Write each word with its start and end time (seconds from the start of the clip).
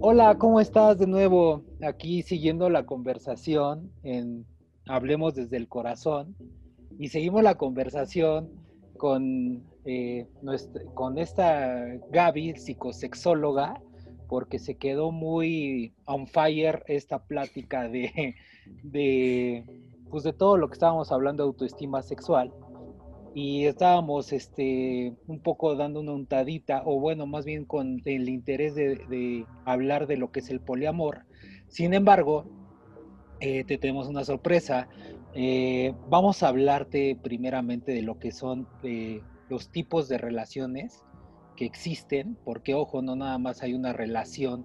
Hola, 0.00 0.36
¿cómo 0.38 0.60
estás 0.60 0.98
de 0.98 1.08
nuevo? 1.08 1.64
Aquí 1.82 2.22
siguiendo 2.22 2.70
la 2.70 2.86
conversación 2.86 3.90
en 4.04 4.46
Hablemos 4.86 5.34
desde 5.34 5.56
el 5.56 5.66
Corazón 5.66 6.36
y 6.96 7.08
seguimos 7.08 7.42
la 7.42 7.56
conversación 7.56 8.48
con, 8.96 9.64
eh, 9.84 10.28
con 10.94 11.18
esta 11.18 11.84
Gaby, 12.12 12.54
psicosexóloga, 12.54 13.82
porque 14.28 14.60
se 14.60 14.76
quedó 14.76 15.10
muy 15.10 15.92
on 16.04 16.28
fire 16.28 16.84
esta 16.86 17.18
plática 17.18 17.88
de, 17.88 18.36
de, 18.84 19.64
pues 20.08 20.22
de 20.22 20.32
todo 20.32 20.56
lo 20.56 20.68
que 20.68 20.74
estábamos 20.74 21.10
hablando 21.10 21.42
de 21.42 21.48
autoestima 21.48 22.02
sexual 22.02 22.52
y 23.36 23.66
estábamos 23.66 24.32
este, 24.32 25.12
un 25.26 25.40
poco 25.40 25.76
dando 25.76 26.00
una 26.00 26.12
untadita, 26.12 26.80
o 26.86 26.98
bueno, 26.98 27.26
más 27.26 27.44
bien 27.44 27.66
con 27.66 28.00
el 28.06 28.30
interés 28.30 28.74
de, 28.74 29.44
hablar 29.66 30.06
de 30.06 30.16
lo 30.16 30.32
que 30.32 30.40
es 30.40 30.48
el 30.48 30.58
poliamor. 30.58 31.26
Sin 31.68 31.92
embargo, 31.92 32.46
eh, 33.40 33.64
te 33.64 33.76
tenemos 33.76 34.08
una 34.08 34.24
sorpresa. 34.24 34.88
Eh, 35.34 35.92
vamos 36.08 36.42
a 36.42 36.48
hablarte 36.48 37.14
primeramente 37.22 37.92
de 37.92 38.00
lo 38.00 38.18
que 38.18 38.32
son 38.32 38.66
eh, 38.82 39.20
los 39.50 39.68
tipos 39.68 40.08
de 40.08 40.16
relaciones 40.16 41.04
que 41.56 41.66
existen, 41.66 42.38
porque 42.42 42.72
ojo, 42.72 43.02
no 43.02 43.16
nada 43.16 43.36
más 43.36 43.62
hay 43.62 43.74
una 43.74 43.92
relación 43.92 44.64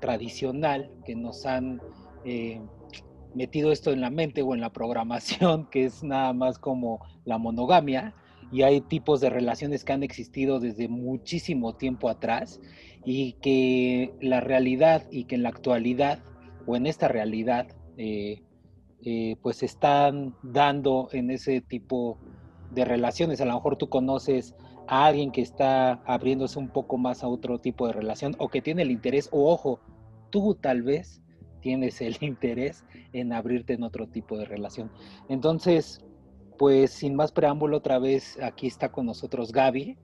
tradicional 0.00 0.90
que 1.06 1.14
nos 1.14 1.46
han 1.46 1.80
metido 3.38 3.72
esto 3.72 3.92
en 3.92 4.02
la 4.02 4.10
mente 4.10 4.42
o 4.42 4.54
en 4.54 4.60
la 4.60 4.70
programación, 4.70 5.66
que 5.70 5.84
es 5.86 6.02
nada 6.02 6.32
más 6.34 6.58
como 6.58 7.00
la 7.24 7.38
monogamia, 7.38 8.14
y 8.50 8.62
hay 8.62 8.80
tipos 8.80 9.20
de 9.20 9.30
relaciones 9.30 9.84
que 9.84 9.92
han 9.92 10.02
existido 10.02 10.58
desde 10.58 10.88
muchísimo 10.88 11.74
tiempo 11.74 12.08
atrás 12.08 12.60
y 13.04 13.34
que 13.34 14.12
la 14.20 14.40
realidad 14.40 15.04
y 15.10 15.24
que 15.24 15.34
en 15.34 15.42
la 15.42 15.50
actualidad 15.50 16.18
o 16.66 16.74
en 16.74 16.86
esta 16.86 17.08
realidad 17.08 17.68
eh, 17.98 18.42
eh, 19.04 19.36
pues 19.42 19.62
están 19.62 20.34
dando 20.42 21.08
en 21.12 21.30
ese 21.30 21.60
tipo 21.60 22.18
de 22.70 22.84
relaciones. 22.84 23.40
A 23.40 23.44
lo 23.44 23.54
mejor 23.54 23.76
tú 23.76 23.88
conoces 23.88 24.54
a 24.86 25.06
alguien 25.06 25.30
que 25.30 25.42
está 25.42 26.00
abriéndose 26.06 26.58
un 26.58 26.68
poco 26.68 26.96
más 26.96 27.22
a 27.22 27.28
otro 27.28 27.58
tipo 27.58 27.86
de 27.86 27.92
relación 27.92 28.34
o 28.38 28.48
que 28.48 28.62
tiene 28.62 28.82
el 28.82 28.90
interés 28.90 29.28
o 29.30 29.52
ojo, 29.52 29.78
tú 30.30 30.54
tal 30.54 30.82
vez 30.82 31.22
tienes 31.60 32.00
el 32.00 32.16
interés 32.20 32.84
en 33.12 33.32
abrirte 33.32 33.74
en 33.74 33.82
otro 33.82 34.06
tipo 34.06 34.36
de 34.38 34.44
relación. 34.44 34.90
Entonces, 35.28 36.00
pues 36.58 36.90
sin 36.90 37.14
más 37.14 37.32
preámbulo, 37.32 37.78
otra 37.78 37.98
vez 37.98 38.38
aquí 38.42 38.66
está 38.66 38.90
con 38.90 39.06
nosotros 39.06 39.52
Gaby. 39.52 39.96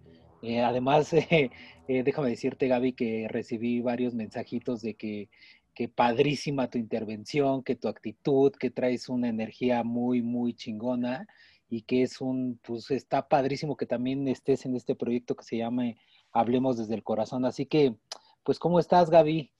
Eh, 0.42 0.60
además, 0.60 1.12
eh, 1.12 1.50
déjame 1.88 2.30
decirte, 2.30 2.68
Gaby, 2.68 2.92
que 2.92 3.26
recibí 3.28 3.80
varios 3.80 4.14
mensajitos 4.14 4.80
de 4.82 4.94
que, 4.94 5.28
que 5.74 5.88
padrísima 5.88 6.70
tu 6.70 6.78
intervención, 6.78 7.62
que 7.62 7.76
tu 7.76 7.88
actitud, 7.88 8.52
que 8.52 8.70
traes 8.70 9.08
una 9.08 9.28
energía 9.28 9.82
muy, 9.82 10.22
muy 10.22 10.54
chingona 10.54 11.26
y 11.68 11.82
que 11.82 12.02
es 12.02 12.20
un, 12.20 12.60
pues 12.62 12.90
está 12.90 13.26
padrísimo 13.28 13.76
que 13.76 13.86
también 13.86 14.28
estés 14.28 14.64
en 14.64 14.76
este 14.76 14.94
proyecto 14.94 15.34
que 15.34 15.44
se 15.44 15.56
llama 15.56 15.94
Hablemos 16.32 16.76
desde 16.76 16.94
el 16.94 17.02
Corazón. 17.02 17.44
Así 17.44 17.66
que, 17.66 17.96
pues, 18.44 18.58
¿cómo 18.58 18.78
estás, 18.78 19.10
Gaby? 19.10 19.50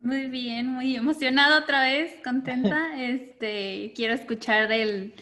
Muy 0.00 0.26
bien, 0.26 0.68
muy 0.68 0.94
emocionada 0.94 1.58
otra 1.58 1.82
vez, 1.82 2.14
contenta. 2.22 2.88
Este, 2.98 3.92
quiero 3.96 4.14
escuchar 4.14 4.70
el, 4.72 5.14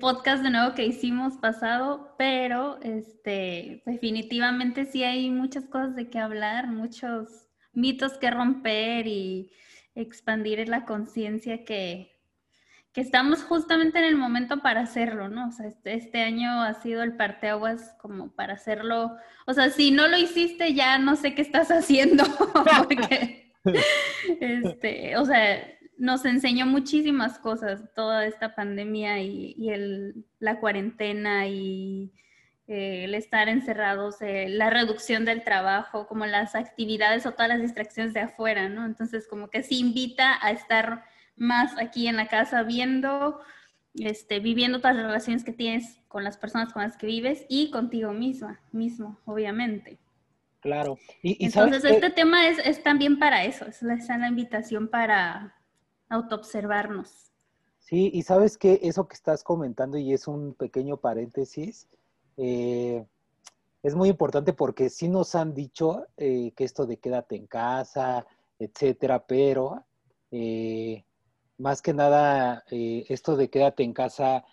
podcast 0.00 0.42
de 0.42 0.50
nuevo 0.50 0.74
que 0.74 0.86
hicimos 0.86 1.36
pasado, 1.38 2.14
pero 2.18 2.80
este, 2.82 3.82
definitivamente 3.86 4.86
sí 4.86 5.04
hay 5.04 5.30
muchas 5.30 5.64
cosas 5.64 5.96
de 5.96 6.10
qué 6.10 6.18
hablar, 6.18 6.68
muchos 6.68 7.48
mitos 7.72 8.18
que 8.18 8.30
romper 8.30 9.06
y 9.06 9.50
expandir 9.94 10.68
la 10.68 10.84
conciencia 10.84 11.64
que, 11.64 12.20
que 12.92 13.00
estamos 13.00 13.42
justamente 13.42 13.98
en 13.98 14.04
el 14.04 14.16
momento 14.16 14.60
para 14.62 14.82
hacerlo, 14.82 15.28
¿no? 15.28 15.48
O 15.48 15.52
sea, 15.52 15.66
este, 15.66 15.94
este, 15.94 16.22
año 16.22 16.62
ha 16.62 16.74
sido 16.74 17.02
el 17.02 17.16
parteaguas 17.16 17.96
como 18.00 18.32
para 18.34 18.54
hacerlo. 18.54 19.16
O 19.46 19.54
sea, 19.54 19.70
si 19.70 19.90
no 19.90 20.08
lo 20.08 20.16
hiciste, 20.16 20.74
ya 20.74 20.98
no 20.98 21.16
sé 21.16 21.34
qué 21.34 21.42
estás 21.42 21.70
haciendo, 21.70 22.24
porque 22.88 23.41
este, 24.40 25.16
o 25.16 25.24
sea, 25.24 25.66
nos 25.98 26.24
enseñó 26.24 26.66
muchísimas 26.66 27.38
cosas 27.38 27.82
toda 27.94 28.26
esta 28.26 28.54
pandemia 28.54 29.22
y, 29.22 29.70
el, 29.70 30.24
la 30.40 30.58
cuarentena 30.58 31.46
y 31.46 32.12
eh, 32.66 33.04
el 33.04 33.14
estar 33.14 33.48
encerrados, 33.48 34.20
eh, 34.20 34.48
la 34.48 34.70
reducción 34.70 35.24
del 35.24 35.44
trabajo, 35.44 36.06
como 36.06 36.26
las 36.26 36.54
actividades 36.54 37.26
o 37.26 37.32
todas 37.32 37.48
las 37.48 37.60
distracciones 37.60 38.14
de 38.14 38.20
afuera, 38.20 38.68
¿no? 38.68 38.84
Entonces, 38.84 39.28
como 39.28 39.48
que 39.48 39.62
se 39.62 39.74
invita 39.74 40.38
a 40.44 40.50
estar 40.50 41.04
más 41.36 41.78
aquí 41.78 42.08
en 42.08 42.16
la 42.16 42.28
casa 42.28 42.62
viendo, 42.62 43.40
este, 43.94 44.40
viviendo 44.40 44.80
todas 44.80 44.96
las 44.96 45.06
relaciones 45.06 45.44
que 45.44 45.52
tienes 45.52 46.00
con 46.08 46.24
las 46.24 46.36
personas 46.36 46.72
con 46.72 46.82
las 46.82 46.96
que 46.96 47.06
vives 47.06 47.46
y 47.48 47.70
contigo 47.70 48.12
misma, 48.12 48.60
mismo, 48.70 49.20
obviamente. 49.24 49.98
Claro. 50.62 50.96
Y, 51.22 51.44
Entonces, 51.44 51.84
este 51.84 52.10
tema 52.10 52.48
es, 52.48 52.82
también 52.84 53.18
para 53.18 53.44
eso, 53.44 53.66
es 53.66 53.82
la, 53.82 53.96
la 53.96 54.28
invitación 54.28 54.88
para 54.88 55.56
autoobservarnos. 56.08 57.32
Sí, 57.80 58.12
y 58.14 58.22
sabes 58.22 58.56
que 58.56 58.78
eso 58.82 59.08
que 59.08 59.16
estás 59.16 59.42
comentando, 59.42 59.98
y 59.98 60.12
es 60.12 60.28
un 60.28 60.54
pequeño 60.54 60.98
paréntesis, 60.98 61.88
eh, 62.36 63.04
es 63.82 63.94
muy 63.96 64.08
importante 64.08 64.52
porque 64.52 64.88
sí 64.88 65.08
nos 65.08 65.34
han 65.34 65.52
dicho 65.52 66.06
eh, 66.16 66.52
que 66.56 66.62
esto 66.62 66.86
de 66.86 66.98
quédate 66.98 67.34
en 67.34 67.48
casa, 67.48 68.24
etcétera, 68.60 69.26
pero 69.26 69.84
eh, 70.30 71.04
más 71.58 71.82
que 71.82 71.92
nada, 71.92 72.64
esto 72.70 73.36
de 73.36 73.50
quédate 73.50 73.82
en 73.82 73.92
casa, 73.92 74.44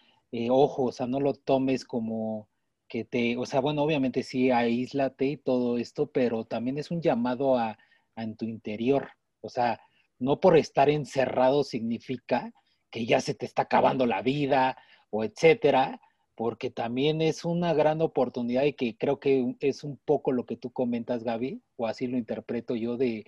ojo, 0.50 0.86
o 0.86 0.92
sea, 0.92 1.06
no 1.06 1.20
lo 1.20 1.36
tomes 1.36 1.86
como 1.86 2.49
que 2.90 3.06
te, 3.06 3.38
o 3.38 3.46
sea, 3.46 3.62
bueno, 3.62 3.84
obviamente 3.84 4.24
sí, 4.24 4.52
aíslate 4.52 5.26
y 5.28 5.38
todo 5.38 5.78
esto, 5.78 6.08
pero 6.08 6.44
también 6.46 6.78
es 6.80 6.92
un 6.92 7.02
llamado 7.02 7.58
a, 7.58 7.78
en 8.16 8.36
tu 8.36 8.46
interior. 8.46 9.12
O 9.42 9.50
sea, 9.50 9.80
no 10.18 10.40
por 10.40 10.58
estar 10.58 10.90
encerrado 10.90 11.64
significa 11.64 12.52
que 12.90 13.06
ya 13.06 13.22
se 13.22 13.36
te 13.36 13.46
está 13.46 13.62
acabando 13.64 14.06
la 14.06 14.22
vida 14.24 14.76
o 15.12 15.24
etcétera, 15.24 16.02
porque 16.36 16.72
también 16.72 17.22
es 17.22 17.46
una 17.46 17.74
gran 17.74 18.02
oportunidad 18.02 18.64
y 18.64 18.74
que 18.74 18.98
creo 18.98 19.20
que 19.20 19.56
es 19.60 19.84
un 19.84 19.98
poco 19.98 20.32
lo 20.32 20.46
que 20.46 20.58
tú 20.58 20.72
comentas, 20.72 21.24
Gaby, 21.24 21.62
o 21.78 21.86
así 21.86 22.08
lo 22.08 22.18
interpreto 22.18 22.76
yo, 22.76 22.98
de, 22.98 23.26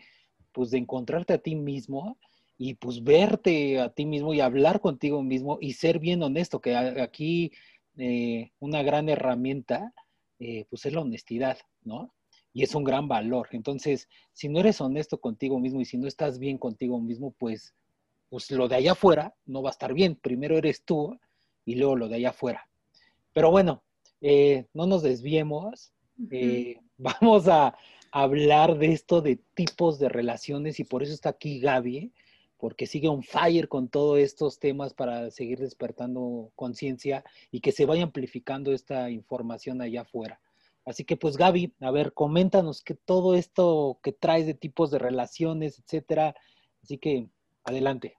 pues 0.52 0.72
de 0.72 0.80
encontrarte 0.80 1.34
a 1.34 1.38
ti 1.38 1.56
mismo 1.56 2.18
y 2.58 2.76
pues 2.76 3.04
verte 3.04 3.80
a 3.80 3.90
ti 3.90 4.06
mismo 4.06 4.34
y 4.34 4.40
hablar 4.40 4.82
contigo 4.82 5.22
mismo 5.24 5.58
y 5.62 5.74
ser 5.74 6.00
bien 6.00 6.24
honesto, 6.24 6.62
que 6.62 6.76
aquí 6.76 7.52
eh, 8.04 8.52
una 8.58 8.82
gran 8.82 9.10
herramienta, 9.10 9.94
eh, 10.40 10.66
pues 10.72 10.88
es 10.88 10.94
la 10.94 11.02
honestidad, 11.02 11.60
¿no? 11.84 12.16
Y 12.52 12.64
es 12.64 12.74
un 12.74 12.84
gran 12.84 13.08
valor. 13.08 13.50
Entonces, 13.52 14.10
si 14.34 14.50
no 14.50 14.60
eres 14.60 14.82
honesto 14.82 15.20
contigo 15.22 15.60
mismo 15.60 15.82
y 15.82 15.86
si 15.86 16.00
no 16.00 16.08
estás 16.08 16.40
bien 16.40 16.58
contigo 16.58 17.00
mismo, 17.00 17.36
pues, 17.38 17.76
pues 18.28 18.50
lo 18.50 18.68
de 18.68 18.78
allá 18.78 18.94
afuera 18.94 19.36
no 19.46 19.62
va 19.62 19.70
a 19.70 19.78
estar 19.78 19.94
bien. 19.94 20.16
Primero 20.16 20.58
eres 20.58 20.84
tú 20.84 21.16
y 21.64 21.76
luego 21.76 21.96
lo 21.96 22.08
de 22.08 22.16
allá 22.16 22.30
afuera. 22.30 22.68
Pero 23.34 23.52
bueno, 23.52 23.84
eh, 24.20 24.66
no 24.74 24.88
nos 24.88 25.04
desviemos. 25.04 25.94
vamos 26.98 27.48
a 27.48 27.78
hablar 28.12 28.80
de 28.80 28.94
esto 28.94 29.22
de 29.22 29.36
tipos 29.54 30.00
de 30.00 30.10
relaciones 30.10 30.80
y 30.80 30.86
por 30.86 31.04
eso 31.04 31.14
está 31.14 31.30
aquí 31.30 31.60
Gaby, 31.60 32.12
porque 32.62 32.86
sigue 32.86 33.08
on 33.08 33.24
fire 33.24 33.68
con 33.68 33.90
todos 33.90 34.20
estos 34.20 34.60
temas 34.60 34.94
para 34.94 35.32
seguir 35.32 35.58
despertando 35.58 36.52
conciencia 36.56 37.24
y 37.50 37.60
que 37.60 37.72
se 37.72 37.88
vaya 37.88 38.04
amplificando 38.04 38.72
esta 38.72 39.10
información 39.10 39.82
allá 39.82 40.02
afuera. 40.02 40.40
Así 40.86 41.04
que 41.04 41.18
pues 41.18 41.38
Gaby, 41.38 41.74
a 41.82 41.90
ver, 41.90 42.14
coméntanos 42.14 42.84
que 42.84 42.94
todo 42.94 43.34
esto 43.34 44.00
que 44.04 44.12
traes 44.12 44.46
de 44.46 44.54
tipos 44.54 44.92
de 44.92 45.00
relaciones, 45.00 45.80
etcétera. 45.80 46.36
Así 46.84 47.00
que 47.00 47.28
adelante. 47.64 48.16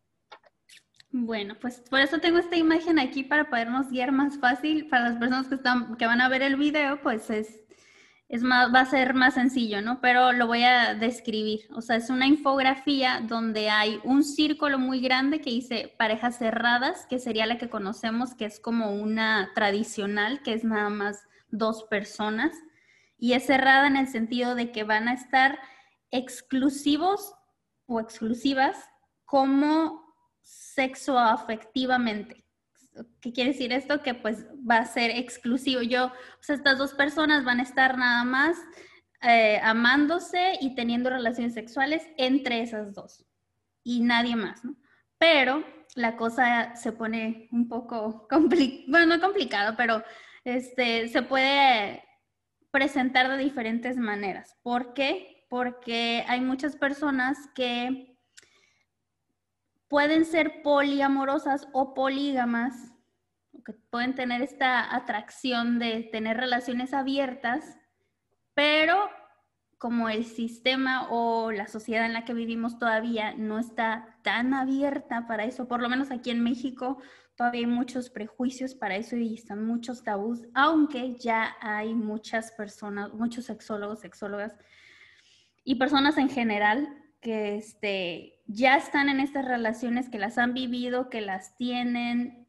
Bueno, 1.12 1.54
pues 1.60 1.80
por 1.88 2.00
eso 2.00 2.18
tengo 2.18 2.38
esta 2.38 2.56
imagen 2.56 2.98
aquí 2.98 3.22
para 3.22 3.48
podernos 3.48 3.90
guiar 3.90 4.10
más 4.10 4.38
fácil 4.38 4.88
para 4.88 5.10
las 5.10 5.18
personas 5.18 5.46
que 5.46 5.54
están 5.54 5.96
que 5.96 6.06
van 6.06 6.20
a 6.20 6.28
ver 6.28 6.42
el 6.42 6.56
video, 6.56 7.00
pues 7.00 7.30
es 7.30 7.62
es 8.32 8.43
más, 8.43 8.75
va 8.75 8.81
a 8.81 8.87
ser 8.87 9.12
más 9.12 9.34
sencillo, 9.34 9.82
¿no? 9.82 10.00
Pero 10.00 10.32
lo 10.32 10.46
voy 10.46 10.62
a 10.62 10.94
describir. 10.94 11.69
O 11.75 11.82
sea, 11.82 11.96
es 11.96 12.08
una 12.08 12.26
infografía 12.26 13.20
donde 13.20 13.69
hay 13.69 14.00
un 14.05 14.25
círculo 14.25 14.79
muy 14.79 15.02
grande 15.02 15.43
que 15.43 15.50
dice 15.50 15.94
parejas 15.99 16.38
cerradas, 16.38 17.05
que 17.05 17.19
sería 17.19 17.44
la 17.44 17.58
que 17.58 17.69
conocemos, 17.69 18.34
que 18.34 18.46
es 18.46 18.58
como 18.58 18.90
una 18.90 19.50
tradicional, 19.55 20.43
que 20.43 20.55
es 20.55 20.64
nada 20.64 20.88
más 20.88 21.29
dos 21.50 21.84
personas. 21.84 22.52
Y 23.19 23.34
es 23.34 23.44
cerrada 23.44 23.87
en 23.87 23.99
el 23.99 24.08
sentido 24.08 24.55
de 24.55 24.73
que 24.73 24.84
van 24.84 25.08
a 25.08 25.12
estar 25.12 25.58
exclusivos 26.11 27.34
o 27.84 28.00
exclusivas 28.00 28.79
como 29.26 30.17
sexo 30.40 31.19
afectivamente. 31.19 32.41
¿Qué 33.20 33.32
quiere 33.32 33.52
decir 33.52 33.72
esto? 33.72 34.02
Que 34.02 34.14
pues 34.14 34.46
va 34.68 34.78
a 34.78 34.84
ser 34.84 35.10
exclusivo. 35.10 35.82
Yo, 35.82 36.06
o 36.06 36.42
sea, 36.42 36.56
estas 36.56 36.78
dos 36.78 36.94
personas 36.94 37.44
van 37.44 37.60
a 37.60 37.64
estar 37.64 37.96
nada 37.98 38.24
más 38.24 38.56
eh, 39.22 39.60
amándose 39.62 40.54
y 40.60 40.74
teniendo 40.74 41.10
relaciones 41.10 41.54
sexuales 41.54 42.02
entre 42.16 42.62
esas 42.62 42.94
dos 42.94 43.24
y 43.84 44.00
nadie 44.00 44.36
más, 44.36 44.64
¿no? 44.64 44.76
Pero 45.18 45.64
la 45.94 46.16
cosa 46.16 46.74
se 46.74 46.92
pone 46.92 47.48
un 47.52 47.68
poco 47.68 48.26
complicada, 48.30 48.84
bueno, 48.88 49.16
no 49.16 49.20
complicado, 49.20 49.74
pero 49.76 50.02
este, 50.44 51.08
se 51.08 51.22
puede 51.22 52.02
presentar 52.70 53.28
de 53.28 53.38
diferentes 53.38 53.96
maneras. 53.96 54.56
¿Por 54.62 54.94
qué? 54.94 55.46
Porque 55.48 56.24
hay 56.26 56.40
muchas 56.40 56.76
personas 56.76 57.38
que 57.54 58.11
pueden 59.92 60.24
ser 60.24 60.62
poliamorosas 60.62 61.68
o 61.74 61.92
polígamas, 61.92 62.94
que 63.62 63.74
pueden 63.90 64.14
tener 64.14 64.40
esta 64.40 64.96
atracción 64.96 65.78
de 65.78 66.08
tener 66.10 66.38
relaciones 66.38 66.94
abiertas, 66.94 67.76
pero 68.54 68.96
como 69.76 70.08
el 70.08 70.24
sistema 70.24 71.08
o 71.10 71.52
la 71.52 71.68
sociedad 71.68 72.06
en 72.06 72.14
la 72.14 72.24
que 72.24 72.32
vivimos 72.32 72.78
todavía 72.78 73.34
no 73.34 73.58
está 73.58 74.16
tan 74.22 74.54
abierta 74.54 75.26
para 75.26 75.44
eso, 75.44 75.68
por 75.68 75.82
lo 75.82 75.90
menos 75.90 76.10
aquí 76.10 76.30
en 76.30 76.42
México 76.42 76.96
todavía 77.36 77.60
hay 77.60 77.66
muchos 77.66 78.08
prejuicios 78.08 78.74
para 78.74 78.96
eso 78.96 79.16
y 79.16 79.34
están 79.34 79.62
muchos 79.66 80.02
tabús, 80.02 80.40
aunque 80.54 81.16
ya 81.18 81.54
hay 81.60 81.92
muchas 81.92 82.50
personas, 82.52 83.12
muchos 83.12 83.44
sexólogos, 83.44 84.00
sexólogas 84.00 84.56
y 85.64 85.74
personas 85.74 86.16
en 86.16 86.30
general 86.30 86.88
que 87.20 87.56
este, 87.56 88.41
ya 88.52 88.76
están 88.76 89.08
en 89.08 89.20
estas 89.20 89.44
relaciones, 89.44 90.08
que 90.08 90.19
las 90.19 90.38
han 90.38 90.54
vivido, 90.54 91.08
que 91.08 91.20
las 91.20 91.56
tienen 91.56 92.46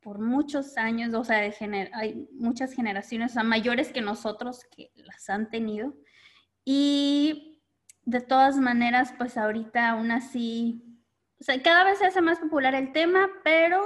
por 0.00 0.20
muchos 0.20 0.76
años, 0.76 1.12
o 1.14 1.24
sea, 1.24 1.38
hay 1.92 2.28
muchas 2.32 2.72
generaciones, 2.72 3.32
o 3.32 3.34
sea, 3.34 3.42
mayores 3.42 3.92
que 3.92 4.00
nosotros 4.00 4.64
que 4.74 4.90
las 4.94 5.28
han 5.28 5.50
tenido. 5.50 5.94
Y 6.64 7.62
de 8.04 8.20
todas 8.20 8.56
maneras, 8.58 9.12
pues 9.18 9.36
ahorita 9.36 9.90
aún 9.90 10.10
así, 10.10 11.02
o 11.40 11.44
sea, 11.44 11.60
cada 11.62 11.84
vez 11.84 11.98
se 11.98 12.06
hace 12.06 12.20
más 12.20 12.38
popular 12.38 12.74
el 12.74 12.92
tema, 12.92 13.28
pero 13.44 13.82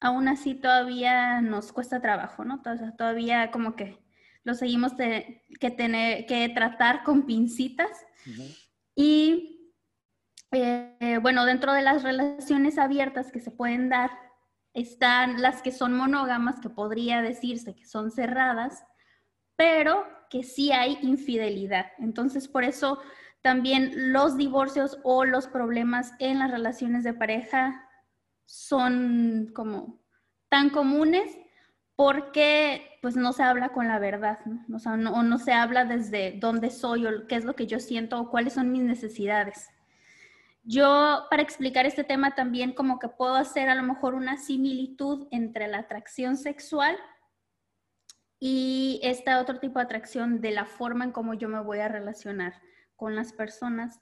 aún 0.00 0.28
así 0.28 0.54
todavía 0.54 1.40
nos 1.40 1.72
cuesta 1.72 2.00
trabajo, 2.00 2.44
¿no? 2.44 2.54
Entonces, 2.54 2.96
todavía 2.96 3.50
como 3.50 3.76
que 3.76 3.98
lo 4.42 4.54
seguimos 4.54 4.94
que 4.94 5.70
tener 5.76 6.26
que 6.26 6.48
tratar 6.48 7.04
con 7.04 7.26
pincitas. 7.26 8.06
Y 8.96 9.59
eh, 10.52 11.18
bueno, 11.22 11.44
dentro 11.44 11.72
de 11.72 11.82
las 11.82 12.02
relaciones 12.02 12.78
abiertas 12.78 13.30
que 13.30 13.40
se 13.40 13.50
pueden 13.50 13.88
dar, 13.88 14.10
están 14.74 15.40
las 15.40 15.62
que 15.62 15.72
son 15.72 15.94
monógamas, 15.94 16.60
que 16.60 16.70
podría 16.70 17.22
decirse 17.22 17.74
que 17.74 17.86
son 17.86 18.10
cerradas, 18.10 18.84
pero 19.56 20.06
que 20.30 20.42
sí 20.42 20.72
hay 20.72 20.98
infidelidad. 21.02 21.86
Entonces, 21.98 22.48
por 22.48 22.64
eso 22.64 23.00
también 23.42 24.12
los 24.12 24.36
divorcios 24.36 24.98
o 25.02 25.24
los 25.24 25.48
problemas 25.48 26.12
en 26.18 26.38
las 26.38 26.50
relaciones 26.50 27.04
de 27.04 27.14
pareja 27.14 27.88
son 28.44 29.50
como 29.54 30.00
tan 30.48 30.70
comunes 30.70 31.36
porque 31.96 32.98
pues 33.02 33.16
no 33.16 33.32
se 33.32 33.42
habla 33.42 33.70
con 33.70 33.86
la 33.86 33.98
verdad, 33.98 34.38
¿no? 34.46 34.76
O, 34.76 34.96
no, 34.96 35.22
no 35.22 35.38
se 35.38 35.52
habla 35.52 35.84
desde 35.84 36.38
dónde 36.38 36.70
soy 36.70 37.06
o 37.06 37.26
qué 37.26 37.36
es 37.36 37.44
lo 37.44 37.54
que 37.54 37.66
yo 37.66 37.78
siento 37.78 38.18
o 38.18 38.30
cuáles 38.30 38.54
son 38.54 38.72
mis 38.72 38.82
necesidades. 38.82 39.68
Yo, 40.62 41.26
para 41.30 41.42
explicar 41.42 41.86
este 41.86 42.04
tema 42.04 42.34
también 42.34 42.72
como 42.72 42.98
que 42.98 43.08
puedo 43.08 43.34
hacer 43.34 43.68
a 43.68 43.74
lo 43.74 43.82
mejor 43.82 44.14
una 44.14 44.36
similitud 44.36 45.26
entre 45.30 45.68
la 45.68 45.78
atracción 45.78 46.36
sexual 46.36 46.96
y 48.38 49.00
esta 49.02 49.40
otro 49.40 49.58
tipo 49.58 49.78
de 49.78 49.84
atracción 49.84 50.40
de 50.40 50.50
la 50.50 50.66
forma 50.66 51.04
en 51.04 51.12
cómo 51.12 51.34
yo 51.34 51.48
me 51.48 51.60
voy 51.60 51.78
a 51.78 51.88
relacionar 51.88 52.60
con 52.96 53.14
las 53.14 53.32
personas 53.32 54.00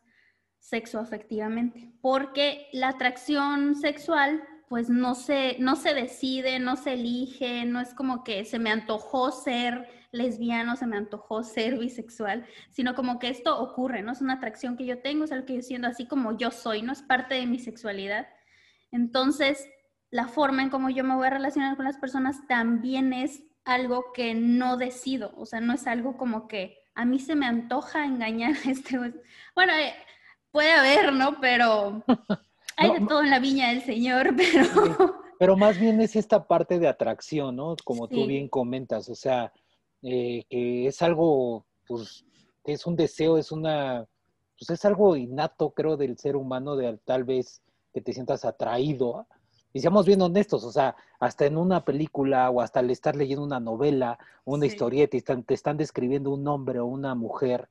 sexoafectivamente. 0.59 1.93
Porque 2.01 2.69
la 2.73 2.89
atracción 2.89 3.75
sexual 3.77 4.43
pues 4.69 4.91
no 4.91 5.15
se, 5.15 5.57
no 5.61 5.77
se 5.77 5.95
decide, 5.95 6.59
no 6.59 6.77
se 6.77 6.93
elige, 6.95 7.65
no 7.65 7.81
es 7.81 7.95
como 7.95 8.23
que 8.23 8.45
se 8.45 8.59
me 8.59 8.71
antojó 8.71 9.31
ser 9.33 9.89
lesbiano, 10.13 10.77
se 10.77 10.87
me 10.87 10.97
antojó 10.97 11.43
ser 11.43 11.79
bisexual, 11.79 12.47
sino 12.71 12.95
como 12.95 13.19
que 13.19 13.29
esto 13.29 13.59
ocurre, 13.61 14.03
¿no? 14.03 14.13
Es 14.13 14.21
una 14.21 14.35
atracción 14.35 14.77
que 14.77 14.87
yo 14.87 15.01
tengo, 15.01 15.25
es 15.25 15.33
algo 15.33 15.47
que 15.47 15.57
yo 15.57 15.63
siento 15.63 15.89
así 15.89 16.07
como 16.07 16.37
yo 16.37 16.51
soy, 16.51 16.83
¿no? 16.83 16.93
Es 16.93 17.03
parte 17.03 17.35
de 17.35 17.47
mi 17.47 17.59
sexualidad. 17.59 18.29
Entonces, 18.91 19.69
la 20.11 20.29
forma 20.29 20.63
en 20.63 20.71
cómo 20.71 20.91
yo 20.91 21.05
me 21.05 21.15
voy 21.15 21.27
a 21.27 21.31
relacionar 21.31 21.77
con 21.77 21.85
las 21.85 21.99
personas 21.99 22.47
también 22.47 23.13
es 23.13 23.43
algo 23.65 24.13
que 24.15 24.35
no 24.35 24.77
decido, 24.79 25.33
o 25.37 25.45
sea, 25.45 25.61
no 25.61 25.75
es 25.75 25.87
algo 25.87 26.17
como 26.17 26.49
que 26.49 26.79
a 26.95 27.05
mí 27.05 27.19
se 27.19 27.35
me 27.35 27.47
antoja 27.47 28.05
engañar 28.05 28.55
a 28.65 28.71
este... 28.71 28.99
Bueno, 29.55 29.73
eh, 29.75 29.95
puede 30.51 30.73
haber, 30.73 31.13
¿no? 31.13 31.39
Pero 31.41 32.03
Hay 32.79 32.93
de 32.93 33.07
todo 33.07 33.23
en 33.23 33.31
la 33.31 33.41
viña 33.41 33.69
del 33.69 33.83
Señor, 33.83 34.35
pero... 34.37 35.23
Pero 35.39 35.57
más 35.57 35.79
bien 35.79 36.01
es 36.01 36.17
esta 36.17 36.47
parte 36.47 36.79
de 36.79 36.89
atracción, 36.89 37.57
¿no? 37.57 37.77
Como 37.85 38.09
tú 38.09 38.27
bien 38.27 38.49
comentas, 38.49 39.09
o 39.09 39.15
sea, 39.15 39.53
eh, 40.03 40.45
que 40.49 40.87
es 40.87 41.03
algo, 41.03 41.67
pues, 41.87 42.25
es 42.65 42.87
un 42.87 42.97
deseo, 42.97 43.39
es 43.39 43.53
una, 43.53 44.06
pues 44.59 44.71
es 44.71 44.85
algo 44.85 45.17
innato, 45.17 45.71
creo, 45.71 45.97
del 45.97 46.19
ser 46.19 46.37
humano, 46.37 46.77
de 46.77 46.99
tal 47.05 47.25
vez 47.25 47.62
que 47.93 48.00
te 48.00 48.12
sientas 48.12 48.45
atraído. 48.45 49.27
Y 49.73 49.81
seamos 49.81 50.06
bien 50.06 50.23
honestos, 50.23 50.65
o 50.65 50.73
sea, 50.73 50.97
hasta 51.21 51.47
en 51.47 51.56
una 51.56 51.85
película 51.85 52.50
o 52.50 52.61
hasta 52.61 52.81
al 52.81 52.91
estar 52.91 53.17
leyendo 53.17 53.45
una 53.45 53.61
novela, 53.61 54.19
una 54.45 54.67
historieta, 54.67 55.17
y 55.17 55.23
te 55.23 55.55
están 55.55 55.77
describiendo 55.77 56.31
un 56.31 56.47
hombre 56.49 56.81
o 56.81 56.87
una 56.87 57.15
mujer, 57.15 57.69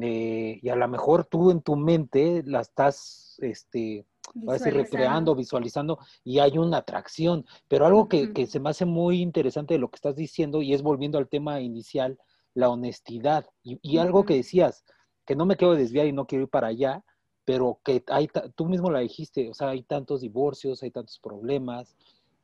eh, 0.00 0.60
y 0.62 0.68
a 0.68 0.76
lo 0.76 0.86
mejor 0.88 1.24
tú 1.24 1.50
en 1.50 1.62
tu 1.62 1.76
mente 1.76 2.42
la 2.46 2.60
estás, 2.60 3.36
este, 3.38 4.06
decir, 4.34 4.74
recreando, 4.74 5.34
visualizando, 5.34 5.98
y 6.24 6.38
hay 6.38 6.58
una 6.58 6.78
atracción. 6.78 7.46
Pero 7.68 7.86
algo 7.86 8.08
que, 8.08 8.32
que, 8.32 8.46
se 8.46 8.60
me 8.60 8.70
hace 8.70 8.84
muy 8.84 9.20
interesante 9.20 9.74
de 9.74 9.80
lo 9.80 9.90
que 9.90 9.96
estás 9.96 10.16
diciendo, 10.16 10.62
y 10.62 10.74
es 10.74 10.82
volviendo 10.82 11.18
al 11.18 11.28
tema 11.28 11.60
inicial, 11.60 12.18
la 12.54 12.68
honestidad. 12.68 13.46
Y, 13.62 13.98
algo 13.98 14.24
que 14.24 14.36
decías, 14.36 14.84
que 15.26 15.36
no 15.36 15.46
me 15.46 15.56
quiero 15.56 15.74
desviar 15.74 16.06
y 16.06 16.12
no 16.12 16.26
quiero 16.26 16.44
ir 16.44 16.50
para 16.50 16.68
allá, 16.68 17.04
pero 17.44 17.80
que 17.84 18.04
hay, 18.08 18.28
tú 18.54 18.66
mismo 18.66 18.90
la 18.90 19.00
dijiste, 19.00 19.50
o 19.50 19.54
sea, 19.54 19.70
hay 19.70 19.82
tantos 19.82 20.20
divorcios, 20.20 20.82
hay 20.82 20.90
tantos 20.90 21.18
problemas. 21.18 21.96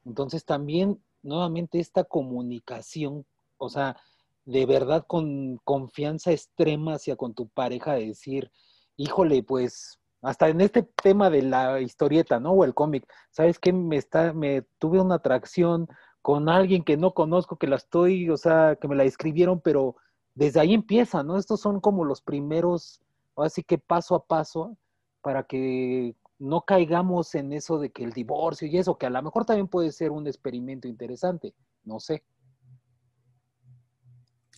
Entonces 0.04 0.44
también, 0.44 1.00
nuevamente, 1.22 1.78
esta 1.78 2.04
comunicación, 2.04 3.24
o 3.58 3.68
sea, 3.68 3.96
de 4.44 4.64
verdad 4.66 5.04
con 5.06 5.58
confianza 5.64 6.32
extrema 6.32 6.94
hacia 6.94 7.16
con 7.16 7.34
tu 7.34 7.48
pareja, 7.48 7.94
de 7.94 8.06
decir, 8.06 8.50
híjole, 8.96 9.42
pues 9.42 9.98
hasta 10.26 10.48
en 10.48 10.60
este 10.60 10.82
tema 10.82 11.30
de 11.30 11.42
la 11.42 11.80
historieta, 11.80 12.40
¿no? 12.40 12.50
O 12.50 12.64
el 12.64 12.74
cómic, 12.74 13.06
¿sabes 13.30 13.60
qué? 13.60 13.72
Me 13.72 13.96
está, 13.96 14.32
me 14.32 14.62
tuve 14.80 15.00
una 15.00 15.14
atracción 15.14 15.86
con 16.20 16.48
alguien 16.48 16.82
que 16.82 16.96
no 16.96 17.14
conozco, 17.14 17.56
que 17.56 17.68
la 17.68 17.76
estoy, 17.76 18.28
o 18.28 18.36
sea, 18.36 18.74
que 18.74 18.88
me 18.88 18.96
la 18.96 19.04
escribieron, 19.04 19.60
pero 19.60 19.94
desde 20.34 20.58
ahí 20.58 20.74
empieza, 20.74 21.22
¿no? 21.22 21.38
Estos 21.38 21.60
son 21.60 21.80
como 21.80 22.04
los 22.04 22.22
primeros, 22.22 23.00
así 23.36 23.62
que 23.62 23.78
paso 23.78 24.16
a 24.16 24.26
paso, 24.26 24.76
para 25.20 25.44
que 25.44 26.16
no 26.40 26.62
caigamos 26.62 27.32
en 27.36 27.52
eso 27.52 27.78
de 27.78 27.92
que 27.92 28.02
el 28.02 28.12
divorcio 28.12 28.66
y 28.66 28.78
eso, 28.78 28.98
que 28.98 29.06
a 29.06 29.10
lo 29.10 29.22
mejor 29.22 29.44
también 29.44 29.68
puede 29.68 29.92
ser 29.92 30.10
un 30.10 30.26
experimento 30.26 30.88
interesante, 30.88 31.54
no 31.84 32.00
sé. 32.00 32.24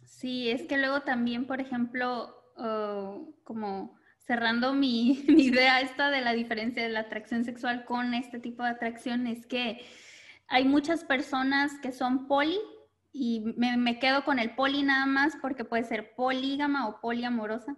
Sí, 0.07 0.49
es 0.49 0.63
que 0.63 0.79
luego 0.79 1.03
también, 1.03 1.47
por 1.47 1.61
ejemplo, 1.61 2.35
oh, 2.57 3.29
como 3.45 3.98
cerrando 4.29 4.75
mi, 4.75 5.13
idea 5.27 5.81
esta 5.81 6.11
de 6.11 6.21
la 6.21 6.33
diferencia 6.35 6.83
de 6.83 6.91
la 6.91 7.01
atracción 7.01 7.45
sexual 7.45 7.85
con 7.85 8.15
este 8.15 8.39
tipo 8.39 8.63
de 8.63 8.71
atracción, 8.71 9.27
es 9.27 9.47
que 9.47 9.85
hay 10.47 10.65
muchas 10.65 11.03
personas 11.03 11.73
que 11.83 11.91
son 11.91 12.29
poli 12.29 12.59
y 13.11 13.55
me, 13.57 13.99
quedo 13.99 14.25
con 14.25 14.39
el 14.39 14.55
poli 14.55 14.83
nada 14.83 15.07
más 15.07 15.35
porque 15.41 15.65
puede 15.65 15.85
ser 15.85 16.15
polígama 16.15 16.89
o 16.89 17.01
poliamorosa 17.01 17.77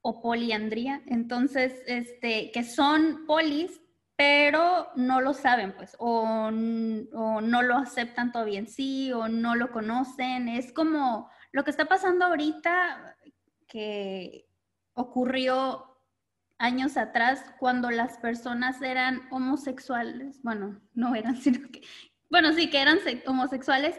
o 0.00 0.20
poliandría. 0.20 1.02
Entonces, 1.06 1.82
este, 1.86 2.50
que 2.50 2.64
son 2.64 3.24
polis, 3.26 3.80
pero 4.16 4.88
no 4.96 5.20
lo 5.20 5.34
saben, 5.34 5.74
pues, 5.76 5.96
o, 5.98 6.22
o, 6.22 7.40
no 7.40 7.62
lo 7.62 7.76
aceptan 7.76 8.32
todavía 8.32 8.58
en 8.58 8.66
sí, 8.66 9.12
o 9.12 9.28
no 9.28 9.54
lo 9.54 9.70
conocen. 9.70 10.48
Es 10.48 10.72
como 10.72 11.30
lo 11.52 11.64
que 11.64 11.70
está 11.70 11.84
pasando 11.86 12.26
ahorita, 12.26 13.16
que 13.66 14.46
ocurrió 14.94 15.94
años 16.58 16.96
atrás 16.96 17.44
cuando 17.58 17.90
las 17.90 18.16
personas 18.18 18.80
eran 18.80 19.22
homosexuales, 19.30 20.40
bueno, 20.42 20.80
no 20.94 21.14
eran, 21.14 21.36
sino 21.40 21.68
que, 21.70 21.82
bueno, 22.30 22.52
sí 22.52 22.70
que 22.70 22.80
eran 22.80 22.98
homosexuales, 23.26 23.96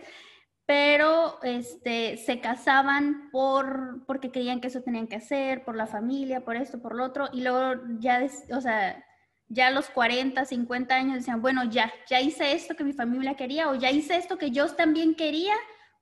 pero 0.66 1.40
este, 1.44 2.18
se 2.18 2.40
casaban 2.40 3.30
por, 3.32 4.04
porque 4.08 4.32
creían 4.32 4.62
que 4.62 4.68
eso 4.68 4.82
tenían 4.82 5.08
que 5.08 5.18
hacer, 5.18 5.64
por 5.64 5.76
la 5.76 5.86
familia, 5.86 6.44
por 6.44 6.56
esto, 6.56 6.82
por 6.82 6.96
lo 6.96 7.06
otro, 7.06 7.30
y 7.32 7.42
luego 7.42 7.82
ya, 8.00 8.26
o 8.52 8.62
sea, 8.62 9.06
ya 9.48 9.68
a 9.68 9.72
los 9.72 9.90
40, 9.90 10.44
50 10.44 10.96
años 10.96 11.16
decían, 11.18 11.42
bueno, 11.42 11.66
ya, 11.66 11.94
ya 12.10 12.20
hice 12.20 12.54
esto 12.54 12.76
que 12.76 12.84
mi 12.84 12.94
familia 12.94 13.36
quería 13.36 13.70
o 13.70 13.76
ya 13.76 13.92
hice 13.92 14.16
esto 14.16 14.40
que 14.40 14.50
yo 14.50 14.68
también 14.74 15.14
quería, 15.14 15.54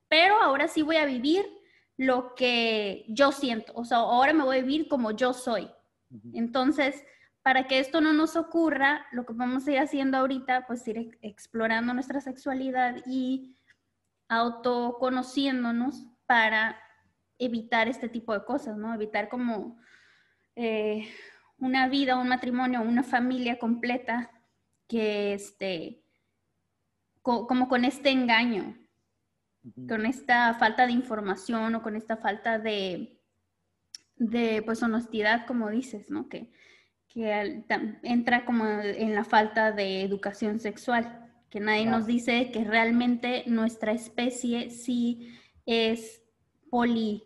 pero 0.08 0.40
ahora 0.40 0.66
sí 0.66 0.80
voy 0.80 0.96
a 0.96 1.04
vivir 1.04 1.44
lo 1.96 2.34
que 2.34 3.04
yo 3.08 3.32
siento, 3.32 3.72
o 3.74 3.84
sea, 3.84 3.98
ahora 3.98 4.32
me 4.32 4.44
voy 4.44 4.58
a 4.58 4.62
vivir 4.62 4.88
como 4.88 5.12
yo 5.12 5.32
soy. 5.32 5.70
Entonces, 6.32 7.04
para 7.42 7.66
que 7.66 7.78
esto 7.78 8.00
no 8.00 8.12
nos 8.12 8.36
ocurra, 8.36 9.06
lo 9.12 9.26
que 9.26 9.32
vamos 9.32 9.66
a 9.66 9.72
ir 9.72 9.78
haciendo 9.78 10.16
ahorita, 10.18 10.66
pues 10.66 10.86
ir 10.88 11.18
explorando 11.22 11.92
nuestra 11.92 12.20
sexualidad 12.20 12.96
y 13.06 13.56
autoconociéndonos 14.28 16.06
para 16.26 16.80
evitar 17.38 17.88
este 17.88 18.08
tipo 18.08 18.32
de 18.32 18.44
cosas, 18.44 18.76
¿no? 18.76 18.94
Evitar 18.94 19.28
como 19.28 19.76
eh, 20.56 21.08
una 21.58 21.88
vida, 21.88 22.16
un 22.16 22.28
matrimonio, 22.28 22.80
una 22.80 23.02
familia 23.02 23.58
completa 23.58 24.30
que 24.88 25.34
esté 25.34 26.02
como 27.22 27.68
con 27.68 27.86
este 27.86 28.10
engaño, 28.10 28.76
con 29.88 30.06
esta 30.06 30.54
falta 30.54 30.86
de 30.86 30.92
información 30.92 31.74
o 31.74 31.82
con 31.82 31.96
esta 31.96 32.16
falta 32.16 32.58
de, 32.58 33.18
de 34.16 34.62
pues 34.62 34.82
honestidad, 34.82 35.46
como 35.46 35.70
dices, 35.70 36.10
¿no? 36.10 36.28
Que, 36.28 36.52
que 37.08 37.64
entra 38.02 38.44
como 38.44 38.66
en 38.66 39.14
la 39.14 39.24
falta 39.24 39.72
de 39.72 40.02
educación 40.02 40.60
sexual, 40.60 41.32
que 41.48 41.60
nadie 41.60 41.86
nos 41.86 42.06
dice 42.06 42.50
que 42.50 42.64
realmente 42.64 43.44
nuestra 43.46 43.92
especie 43.92 44.70
sí 44.70 45.38
es 45.64 46.22
poli. 46.70 47.22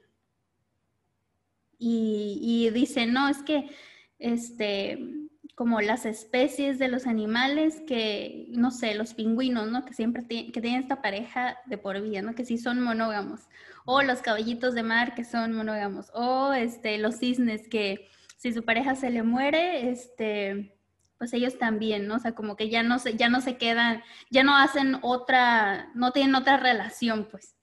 Y, 1.79 2.39
y 2.43 2.71
dice, 2.71 3.07
no, 3.07 3.29
es 3.29 3.43
que 3.43 3.71
este, 4.19 5.18
como 5.59 5.81
las 5.81 6.07
especies 6.07 6.79
de 6.79 6.87
los 6.87 7.09
animales 7.09 7.83
que, 7.85 8.47
no 8.51 8.71
sé, 8.71 8.95
los 8.95 9.13
pingüinos, 9.13 9.69
¿no? 9.69 9.85
Que 9.85 9.93
siempre 9.93 10.25
que 10.25 10.61
tienen 10.61 10.83
esta 10.83 11.03
pareja 11.03 11.59
de 11.67 11.77
por 11.77 12.01
vida, 12.01 12.23
¿no? 12.23 12.37
Que 12.37 12.45
sí 12.45 12.59
son 12.59 12.81
monógamos. 12.81 13.41
O 13.85 14.03
los 14.03 14.23
caballitos 14.23 14.75
de 14.75 14.85
mar 14.85 15.17
que 15.17 15.25
son 15.25 15.55
monógamos. 15.55 16.13
O 16.15 16.53
este, 16.53 16.97
los 16.99 17.17
cisnes 17.17 17.67
que 17.67 18.07
si 18.37 18.53
su 18.53 18.65
pareja 18.65 18.95
se 18.95 19.11
le 19.11 19.25
muere, 19.25 19.91
este, 19.91 20.79
pues 21.19 21.33
ellos 21.33 21.59
también, 21.59 22.07
¿no? 22.07 22.15
O 22.15 22.21
sea, 22.21 22.37
como 22.37 22.55
que 22.55 22.71
ya 22.71 22.85
no 22.85 23.01
se, 23.01 23.17
ya 23.17 23.29
no 23.29 23.41
se 23.41 23.57
quedan, 23.57 24.05
ya 24.31 24.45
no 24.45 24.57
hacen 24.57 24.99
otra, 25.03 25.91
no 25.93 26.13
tienen 26.13 26.37
otra 26.37 26.59
relación, 26.59 27.27
pues. 27.29 27.57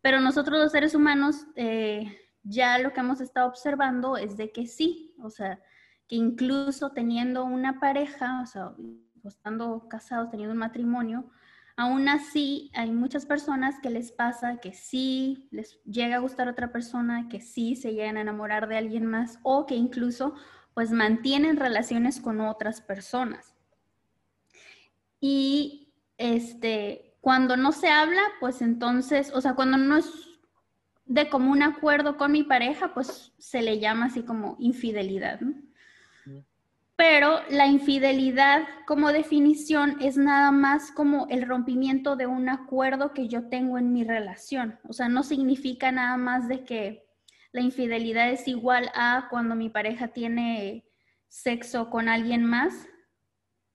Pero 0.00 0.20
nosotros 0.20 0.58
los 0.58 0.72
seres 0.72 0.94
humanos, 0.94 1.44
eh, 1.54 2.18
ya 2.44 2.78
lo 2.78 2.94
que 2.94 3.00
hemos 3.00 3.20
estado 3.20 3.46
observando 3.46 4.16
es 4.16 4.38
de 4.38 4.52
que 4.52 4.66
sí, 4.66 5.14
o 5.22 5.28
sea, 5.28 5.60
que 6.08 6.16
incluso 6.16 6.90
teniendo 6.90 7.44
una 7.44 7.80
pareja, 7.80 8.40
o 8.42 8.46
sea, 8.46 8.72
estando 9.24 9.88
casados, 9.88 10.30
teniendo 10.30 10.52
un 10.52 10.58
matrimonio, 10.58 11.30
aún 11.76 12.08
así 12.08 12.70
hay 12.74 12.90
muchas 12.90 13.26
personas 13.26 13.78
que 13.80 13.90
les 13.90 14.12
pasa 14.12 14.58
que 14.58 14.72
sí 14.72 15.48
les 15.50 15.80
llega 15.84 16.16
a 16.16 16.20
gustar 16.20 16.48
otra 16.48 16.72
persona, 16.72 17.28
que 17.28 17.40
sí 17.40 17.76
se 17.76 17.92
llegan 17.92 18.16
a 18.16 18.22
enamorar 18.22 18.68
de 18.68 18.78
alguien 18.78 19.06
más 19.06 19.38
o 19.42 19.66
que 19.66 19.74
incluso 19.74 20.34
pues 20.74 20.90
mantienen 20.90 21.56
relaciones 21.56 22.20
con 22.20 22.40
otras 22.40 22.80
personas. 22.80 23.54
Y 25.20 25.94
este, 26.18 27.16
cuando 27.20 27.56
no 27.56 27.72
se 27.72 27.88
habla, 27.88 28.20
pues 28.40 28.62
entonces, 28.62 29.32
o 29.34 29.40
sea, 29.40 29.54
cuando 29.54 29.78
no 29.78 29.96
es 29.96 30.12
de 31.06 31.28
común 31.30 31.62
acuerdo 31.62 32.16
con 32.16 32.32
mi 32.32 32.42
pareja, 32.42 32.92
pues 32.92 33.32
se 33.38 33.62
le 33.62 33.78
llama 33.78 34.06
así 34.06 34.22
como 34.22 34.56
infidelidad. 34.58 35.40
¿no? 35.40 35.54
Pero 36.96 37.40
la 37.50 37.66
infidelidad 37.66 38.66
como 38.86 39.12
definición 39.12 39.98
es 40.00 40.16
nada 40.16 40.50
más 40.50 40.90
como 40.90 41.26
el 41.28 41.46
rompimiento 41.46 42.16
de 42.16 42.26
un 42.26 42.48
acuerdo 42.48 43.12
que 43.12 43.28
yo 43.28 43.48
tengo 43.48 43.76
en 43.76 43.92
mi 43.92 44.02
relación. 44.02 44.78
O 44.88 44.94
sea, 44.94 45.08
no 45.08 45.22
significa 45.22 45.92
nada 45.92 46.16
más 46.16 46.48
de 46.48 46.64
que 46.64 47.06
la 47.52 47.60
infidelidad 47.60 48.30
es 48.30 48.48
igual 48.48 48.90
a 48.94 49.28
cuando 49.30 49.54
mi 49.54 49.68
pareja 49.68 50.08
tiene 50.08 50.86
sexo 51.28 51.90
con 51.90 52.08
alguien 52.08 52.44
más, 52.44 52.88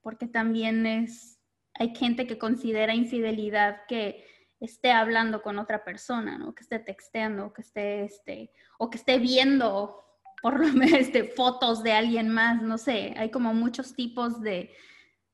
porque 0.01 0.25
también 0.25 0.87
es, 0.87 1.39
hay 1.75 1.95
gente 1.95 2.25
que 2.25 2.39
considera 2.39 2.95
infidelidad 2.95 3.81
que 3.87 4.25
esté 4.59 4.91
hablando 4.91 5.43
con 5.43 5.59
otra 5.59 5.83
persona, 5.83 6.39
¿no? 6.39 6.55
Que 6.55 6.63
esté 6.63 6.79
texteando, 6.79 7.53
que 7.53 7.61
esté, 7.61 8.03
este, 8.03 8.51
o 8.79 8.89
que 8.89 8.97
esté 8.97 9.19
viendo 9.19 10.01
por 10.41 10.59
lo 10.59 10.67
menos 10.73 10.99
este, 10.99 11.23
fotos 11.23 11.83
de 11.83 11.93
alguien 11.93 12.29
más, 12.29 12.61
no 12.61 12.77
sé, 12.77 13.13
hay 13.17 13.29
como 13.29 13.53
muchos 13.53 13.95
tipos 13.95 14.41
de, 14.41 14.71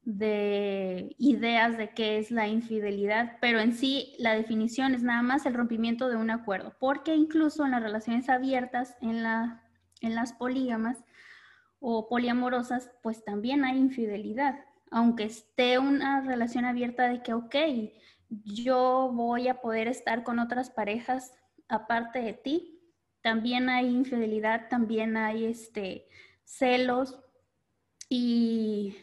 de 0.03 1.15
ideas 1.17 1.77
de 1.77 1.89
qué 1.89 2.17
es 2.17 2.31
la 2.31 2.47
infidelidad, 2.47 3.37
pero 3.41 3.59
en 3.59 3.73
sí 3.73 4.15
la 4.19 4.33
definición 4.35 4.93
es 4.93 5.03
nada 5.03 5.21
más 5.21 5.45
el 5.45 5.53
rompimiento 5.53 6.07
de 6.09 6.15
un 6.15 6.29
acuerdo, 6.29 6.75
porque 6.79 7.15
incluso 7.15 7.65
en 7.65 7.71
las 7.71 7.83
relaciones 7.83 8.29
abiertas, 8.29 8.95
en, 9.01 9.23
la, 9.23 9.63
en 10.01 10.15
las 10.15 10.33
polígamas 10.33 11.03
o 11.79 12.07
poliamorosas, 12.07 12.91
pues 13.03 13.23
también 13.23 13.65
hay 13.65 13.77
infidelidad, 13.77 14.59
aunque 14.91 15.25
esté 15.25 15.77
una 15.77 16.21
relación 16.21 16.65
abierta 16.65 17.09
de 17.09 17.21
que, 17.21 17.33
ok, 17.33 17.55
yo 18.29 19.11
voy 19.13 19.47
a 19.47 19.61
poder 19.61 19.87
estar 19.87 20.23
con 20.23 20.39
otras 20.39 20.69
parejas 20.69 21.33
aparte 21.69 22.21
de 22.21 22.33
ti, 22.33 22.76
también 23.27 23.67
hay 23.67 23.87
infidelidad, 23.87 24.69
también 24.69 25.17
hay 25.17 25.43
este, 25.43 26.07
celos 26.45 27.19
y 28.07 28.95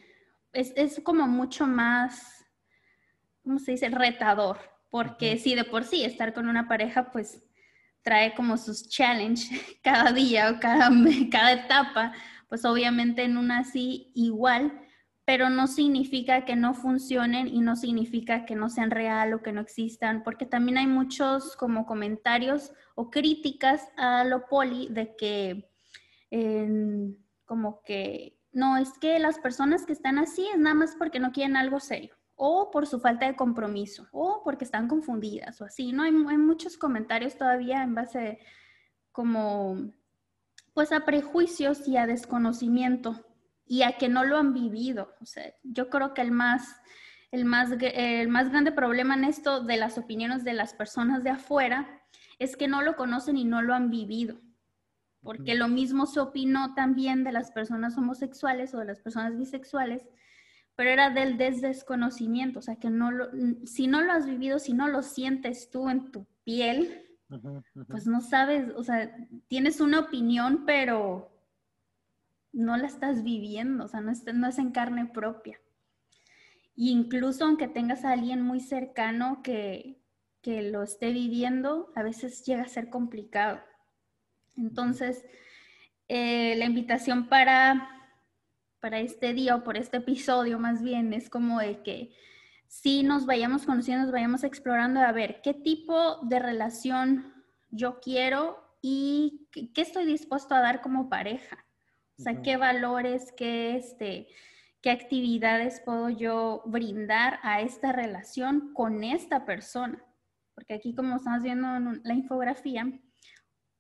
es, 0.55 0.99
como 1.05 1.27
mucho 1.27 1.67
más, 1.67 2.43
¿cómo 3.43 3.59
se 3.59 3.73
dice? 3.73 3.91
Retador, 3.91 4.61
porque 4.89 5.37
si 5.37 5.55
de 5.55 5.65
por 5.65 5.85
sí 5.85 6.07
estar 6.07 6.33
con 6.33 6.49
una 6.49 6.69
pareja 6.69 7.13
pues 7.13 7.45
trae 8.01 8.35
como 8.35 8.57
sus 8.57 8.89
challenges 8.89 9.61
cada 9.83 10.11
día 10.11 10.53
o 10.53 10.59
cada, 10.59 10.89
cada 11.31 11.53
etapa, 11.53 12.15
pues 12.49 12.65
obviamente 12.65 13.25
en 13.25 13.37
una 13.37 13.59
así 13.59 14.11
igual 14.15 14.84
pero 15.25 15.49
no 15.49 15.67
significa 15.67 16.45
que 16.45 16.55
no 16.55 16.75
funcionen 16.75 17.49
y 17.49 17.61
no 17.61 17.77
significa 17.77 18.45
que 18.45 18.55
no 18.55 18.69
sean 18.69 18.91
real 18.91 19.33
o 19.33 19.43
que 19.43 19.53
no 19.53 19.61
existan, 19.61 20.23
porque 20.23 20.45
también 20.45 20.77
hay 20.79 20.87
muchos 20.87 21.57
como 21.57 21.87
comentarios 21.87 22.73
o 22.95 23.11
críticas 23.11 23.89
a 23.97 24.25
lo 24.25 24.47
poli 24.49 24.89
de 24.91 25.17
que 25.17 25.71
como 27.45 27.83
que 27.83 28.41
no, 28.53 28.77
es 28.77 28.99
que 28.99 29.19
las 29.19 29.39
personas 29.39 29.87
que 29.87 29.93
están 29.93 30.19
así 30.19 30.47
es 30.49 30.59
nada 30.59 30.75
más 30.75 30.97
porque 30.97 31.21
no 31.21 31.33
quieren 31.33 31.57
algo 31.57 31.81
serio 31.81 32.17
o 32.37 32.71
por 32.71 32.87
su 32.87 33.01
falta 33.01 33.27
de 33.27 33.37
compromiso 33.37 34.09
o 34.13 34.43
porque 34.45 34.65
están 34.65 34.89
confundidas 34.89 35.61
o 35.61 35.65
así, 35.65 35.93
¿no? 35.93 36.03
Hay, 36.03 36.13
hay 36.29 36.39
muchos 36.39 36.77
comentarios 36.77 37.37
todavía 37.37 37.83
en 37.83 37.95
base 37.95 38.41
como 39.13 39.93
pues 40.73 40.91
a 40.91 41.05
prejuicios 41.05 41.87
y 41.87 41.97
a 41.97 42.07
desconocimiento 42.07 43.25
y 43.67 43.83
a 43.83 43.93
que 43.99 44.09
no 44.09 44.25
lo 44.25 44.37
han 44.37 44.53
vivido. 44.53 45.15
O 45.21 45.27
sea, 45.27 45.53
yo 45.63 45.89
creo 45.91 46.15
que 46.15 46.23
el 46.23 46.31
más, 46.31 46.77
el 47.31 47.45
más, 47.45 47.71
el 47.81 48.29
más 48.29 48.51
grande 48.51 48.73
problema 48.73 49.15
en 49.15 49.25
esto 49.25 49.63
de 49.63 49.77
las 49.77 49.99
opiniones 49.99 50.45
de 50.45 50.53
las 50.53 50.75
personas 50.75 51.25
de 51.25 51.31
afuera 51.31 52.03
es 52.39 52.57
que 52.57 52.69
no 52.69 52.83
lo 52.83 52.97
conocen 52.97 53.37
y 53.37 53.45
no 53.45 53.63
lo 53.63 53.75
han 53.75 53.91
vivido. 53.91 54.41
Porque 55.23 55.55
lo 55.55 55.69
mismo 55.69 56.05
se 56.05 56.21
opinó 56.21 56.75
también 56.75 57.25
de 57.25 57.33
las 57.33 57.51
personas 57.51 57.97
homosexuales 57.97 58.75
o 58.75 58.79
de 58.79 58.85
las 58.85 59.01
personas 59.01 59.39
bisexuales, 59.39 60.07
pero 60.77 60.91
era 60.91 61.09
del 61.09 61.39
desconocimiento, 61.39 62.59
o 62.59 62.63
sea, 62.63 62.77
que 62.77 62.91
no 62.91 63.11
lo, 63.11 63.31
si 63.65 63.87
no 63.87 64.03
lo 64.03 64.13
has 64.13 64.27
vivido, 64.27 64.59
si 64.59 64.75
no 64.75 64.87
lo 64.89 65.03
sientes 65.03 65.71
tú 65.71 65.89
en 65.89 66.11
tu 66.11 66.27
piel, 66.45 67.07
pues 67.89 68.07
no 68.07 68.21
sabes, 68.21 68.71
o 68.77 68.83
sea, 68.83 69.17
tienes 69.49 69.81
una 69.81 70.01
opinión, 70.01 70.65
pero 70.67 71.34
no 72.55 72.77
la 72.77 72.87
estás 72.87 73.23
viviendo, 73.23 73.85
o 73.85 73.89
sea, 73.89 74.01
no 74.01 74.11
es, 74.11 74.25
no 74.33 74.47
es 74.49 74.59
en 74.59 74.71
carne 74.71 75.07
propia. 75.07 75.61
Y 76.77 76.91
incluso 76.91 77.45
aunque 77.45 77.69
tengas 77.69 78.05
a 78.05 78.13
alguien 78.13 78.41
muy 78.41 78.61
cercano 78.61 79.43
que, 79.43 80.01
que 80.41 80.63
lo 80.63 80.83
esté 80.83 81.13
viviendo, 81.13 81.93
a 81.95 82.03
veces 82.03 82.45
llega 82.45 82.63
a 82.63 82.69
ser 82.69 82.91
complicado. 82.91 83.61
Entonces, 84.57 85.25
eh, 86.09 86.55
la 86.57 86.65
invitación 86.65 87.29
para, 87.29 87.89
para 88.81 89.01
este 89.01 89.33
día 89.33 89.57
o 89.57 89.65
por 89.65 89.77
este 89.77 89.99
episodio 89.99 90.59
más 90.59 90.83
bien 90.83 91.13
es 91.13 91.31
como 91.31 91.59
de 91.61 91.83
que 91.83 92.15
si 92.69 93.03
nos 93.03 93.27
vayamos 93.27 93.67
conociendo, 93.67 94.05
nos 94.05 94.13
vayamos 94.13 94.45
explorando 94.45 95.01
a 95.01 95.13
ver 95.13 95.41
qué 95.43 95.55
tipo 95.55 96.19
de 96.23 96.39
relación 96.39 97.33
yo 97.71 98.01
quiero 98.01 98.59
y 98.83 99.49
qué 99.51 99.81
estoy 99.81 100.05
dispuesto 100.05 100.55
a 100.55 100.61
dar 100.61 100.83
como 100.83 101.09
pareja. 101.09 101.64
O 102.19 102.23
sea, 102.23 102.43
qué 102.43 102.57
valores, 102.57 103.33
qué, 103.37 103.77
este, 103.77 104.29
qué 104.81 104.91
actividades 104.91 105.81
puedo 105.85 106.11
yo 106.11 106.63
brindar 106.67 107.41
a 107.43 107.61
esta 107.61 107.93
relación 107.93 108.73
con 108.73 109.03
esta 109.03 109.45
persona. 109.45 110.05
Porque 110.55 110.75
aquí, 110.75 110.95
como 110.95 111.17
estamos 111.17 111.43
viendo 111.43 111.75
en 111.77 112.01
la 112.05 112.15
infografía, 112.15 112.87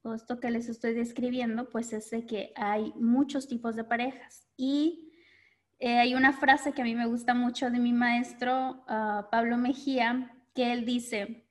todo 0.02 0.14
esto 0.14 0.40
que 0.40 0.50
les 0.50 0.68
estoy 0.68 0.92
describiendo, 0.94 1.70
pues 1.70 1.92
es 1.92 2.10
de 2.10 2.26
que 2.26 2.52
hay 2.56 2.92
muchos 2.96 3.48
tipos 3.48 3.76
de 3.76 3.84
parejas. 3.84 4.46
Y 4.56 5.12
eh, 5.78 5.98
hay 5.98 6.14
una 6.14 6.32
frase 6.32 6.72
que 6.72 6.82
a 6.82 6.84
mí 6.84 6.94
me 6.94 7.06
gusta 7.06 7.34
mucho 7.34 7.70
de 7.70 7.78
mi 7.78 7.92
maestro, 7.92 8.84
ah, 8.88 9.28
Pablo 9.30 9.56
Mejía, 9.56 10.36
que 10.54 10.72
él 10.72 10.84
dice, 10.84 11.46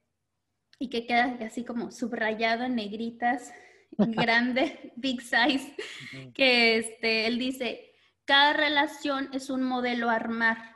y 0.80 0.90
que 0.90 1.08
queda 1.08 1.38
así 1.46 1.64
como 1.64 1.92
subrayado 1.92 2.66
en 2.66 2.76
negritas, 2.76 3.54
grande, 3.98 4.94
big 4.96 5.22
size, 5.22 5.76
que 6.34 6.78
este, 6.78 7.28
él 7.28 7.38
dice, 7.38 7.94
cada 8.26 8.54
relación 8.54 9.30
es 9.34 9.50
un 9.50 9.64
modelo 9.64 10.10
a 10.10 10.16
armar 10.16 10.74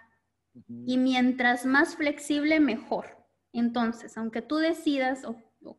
y 0.85 0.97
mientras 0.97 1.65
más 1.65 1.95
flexible, 1.95 2.59
mejor. 2.59 3.25
Entonces, 3.53 4.17
aunque 4.17 4.41
tú 4.41 4.57
decidas 4.57 5.23
o, 5.25 5.35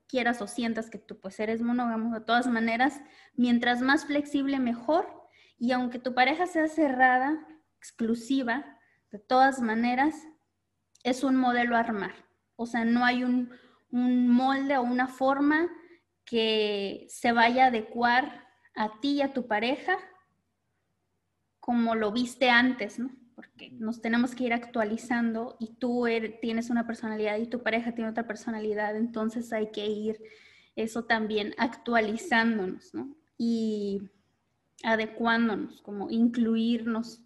quieras 0.06 0.40
o 0.42 0.46
sientas 0.46 0.90
que 0.90 0.98
tú 0.98 1.18
pues 1.20 1.38
eres 1.40 1.62
monógamo, 1.62 2.14
de 2.14 2.20
todas 2.20 2.46
maneras, 2.46 3.00
mientras 3.34 3.80
más 3.80 4.06
flexible, 4.06 4.58
mejor. 4.58 5.06
Y 5.58 5.72
aunque 5.72 5.98
tu 5.98 6.14
pareja 6.14 6.46
sea 6.46 6.68
cerrada, 6.68 7.46
exclusiva, 7.76 8.78
de 9.10 9.18
todas 9.18 9.60
maneras, 9.60 10.14
es 11.02 11.24
un 11.24 11.36
modelo 11.36 11.76
a 11.76 11.80
armar. 11.80 12.14
O 12.56 12.66
sea, 12.66 12.84
no 12.84 13.04
hay 13.04 13.24
un, 13.24 13.50
un 13.90 14.28
molde 14.28 14.76
o 14.76 14.82
una 14.82 15.08
forma 15.08 15.68
que 16.28 17.06
se 17.08 17.32
vaya 17.32 17.64
a 17.64 17.68
adecuar 17.68 18.46
a 18.74 19.00
ti 19.00 19.14
y 19.14 19.22
a 19.22 19.32
tu 19.32 19.46
pareja 19.46 19.96
como 21.58 21.94
lo 21.94 22.12
viste 22.12 22.50
antes, 22.50 22.98
¿no? 22.98 23.10
Porque 23.34 23.70
nos 23.70 24.02
tenemos 24.02 24.34
que 24.34 24.44
ir 24.44 24.52
actualizando 24.52 25.56
y 25.58 25.76
tú 25.76 26.06
er, 26.06 26.38
tienes 26.40 26.70
una 26.70 26.86
personalidad 26.86 27.38
y 27.38 27.46
tu 27.46 27.62
pareja 27.62 27.92
tiene 27.92 28.10
otra 28.10 28.26
personalidad, 28.26 28.96
entonces 28.96 29.52
hay 29.52 29.70
que 29.70 29.86
ir 29.86 30.18
eso 30.76 31.04
también 31.04 31.54
actualizándonos, 31.56 32.94
¿no? 32.94 33.16
Y 33.36 34.10
adecuándonos, 34.84 35.80
como 35.82 36.10
incluirnos 36.10 37.22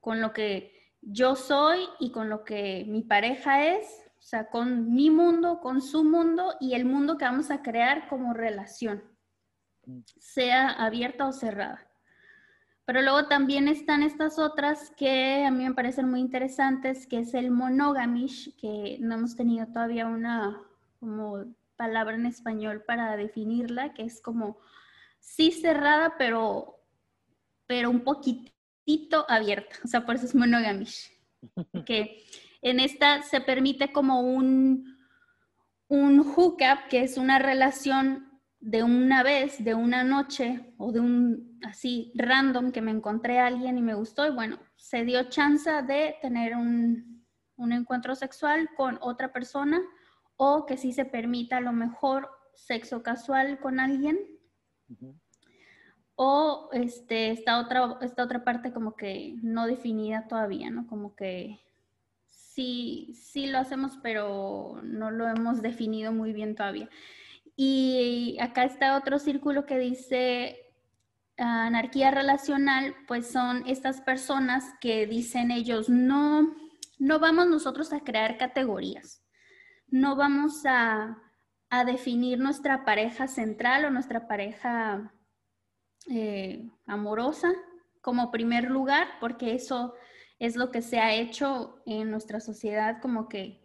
con 0.00 0.20
lo 0.20 0.32
que 0.32 0.72
yo 1.00 1.36
soy 1.36 1.80
y 2.00 2.10
con 2.10 2.28
lo 2.28 2.44
que 2.44 2.84
mi 2.88 3.02
pareja 3.02 3.76
es, 3.76 4.03
o 4.24 4.26
sea, 4.26 4.48
con 4.48 4.94
mi 4.94 5.10
mundo, 5.10 5.60
con 5.60 5.82
su 5.82 6.02
mundo 6.02 6.54
y 6.58 6.72
el 6.72 6.86
mundo 6.86 7.18
que 7.18 7.26
vamos 7.26 7.50
a 7.50 7.60
crear 7.60 8.08
como 8.08 8.32
relación, 8.32 9.04
sea 10.18 10.70
abierta 10.70 11.26
o 11.26 11.32
cerrada. 11.32 11.86
Pero 12.86 13.02
luego 13.02 13.28
también 13.28 13.68
están 13.68 14.02
estas 14.02 14.38
otras 14.38 14.90
que 14.96 15.44
a 15.44 15.50
mí 15.50 15.68
me 15.68 15.74
parecen 15.74 16.08
muy 16.08 16.20
interesantes, 16.20 17.06
que 17.06 17.18
es 17.18 17.34
el 17.34 17.50
monogamish, 17.50 18.56
que 18.56 18.96
no 18.98 19.16
hemos 19.16 19.36
tenido 19.36 19.66
todavía 19.66 20.06
una 20.06 20.58
como 21.00 21.44
palabra 21.76 22.14
en 22.14 22.24
español 22.24 22.82
para 22.86 23.18
definirla, 23.18 23.92
que 23.92 24.04
es 24.04 24.22
como 24.22 24.56
sí 25.20 25.52
cerrada, 25.52 26.14
pero, 26.16 26.80
pero 27.66 27.90
un 27.90 28.00
poquitito 28.00 29.26
abierta. 29.28 29.76
O 29.84 29.86
sea, 29.86 30.06
por 30.06 30.14
eso 30.14 30.24
es 30.24 30.34
monogamish. 30.34 31.10
Que 31.84 32.24
en 32.64 32.80
esta 32.80 33.22
se 33.22 33.40
permite 33.42 33.92
como 33.92 34.22
un, 34.22 34.96
un 35.88 36.20
hookup, 36.20 36.88
que 36.88 37.02
es 37.02 37.18
una 37.18 37.38
relación 37.38 38.40
de 38.58 38.82
una 38.82 39.22
vez, 39.22 39.62
de 39.62 39.74
una 39.74 40.02
noche 40.02 40.72
o 40.78 40.90
de 40.90 41.00
un 41.00 41.60
así 41.62 42.10
random 42.16 42.72
que 42.72 42.80
me 42.80 42.90
encontré 42.90 43.38
a 43.38 43.46
alguien 43.46 43.76
y 43.76 43.82
me 43.82 43.94
gustó 43.94 44.26
y 44.26 44.30
bueno, 44.30 44.58
se 44.76 45.04
dio 45.04 45.24
chance 45.24 45.70
de 45.82 46.16
tener 46.22 46.56
un, 46.56 47.26
un 47.56 47.72
encuentro 47.72 48.14
sexual 48.14 48.70
con 48.74 48.98
otra 49.02 49.30
persona 49.30 49.82
o 50.36 50.64
que 50.64 50.78
sí 50.78 50.92
se 50.92 51.04
permita 51.04 51.58
a 51.58 51.60
lo 51.60 51.72
mejor 51.72 52.30
sexo 52.54 53.02
casual 53.02 53.60
con 53.60 53.78
alguien 53.78 54.18
o 56.16 56.70
este, 56.72 57.30
esta, 57.30 57.58
otra, 57.60 57.98
esta 58.00 58.24
otra 58.24 58.42
parte 58.42 58.72
como 58.72 58.96
que 58.96 59.36
no 59.42 59.66
definida 59.66 60.26
todavía, 60.28 60.70
¿no? 60.70 60.86
Como 60.86 61.14
que 61.14 61.63
sí, 62.54 63.12
sí 63.14 63.46
lo 63.46 63.58
hacemos, 63.58 63.98
pero 64.02 64.80
no 64.82 65.10
lo 65.10 65.28
hemos 65.28 65.60
definido 65.62 66.12
muy 66.12 66.32
bien 66.32 66.54
todavía. 66.54 66.88
Y 67.56 68.36
acá 68.40 68.64
está 68.64 68.96
otro 68.96 69.18
círculo 69.18 69.66
que 69.66 69.78
dice 69.78 70.56
ah, 71.38 71.66
anarquía 71.66 72.10
relacional, 72.10 72.94
pues 73.06 73.30
son 73.30 73.64
estas 73.66 74.00
personas 74.00 74.64
que 74.80 75.06
dicen 75.06 75.50
ellos, 75.50 75.88
no, 75.88 76.54
no 76.98 77.18
vamos 77.18 77.48
nosotros 77.48 77.92
a 77.92 78.00
crear 78.00 78.38
categorías, 78.38 79.22
no 79.88 80.16
vamos 80.16 80.64
a, 80.66 81.18
a 81.70 81.84
definir 81.84 82.38
nuestra 82.38 82.84
pareja 82.84 83.28
central 83.28 83.84
o 83.84 83.90
nuestra 83.90 84.26
pareja 84.28 85.12
eh, 86.08 86.70
amorosa 86.86 87.52
como 88.00 88.30
primer 88.30 88.70
lugar, 88.70 89.08
porque 89.20 89.54
eso 89.54 89.94
es 90.44 90.56
lo 90.56 90.70
que 90.70 90.82
se 90.82 90.98
ha 90.98 91.14
hecho 91.14 91.82
en 91.86 92.10
nuestra 92.10 92.40
sociedad, 92.40 93.00
como 93.00 93.28
que 93.28 93.60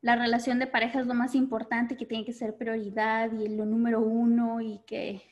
la 0.00 0.16
relación 0.16 0.58
de 0.58 0.66
pareja 0.66 1.00
es 1.00 1.06
lo 1.06 1.14
más 1.14 1.34
importante, 1.34 1.96
que 1.96 2.06
tiene 2.06 2.24
que 2.24 2.32
ser 2.32 2.56
prioridad 2.56 3.32
y 3.32 3.48
lo 3.48 3.64
número 3.64 4.00
uno 4.00 4.60
y 4.60 4.80
que 4.86 5.22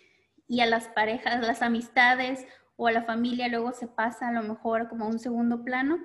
y 0.46 0.61
a 0.61 0.66
las 0.66 0.88
parejas, 0.88 1.46
las 1.46 1.62
amistades 1.62 2.44
o 2.77 2.88
a 2.88 2.92
la 2.92 3.05
familia 3.05 3.49
luego 3.49 3.73
se 3.73 3.87
pasa 3.87 4.29
a 4.29 4.33
lo 4.33 4.42
mejor 4.42 4.88
como 4.88 5.05
a 5.05 5.09
un 5.09 5.20
segundo 5.20 5.62
plano. 5.62 5.99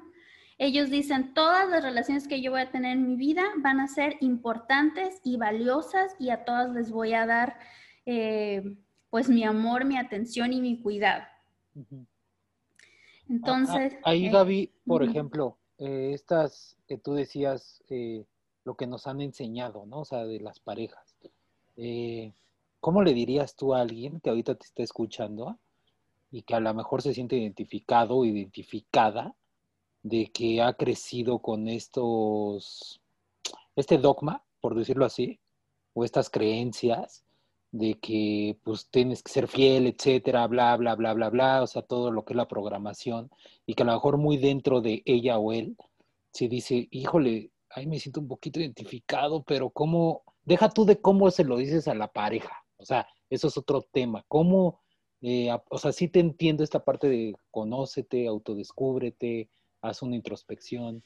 Ellos 0.57 0.89
dicen, 0.89 1.33
todas 1.33 1.67
las 1.69 1.83
relaciones 1.83 2.27
que 2.27 2.41
yo 2.41 2.51
voy 2.51 2.61
a 2.61 2.71
tener 2.71 2.93
en 2.93 3.07
mi 3.07 3.15
vida 3.15 3.43
van 3.57 3.79
a 3.79 3.87
ser 3.87 4.17
importantes 4.19 5.19
y 5.23 5.37
valiosas 5.37 6.15
y 6.19 6.29
a 6.29 6.45
todas 6.45 6.69
les 6.73 6.91
voy 6.91 7.13
a 7.13 7.25
dar 7.25 7.57
eh, 8.05 8.77
pues 9.09 9.29
mi 9.29 9.43
amor, 9.43 9.83
mi 9.83 9.97
atención 9.97 10.53
y 10.53 10.61
mi 10.61 10.79
cuidado. 10.79 11.23
Entonces... 13.29 13.95
Ahí, 14.03 14.27
eh, 14.27 14.31
Gaby, 14.31 14.71
por 14.85 15.03
ejemplo, 15.03 15.57
eh, 15.77 16.11
estas 16.13 16.77
que 16.87 16.97
tú 16.97 17.13
decías, 17.13 17.83
eh, 17.89 18.25
lo 18.63 18.75
que 18.75 18.87
nos 18.87 19.07
han 19.07 19.21
enseñado, 19.21 19.85
¿no? 19.85 20.01
O 20.01 20.05
sea, 20.05 20.25
de 20.25 20.39
las 20.39 20.59
parejas. 20.59 21.15
¿Cómo 22.79 23.01
le 23.03 23.13
dirías 23.13 23.55
tú 23.55 23.73
a 23.73 23.81
alguien 23.81 24.19
que 24.19 24.29
ahorita 24.29 24.55
te 24.55 24.65
está 24.65 24.83
escuchando 24.83 25.57
y 26.31 26.43
que 26.43 26.55
a 26.55 26.59
lo 26.59 26.73
mejor 26.73 27.01
se 27.01 27.13
siente 27.13 27.35
identificado 27.35 28.17
o 28.17 28.25
identificada 28.25 29.35
de 30.03 30.27
que 30.27 30.61
ha 30.61 30.73
crecido 30.73 31.39
con 31.39 31.67
estos, 31.67 33.01
este 33.75 33.97
dogma, 33.97 34.43
por 34.61 34.75
decirlo 34.75 35.05
así, 35.05 35.39
o 35.93 36.05
estas 36.05 36.29
creencias 36.29 37.23
de 37.75 37.95
que 37.95 38.57
pues 38.63 38.87
tienes 38.89 39.21
que 39.21 39.31
ser 39.33 39.47
fiel, 39.49 39.85
etcétera, 39.87 40.47
bla, 40.47 40.77
bla, 40.77 40.95
bla, 40.95 41.13
bla, 41.13 41.29
bla, 41.29 41.61
o 41.61 41.67
sea, 41.67 41.81
todo 41.81 42.09
lo 42.09 42.23
que 42.23 42.31
es 42.31 42.37
la 42.37 42.47
programación, 42.47 43.29
y 43.65 43.73
que 43.73 43.83
a 43.83 43.85
lo 43.85 43.91
mejor 43.93 44.17
muy 44.17 44.37
dentro 44.37 44.79
de 44.79 45.03
ella 45.05 45.37
o 45.37 45.51
él 45.51 45.75
se 46.31 46.47
dice, 46.47 46.87
híjole, 46.91 47.51
ahí 47.69 47.85
me 47.85 47.99
siento 47.99 48.21
un 48.21 48.29
poquito 48.29 48.61
identificado, 48.61 49.43
pero 49.43 49.69
¿cómo? 49.71 50.23
Deja 50.45 50.69
tú 50.69 50.85
de 50.85 51.01
cómo 51.01 51.29
se 51.31 51.43
lo 51.43 51.57
dices 51.57 51.89
a 51.89 51.95
la 51.95 52.07
pareja, 52.07 52.63
o 52.77 52.85
sea, 52.85 53.07
eso 53.29 53.49
es 53.49 53.57
otro 53.57 53.81
tema, 53.81 54.23
¿cómo? 54.29 54.79
Eh, 55.21 55.49
o 55.69 55.77
sea, 55.77 55.91
sí 55.91 56.07
te 56.07 56.21
entiendo 56.21 56.63
esta 56.63 56.85
parte 56.85 57.09
de 57.09 57.35
conócete, 57.51 58.25
autodescúbrete, 58.27 59.49
haz 59.81 60.01
una 60.01 60.15
introspección, 60.15 61.03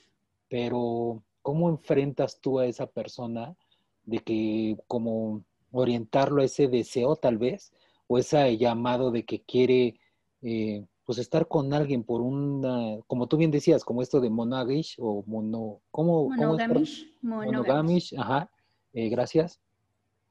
pero 0.49 1.23
¿cómo 1.41 1.69
enfrentas 1.69 2.39
tú 2.41 2.59
a 2.59 2.67
esa 2.67 2.85
persona 2.85 3.55
de 4.03 4.19
que 4.19 4.77
como 4.87 5.43
orientarlo 5.71 6.41
a 6.41 6.45
ese 6.45 6.67
deseo 6.67 7.15
tal 7.15 7.37
vez, 7.37 7.71
o 8.07 8.17
ese 8.17 8.57
llamado 8.57 9.11
de 9.11 9.23
que 9.23 9.41
quiere 9.41 9.99
eh, 10.41 10.85
pues 11.05 11.17
estar 11.17 11.47
con 11.47 11.73
alguien 11.73 12.03
por 12.03 12.21
una, 12.21 12.99
como 13.07 13.27
tú 13.27 13.37
bien 13.37 13.51
decías, 13.51 13.83
como 13.83 14.01
esto 14.01 14.19
de 14.21 14.29
monagish 14.29 14.95
o 14.99 15.23
mono, 15.25 15.81
¿cómo? 15.91 16.29
Monogamish. 16.29 17.11
Monogamish, 17.21 18.13
ajá, 18.15 18.51
eh, 18.93 19.09
gracias. 19.09 19.59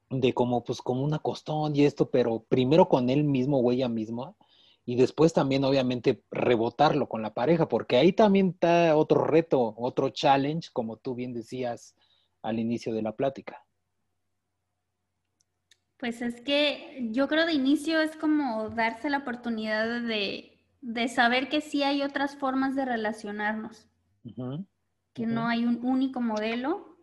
De 0.09 0.33
como, 0.33 0.63
pues 0.63 0.81
como 0.81 1.03
una 1.03 1.19
costón 1.19 1.75
y 1.75 1.85
esto, 1.85 2.11
pero 2.11 2.45
primero 2.49 2.89
con 2.89 3.11
él 3.11 3.25
mismo 3.25 3.59
o 3.59 3.73
ella 3.73 3.89
misma, 3.89 4.35
y 4.85 4.97
después 4.97 5.33
también 5.33 5.65
obviamente 5.65 6.23
rebotarlo 6.31 7.09
con 7.09 7.23
la 7.23 7.35
pareja, 7.35 7.69
porque 7.69 7.97
ahí 7.97 8.13
también 8.13 8.51
está 8.51 8.97
otro 8.97 9.25
reto, 9.25 9.75
otro 9.77 10.09
challenge, 10.11 10.71
como 10.73 10.97
tú 10.97 11.15
bien 11.15 11.35
decías 11.35 11.95
al 12.41 12.59
inicio 12.59 12.95
de 12.95 13.03
la 13.03 13.13
plática. 13.17 13.65
Pues 15.99 16.23
es 16.23 16.41
que 16.41 17.09
yo 17.11 17.27
creo 17.27 17.45
de 17.45 17.53
inicio 17.53 18.01
es 18.01 18.17
como 18.17 18.71
darse 18.71 19.11
la 19.11 19.19
oportunidad 19.19 20.01
de, 20.03 20.55
saber 21.09 21.49
que 21.49 21.61
sí 21.61 21.83
hay 21.83 22.03
otras 22.03 22.37
formas 22.37 22.77
de 22.77 22.85
relacionarnos, 22.85 23.89
que 25.13 25.27
no 25.27 25.49
hay 25.49 25.65
un 25.65 25.85
único 25.85 26.21
modelo. 26.21 26.97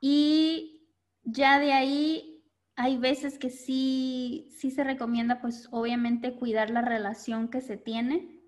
Y 0.00 0.88
ya 1.22 1.60
de 1.60 1.72
ahí 1.72 2.44
hay 2.74 2.96
veces 2.96 3.38
que 3.38 3.48
sí, 3.48 4.48
sí 4.58 4.72
se 4.72 4.82
recomienda 4.82 5.40
pues 5.40 5.68
obviamente 5.70 6.34
cuidar 6.34 6.70
la 6.70 6.82
relación 6.82 7.48
que 7.48 7.60
se 7.60 7.76
tiene, 7.76 8.40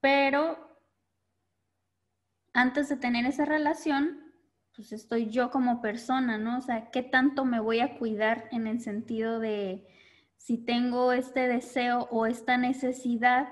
pero 0.00 0.80
antes 2.52 2.88
de 2.88 2.96
tener 2.96 3.24
esa 3.26 3.44
relación 3.44 4.27
pues 4.78 4.92
estoy 4.92 5.28
yo 5.28 5.50
como 5.50 5.82
persona, 5.82 6.38
¿no? 6.38 6.58
O 6.58 6.60
sea, 6.60 6.92
¿qué 6.92 7.02
tanto 7.02 7.44
me 7.44 7.58
voy 7.58 7.80
a 7.80 7.98
cuidar 7.98 8.48
en 8.52 8.68
el 8.68 8.80
sentido 8.80 9.40
de 9.40 9.84
si 10.36 10.56
tengo 10.56 11.12
este 11.12 11.48
deseo 11.48 12.06
o 12.12 12.26
esta 12.26 12.56
necesidad 12.56 13.48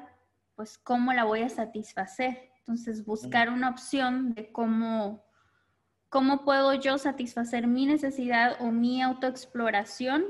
pues 0.55 0.79
cómo 0.79 1.13
la 1.13 1.25
voy 1.25 1.43
a 1.43 1.49
satisfacer. 1.49 2.53
Entonces, 2.61 3.05
buscar 3.05 3.51
una 3.51 3.71
opción 3.71 4.35
de 4.35 4.53
cómo, 4.53 5.25
cómo 6.09 6.45
puedo 6.45 6.75
yo 6.75 6.97
satisfacer 6.97 7.67
mi 7.67 7.87
necesidad 7.87 8.57
o 8.61 8.71
mi 8.71 9.03
autoexploración 9.03 10.27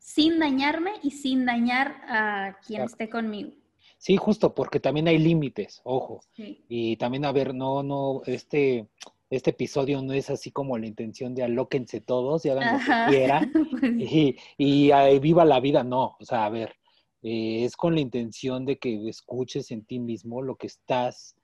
sin 0.00 0.40
dañarme 0.40 0.94
y 1.04 1.12
sin 1.12 1.46
dañar 1.46 2.02
a 2.08 2.58
quien 2.66 2.82
esté 2.82 3.08
conmigo. 3.08 3.52
Sí, 3.96 4.16
justo, 4.16 4.56
porque 4.56 4.80
también 4.80 5.06
hay 5.06 5.18
límites, 5.18 5.80
ojo. 5.84 6.20
Y 6.36 6.96
también, 6.96 7.24
a 7.24 7.32
ver, 7.32 7.54
no, 7.54 7.84
no, 7.84 8.22
este, 8.26 8.88
este 9.30 9.50
episodio 9.50 10.00
no 10.02 10.12
es 10.12 10.30
así 10.30 10.50
como 10.50 10.78
la 10.78 10.86
intención 10.86 11.34
de 11.34 11.42
alóquense 11.42 12.00
todos 12.00 12.44
y 12.44 12.50
hagan 12.50 12.74
lo 12.74 12.78
que 12.78 13.10
quieran 13.10 13.52
y, 13.98 14.36
y 14.56 15.18
viva 15.18 15.44
la 15.44 15.60
vida, 15.60 15.84
no. 15.84 16.16
O 16.18 16.24
sea, 16.24 16.46
a 16.46 16.50
ver, 16.50 16.74
eh, 17.22 17.64
es 17.64 17.76
con 17.76 17.94
la 17.94 18.00
intención 18.00 18.64
de 18.64 18.78
que 18.78 19.08
escuches 19.08 19.70
en 19.70 19.84
ti 19.84 19.98
mismo 19.98 20.40
lo 20.40 20.56
que 20.56 20.68
estás 20.68 21.36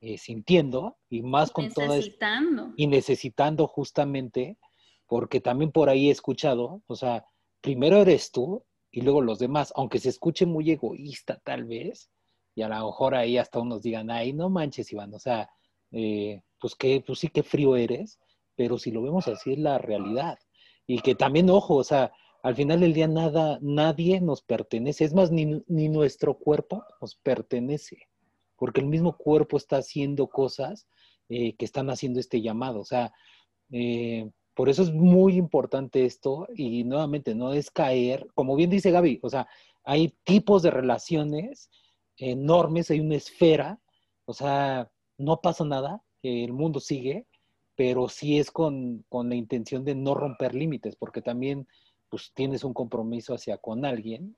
eh, 0.00 0.18
sintiendo 0.18 0.98
y 1.08 1.22
más 1.22 1.50
con 1.50 1.70
todo. 1.70 1.94
Y 2.76 2.86
necesitando 2.86 3.66
justamente, 3.66 4.58
porque 5.06 5.40
también 5.40 5.72
por 5.72 5.88
ahí 5.88 6.08
he 6.08 6.12
escuchado, 6.12 6.82
o 6.86 6.96
sea, 6.96 7.24
primero 7.60 7.98
eres 7.98 8.30
tú 8.30 8.64
y 8.90 9.00
luego 9.00 9.22
los 9.22 9.38
demás, 9.38 9.72
aunque 9.74 9.98
se 9.98 10.10
escuche 10.10 10.44
muy 10.44 10.70
egoísta 10.70 11.40
tal 11.44 11.64
vez, 11.64 12.10
y 12.54 12.62
a 12.62 12.68
lo 12.68 12.86
mejor 12.86 13.14
ahí 13.14 13.38
hasta 13.38 13.60
unos 13.60 13.80
digan, 13.80 14.10
ay, 14.10 14.34
no 14.34 14.50
manches, 14.50 14.92
Iván, 14.92 15.14
o 15.14 15.18
sea, 15.18 15.48
eh, 15.92 16.42
pues 16.62 16.76
que, 16.76 17.02
pues 17.04 17.18
sí 17.18 17.28
que 17.28 17.42
frío 17.42 17.76
eres, 17.76 18.20
pero 18.54 18.78
si 18.78 18.92
lo 18.92 19.02
vemos 19.02 19.26
así 19.26 19.52
es 19.52 19.58
la 19.58 19.78
realidad. 19.78 20.38
Y 20.86 21.00
que 21.00 21.16
también, 21.16 21.50
ojo, 21.50 21.74
o 21.74 21.84
sea, 21.84 22.12
al 22.42 22.54
final 22.54 22.80
del 22.80 22.94
día 22.94 23.08
nada, 23.08 23.58
nadie 23.60 24.20
nos 24.20 24.42
pertenece, 24.42 25.04
es 25.04 25.12
más, 25.12 25.32
ni, 25.32 25.62
nuestro 25.66 26.38
cuerpo 26.38 26.84
nos 27.00 27.16
pertenece, 27.16 28.08
porque 28.56 28.80
el 28.80 28.86
mismo 28.86 29.16
cuerpo 29.16 29.56
está 29.56 29.78
haciendo 29.78 30.28
cosas 30.28 30.86
eh, 31.28 31.56
que 31.56 31.64
están 31.64 31.90
haciendo 31.90 32.20
este 32.20 32.40
llamado. 32.40 32.80
O 32.80 32.84
sea, 32.84 33.12
eh, 33.72 34.30
por 34.54 34.68
eso 34.68 34.82
es 34.82 34.92
muy 34.92 35.36
importante 35.36 36.04
esto 36.04 36.46
y 36.54 36.84
nuevamente 36.84 37.34
no 37.34 37.52
es 37.52 37.70
caer, 37.70 38.28
como 38.34 38.54
bien 38.54 38.70
dice 38.70 38.92
Gaby, 38.92 39.18
o 39.22 39.30
sea, 39.30 39.48
hay 39.84 40.14
tipos 40.24 40.62
de 40.62 40.70
relaciones 40.70 41.70
enormes, 42.16 42.90
hay 42.90 43.00
una 43.00 43.16
esfera, 43.16 43.80
o 44.26 44.32
sea, 44.32 44.90
no 45.18 45.40
pasa 45.40 45.64
nada, 45.64 46.02
el 46.22 46.52
mundo 46.52 46.80
sigue, 46.80 47.26
pero 47.76 48.08
sí 48.08 48.38
es 48.38 48.50
con, 48.50 49.04
con 49.08 49.28
la 49.28 49.34
intención 49.34 49.84
de 49.84 49.94
no 49.94 50.14
romper 50.14 50.54
límites, 50.54 50.96
porque 50.96 51.22
también 51.22 51.66
pues 52.08 52.32
tienes 52.34 52.62
un 52.62 52.74
compromiso 52.74 53.34
hacia 53.34 53.56
con 53.56 53.84
alguien. 53.84 54.36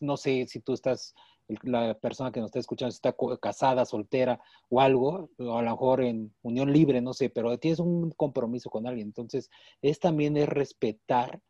No 0.00 0.16
sé 0.16 0.46
si 0.46 0.60
tú 0.60 0.72
estás, 0.72 1.14
la 1.62 1.98
persona 1.98 2.30
que 2.30 2.40
nos 2.40 2.48
está 2.48 2.60
escuchando 2.60 2.90
está 2.94 3.14
casada, 3.40 3.84
soltera 3.84 4.40
o 4.68 4.80
algo, 4.80 5.28
o 5.38 5.58
a 5.58 5.62
lo 5.62 5.70
mejor 5.70 6.02
en 6.02 6.32
unión 6.42 6.72
libre, 6.72 7.00
no 7.00 7.12
sé, 7.12 7.28
pero 7.28 7.58
tienes 7.58 7.80
un 7.80 8.12
compromiso 8.12 8.70
con 8.70 8.86
alguien. 8.86 9.08
Entonces, 9.08 9.50
es 9.82 9.98
también 9.98 10.36
es 10.36 10.48
respetar 10.48 11.40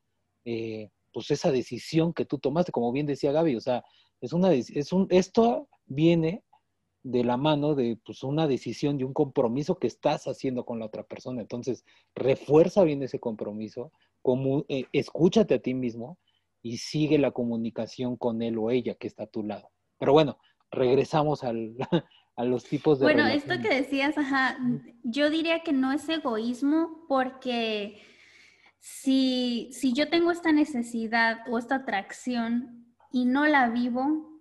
eh, 0.45 0.91
pues 1.13 1.31
esa 1.31 1.53
decisión 1.53 2.13
que 2.13 2.25
tú 2.25 2.39
tomaste, 2.39 2.73
como 2.73 2.91
bien 2.91 3.07
decía 3.07 3.33
Gaby, 3.33 3.57
o 3.57 3.61
sea, 3.61 3.85
es 4.21 4.33
una, 4.33 4.53
es 4.55 4.93
un, 4.93 5.07
esto 5.11 5.69
viene 5.85 6.43
de 7.07 7.23
la 7.23 7.37
mano 7.37 7.77
de 7.77 7.99
pues, 8.05 8.25
una 8.25 8.49
decisión 8.49 8.99
y 8.99 9.05
un 9.05 9.13
compromiso 9.13 9.79
que 9.79 9.87
estás 9.87 10.27
haciendo 10.27 10.65
con 10.65 10.81
la 10.81 10.87
otra 10.87 11.05
persona. 11.05 11.41
Entonces, 11.41 11.85
refuerza 12.17 12.83
bien 12.83 13.01
ese 13.01 13.21
compromiso, 13.21 13.93
como, 14.23 14.65
eh, 14.69 14.87
escúchate 14.93 15.55
a 15.55 15.61
ti 15.61 15.73
mismo 15.73 16.19
y 16.63 16.79
sigue 16.79 17.19
la 17.19 17.31
comunicación 17.31 18.17
con 18.17 18.43
él 18.43 18.59
o 18.59 18.73
ella 18.73 18.97
que 18.97 19.07
está 19.07 19.23
a 19.23 19.29
tu 19.29 19.45
lado. 19.45 19.71
Pero 19.99 20.15
bueno, 20.15 20.37
regresamos 20.73 21.45
al, 21.45 21.77
a 22.35 22.45
los 22.45 22.65
tipos 22.65 22.99
de... 22.99 23.05
Bueno, 23.05 23.25
esto 23.29 23.55
que 23.63 23.73
decías, 23.73 24.19
ajá, 24.19 24.59
yo 25.05 25.31
diría 25.31 25.61
que 25.61 25.73
no 25.73 25.93
es 25.93 26.09
egoísmo 26.09 27.05
porque 27.07 28.01
si, 28.81 29.69
si 29.71 29.93
yo 29.93 30.09
tengo 30.11 30.33
esta 30.33 30.51
necesidad 30.51 31.39
o 31.49 31.57
esta 31.57 31.77
atracción 31.77 32.85
y 33.13 33.27
no 33.27 33.47
la 33.47 33.69
vivo, 33.69 34.36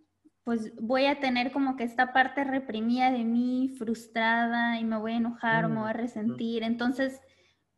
pues 0.45 0.75
voy 0.75 1.08
a 1.08 1.19
tener 1.19 1.51
como 1.51 1.75
que 1.75 1.84
esta 1.84 2.13
parte 2.13 2.43
reprimida 2.43 3.12
de 3.12 3.23
mí, 3.23 3.73
frustrada, 3.79 4.79
y 4.79 4.86
me 4.86 4.95
voy 4.95 5.13
a 5.13 5.17
enojar 5.17 5.65
o 5.65 5.69
me 5.69 5.79
voy 5.79 5.89
a 5.89 5.93
mm, 5.93 5.97
resentir. 5.97 6.62
Entonces, 6.62 7.19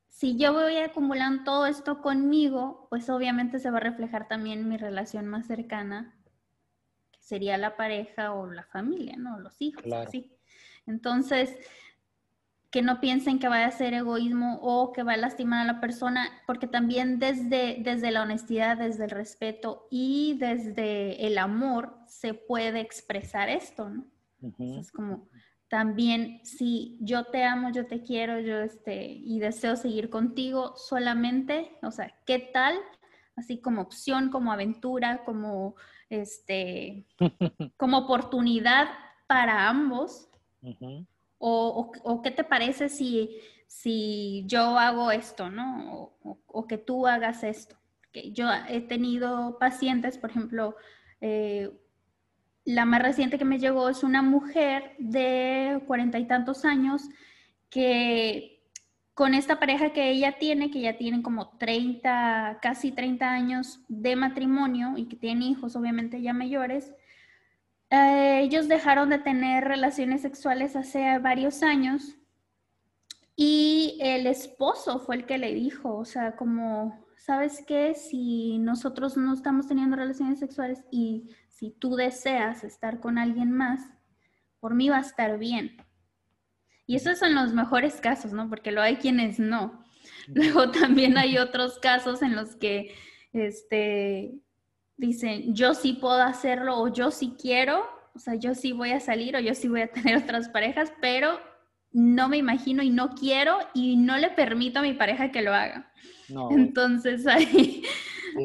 si 0.09 0.35
yo 0.35 0.51
voy 0.51 0.75
acumulando 0.79 1.45
todo 1.45 1.65
esto 1.65 2.01
conmigo, 2.01 2.87
pues 2.89 3.09
obviamente 3.09 3.59
se 3.59 3.71
va 3.71 3.77
a 3.77 3.81
reflejar 3.81 4.27
también 4.27 4.59
en 4.59 4.69
mi 4.69 4.75
relación 4.75 5.27
más 5.27 5.47
cercana, 5.47 6.19
que 7.13 7.23
sería 7.23 7.57
la 7.57 7.77
pareja 7.77 8.33
o 8.33 8.51
la 8.51 8.63
familia, 8.63 9.15
¿no? 9.15 9.39
Los 9.39 9.55
hijos, 9.61 9.85
sí. 10.11 10.37
Entonces, 10.85 11.57
que 12.69 12.81
no 12.81 12.99
piensen 12.99 13.39
que 13.39 13.47
vaya 13.47 13.67
a 13.67 13.71
ser 13.71 13.93
egoísmo 13.93 14.59
o 14.61 14.91
que 14.91 15.03
va 15.03 15.13
a 15.13 15.17
lastimar 15.17 15.61
a 15.61 15.71
la 15.71 15.79
persona, 15.79 16.29
porque 16.45 16.67
también 16.67 17.17
desde, 17.17 17.77
desde 17.79 18.11
la 18.11 18.23
honestidad, 18.23 18.75
desde 18.75 19.05
el 19.05 19.11
respeto 19.11 19.87
y 19.89 20.37
desde 20.37 21.25
el 21.27 21.37
amor 21.37 21.96
se 22.07 22.33
puede 22.33 22.79
expresar 22.79 23.49
esto, 23.49 23.89
¿no? 23.89 24.05
Es 24.59 24.91
como 24.91 25.27
también 25.69 26.39
si 26.45 26.97
yo 27.01 27.25
te 27.25 27.43
amo, 27.43 27.71
yo 27.71 27.87
te 27.87 28.01
quiero, 28.01 28.39
yo 28.39 28.59
este, 28.59 29.05
y 29.05 29.39
deseo 29.39 29.75
seguir 29.75 30.09
contigo 30.09 30.75
solamente, 30.77 31.77
o 31.81 31.91
sea, 31.91 32.13
¿qué 32.25 32.39
tal? 32.39 32.75
Así 33.35 33.59
como 33.59 33.81
opción, 33.81 34.29
como 34.29 34.51
aventura, 34.51 35.23
como 35.25 35.75
este, 36.09 37.05
como 37.77 37.99
oportunidad 37.99 38.87
para 39.27 39.67
ambos. 39.67 40.29
O, 41.37 41.91
qué 42.23 42.31
te 42.31 42.43
parece 42.43 42.89
si, 42.89 43.37
si 43.67 44.43
yo 44.47 44.79
hago 44.79 45.11
esto, 45.11 45.49
¿no? 45.49 46.13
O, 46.23 46.67
que 46.67 46.77
tú 46.77 47.05
hagas 47.07 47.43
esto. 47.43 47.77
Que 48.11 48.31
yo 48.31 48.47
he 48.69 48.81
tenido 48.81 49.59
pacientes, 49.59 50.17
por 50.17 50.31
ejemplo, 50.31 50.75
eh, 51.21 51.71
la 52.67 52.83
más 52.83 53.01
reciente 53.01 53.37
que 53.37 53.45
me 53.45 53.59
llegó 53.59 53.87
es 53.87 54.03
una 54.03 54.21
mujer 54.21 54.91
de 54.99 55.81
cuarenta 55.87 56.19
y 56.19 56.27
tantos 56.27 56.65
años 56.65 57.03
que 57.69 58.61
con 59.13 59.33
esta 59.33 59.57
pareja 59.57 59.93
que 59.93 60.11
ella 60.11 60.37
tiene, 60.37 60.69
que 60.69 60.81
ya 60.81 60.97
tienen 60.97 61.21
como 61.21 61.57
30, 61.57 62.59
casi 62.61 62.91
30 62.91 63.31
años 63.31 63.79
de 63.87 64.17
matrimonio 64.17 64.97
y 64.97 65.05
que 65.05 65.15
tienen 65.15 65.43
hijos 65.43 65.77
obviamente 65.77 66.21
ya 66.21 66.33
mayores, 66.33 66.91
eh, 67.89 68.41
ellos 68.41 68.67
dejaron 68.67 69.11
de 69.11 69.19
tener 69.19 69.63
relaciones 69.63 70.21
sexuales 70.21 70.75
hace 70.75 71.19
varios 71.19 71.63
años 71.63 72.17
y 73.37 73.97
el 74.01 74.27
esposo 74.27 74.99
fue 74.99 75.15
el 75.15 75.25
que 75.25 75.37
le 75.37 75.53
dijo, 75.53 75.95
o 75.95 76.03
sea, 76.03 76.35
como, 76.35 77.06
¿sabes 77.27 77.61
qué? 77.67 77.93
Si 77.93 78.57
nosotros 78.57 79.17
no 79.17 79.33
estamos 79.33 79.67
teniendo 79.67 79.97
relaciones 79.97 80.39
sexuales 80.39 80.85
y 80.89 81.29
si 81.49 81.71
tú 81.71 81.97
deseas 81.97 82.63
estar 82.63 83.01
con 83.01 83.17
alguien 83.17 83.51
más, 83.51 83.81
por 84.61 84.73
mí 84.73 84.87
va 84.87 84.99
a 84.99 85.01
estar 85.01 85.37
bien. 85.37 85.75
Y 86.85 86.95
esos 86.95 87.19
son 87.19 87.35
los 87.35 87.51
mejores 87.51 87.99
casos, 87.99 88.31
¿no? 88.31 88.49
Porque 88.49 88.71
lo 88.71 88.81
hay 88.81 88.95
quienes 88.95 89.39
no. 89.39 89.83
Luego 90.27 90.71
también 90.71 91.17
hay 91.17 91.37
otros 91.37 91.79
casos 91.79 92.21
en 92.21 92.33
los 92.33 92.55
que, 92.55 92.95
este, 93.33 94.39
dicen, 94.95 95.53
yo 95.53 95.73
sí 95.73 95.93
puedo 95.93 96.21
hacerlo 96.21 96.79
o 96.79 96.87
yo 96.87 97.11
sí 97.11 97.35
quiero, 97.37 97.85
o 98.15 98.19
sea, 98.19 98.35
yo 98.35 98.55
sí 98.55 98.71
voy 98.71 98.91
a 98.91 99.01
salir 99.01 99.35
o 99.35 99.41
yo 99.41 99.53
sí 99.53 99.67
voy 99.67 99.81
a 99.81 99.91
tener 99.91 100.15
otras 100.15 100.47
parejas, 100.47 100.93
pero 101.01 101.41
no 101.91 102.29
me 102.29 102.37
imagino 102.37 102.83
y 102.83 102.89
no 102.89 103.15
quiero 103.15 103.57
y 103.73 103.95
no 103.95 104.17
le 104.17 104.29
permito 104.31 104.79
a 104.79 104.83
mi 104.83 104.93
pareja 104.93 105.31
que 105.31 105.41
lo 105.41 105.53
haga. 105.53 105.91
Entonces 106.51 107.25
ahí, 107.27 107.83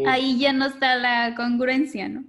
ahí 0.06 0.38
ya 0.38 0.52
no 0.52 0.66
está 0.66 0.96
la 0.96 1.34
congruencia, 1.34 2.08
¿no? 2.08 2.24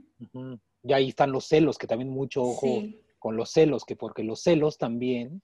Y 0.84 0.94
ahí 0.94 1.10
están 1.10 1.32
los 1.32 1.46
celos, 1.46 1.78
que 1.78 1.88
también 1.88 2.10
mucho 2.10 2.44
ojo 2.44 2.84
con 3.20 3.38
los 3.38 3.52
celos, 3.52 3.86
que 3.86 3.96
porque 3.96 4.24
los 4.24 4.42
celos 4.42 4.78
también, 4.78 5.42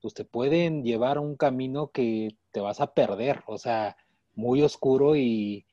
pues 0.00 0.14
te 0.14 0.24
pueden 0.24 0.82
llevar 0.82 1.18
a 1.18 1.20
un 1.20 1.36
camino 1.36 1.90
que 1.90 2.36
te 2.52 2.60
vas 2.60 2.80
a 2.80 2.94
perder, 2.94 3.42
o 3.46 3.58
sea, 3.58 3.96
muy 4.34 4.62
oscuro 4.62 5.14
y 5.16 5.66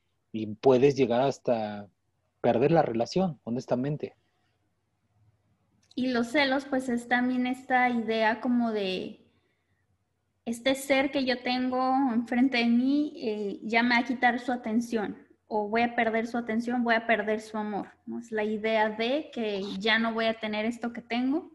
puedes 0.62 0.96
llegar 0.96 1.22
hasta 1.22 1.88
perder 2.42 2.72
la 2.72 2.82
relación, 2.82 3.39
honestamente. 3.44 4.15
Y 6.00 6.08
los 6.08 6.28
celos, 6.28 6.64
pues 6.64 6.88
es 6.88 7.10
también 7.10 7.46
esta 7.46 7.90
idea 7.90 8.40
como 8.40 8.72
de 8.72 9.20
este 10.46 10.74
ser 10.76 11.12
que 11.12 11.26
yo 11.26 11.40
tengo 11.40 11.94
enfrente 12.14 12.60
de 12.60 12.68
mí 12.68 13.12
eh, 13.18 13.60
ya 13.64 13.84
me 13.84 13.96
va 13.96 13.98
a 13.98 14.06
quitar 14.06 14.40
su 14.40 14.54
atención 14.54 15.18
o 15.48 15.68
voy 15.68 15.82
a 15.82 15.96
perder 15.98 16.26
su 16.26 16.38
atención, 16.38 16.86
voy 16.86 16.96
a 16.96 17.06
perder 17.06 17.42
su 17.42 17.58
amor. 17.58 17.90
¿no? 18.06 18.18
Es 18.18 18.32
la 18.32 18.46
idea 18.46 18.90
de 18.90 19.30
que 19.34 19.62
ya 19.78 20.00
no 20.00 20.14
voy 20.14 20.28
a 20.28 20.40
tener 20.40 20.64
esto 20.64 20.94
que 20.94 21.02
tengo, 21.02 21.52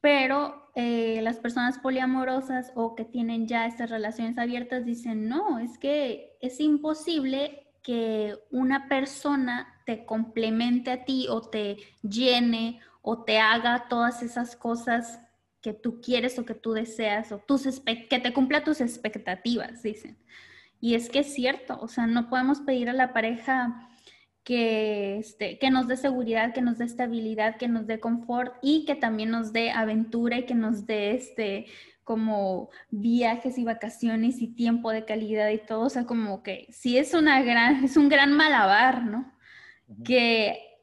pero 0.00 0.72
eh, 0.74 1.20
las 1.22 1.36
personas 1.38 1.78
poliamorosas 1.78 2.72
o 2.74 2.96
que 2.96 3.04
tienen 3.04 3.46
ya 3.46 3.66
estas 3.66 3.88
relaciones 3.88 4.36
abiertas 4.36 4.84
dicen, 4.84 5.28
no, 5.28 5.60
es 5.60 5.78
que 5.78 6.36
es 6.40 6.58
imposible 6.58 7.68
que 7.84 8.34
una 8.50 8.88
persona 8.88 9.80
te 9.86 10.04
complemente 10.04 10.90
a 10.90 11.04
ti 11.04 11.28
o 11.28 11.40
te 11.40 11.76
llene 12.02 12.80
o 13.06 13.22
te 13.22 13.38
haga 13.38 13.86
todas 13.88 14.22
esas 14.22 14.56
cosas 14.56 15.20
que 15.60 15.74
tú 15.74 16.00
quieres 16.00 16.38
o 16.38 16.46
que 16.46 16.54
tú 16.54 16.72
deseas 16.72 17.32
o 17.32 17.38
tus 17.38 17.64
que 18.08 18.18
te 18.18 18.32
cumpla 18.32 18.64
tus 18.64 18.80
expectativas, 18.80 19.82
dicen. 19.82 20.18
Y 20.80 20.94
es 20.94 21.10
que 21.10 21.18
es 21.18 21.34
cierto, 21.34 21.78
o 21.80 21.86
sea, 21.86 22.06
no 22.06 22.30
podemos 22.30 22.60
pedir 22.60 22.88
a 22.88 22.94
la 22.94 23.12
pareja 23.12 23.88
que, 24.42 25.18
este, 25.18 25.58
que 25.58 25.70
nos 25.70 25.86
dé 25.86 25.98
seguridad, 25.98 26.54
que 26.54 26.62
nos 26.62 26.78
dé 26.78 26.86
estabilidad, 26.86 27.56
que 27.56 27.68
nos 27.68 27.86
dé 27.86 28.00
confort 28.00 28.54
y 28.62 28.86
que 28.86 28.94
también 28.94 29.30
nos 29.30 29.52
dé 29.52 29.70
aventura 29.70 30.38
y 30.38 30.46
que 30.46 30.54
nos 30.54 30.86
dé 30.86 31.14
este, 31.14 31.66
como 32.04 32.70
viajes 32.90 33.58
y 33.58 33.64
vacaciones 33.64 34.40
y 34.40 34.48
tiempo 34.48 34.90
de 34.92 35.04
calidad 35.04 35.50
y 35.50 35.58
todo, 35.58 35.82
o 35.82 35.90
sea, 35.90 36.06
como 36.06 36.42
que 36.42 36.66
sí 36.70 36.96
es 36.96 37.12
una 37.12 37.42
gran, 37.42 37.84
es 37.84 37.98
un 37.98 38.08
gran 38.08 38.32
malabar, 38.32 39.04
¿no? 39.04 39.30
Que 40.04 40.73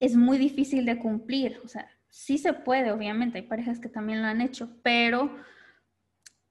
es 0.00 0.16
muy 0.16 0.38
difícil 0.38 0.84
de 0.84 0.98
cumplir, 0.98 1.60
o 1.64 1.68
sea, 1.68 1.88
sí 2.08 2.38
se 2.38 2.52
puede, 2.52 2.92
obviamente, 2.92 3.38
hay 3.38 3.46
parejas 3.46 3.78
que 3.78 3.88
también 3.88 4.22
lo 4.22 4.28
han 4.28 4.40
hecho, 4.40 4.70
pero 4.82 5.30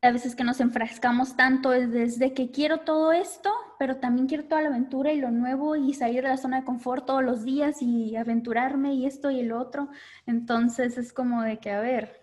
a 0.01 0.11
veces 0.11 0.35
que 0.35 0.43
nos 0.43 0.59
enfrascamos 0.59 1.35
tanto 1.35 1.73
es 1.73 1.91
desde 1.91 2.33
que 2.33 2.51
quiero 2.51 2.81
todo 2.81 3.11
esto, 3.11 3.51
pero 3.79 3.97
también 3.97 4.27
quiero 4.27 4.45
toda 4.45 4.61
la 4.61 4.69
aventura 4.69 5.11
y 5.11 5.19
lo 5.19 5.31
nuevo 5.31 5.75
y 5.75 5.93
salir 5.93 6.23
de 6.23 6.29
la 6.29 6.37
zona 6.37 6.59
de 6.59 6.65
confort 6.65 7.05
todos 7.05 7.23
los 7.23 7.43
días 7.43 7.81
y 7.81 8.15
aventurarme 8.15 8.93
y 8.93 9.05
esto 9.05 9.31
y 9.31 9.39
el 9.39 9.51
otro. 9.51 9.89
Entonces 10.27 10.97
es 10.97 11.11
como 11.11 11.41
de 11.41 11.57
que, 11.57 11.71
a 11.71 11.79
ver, 11.79 12.21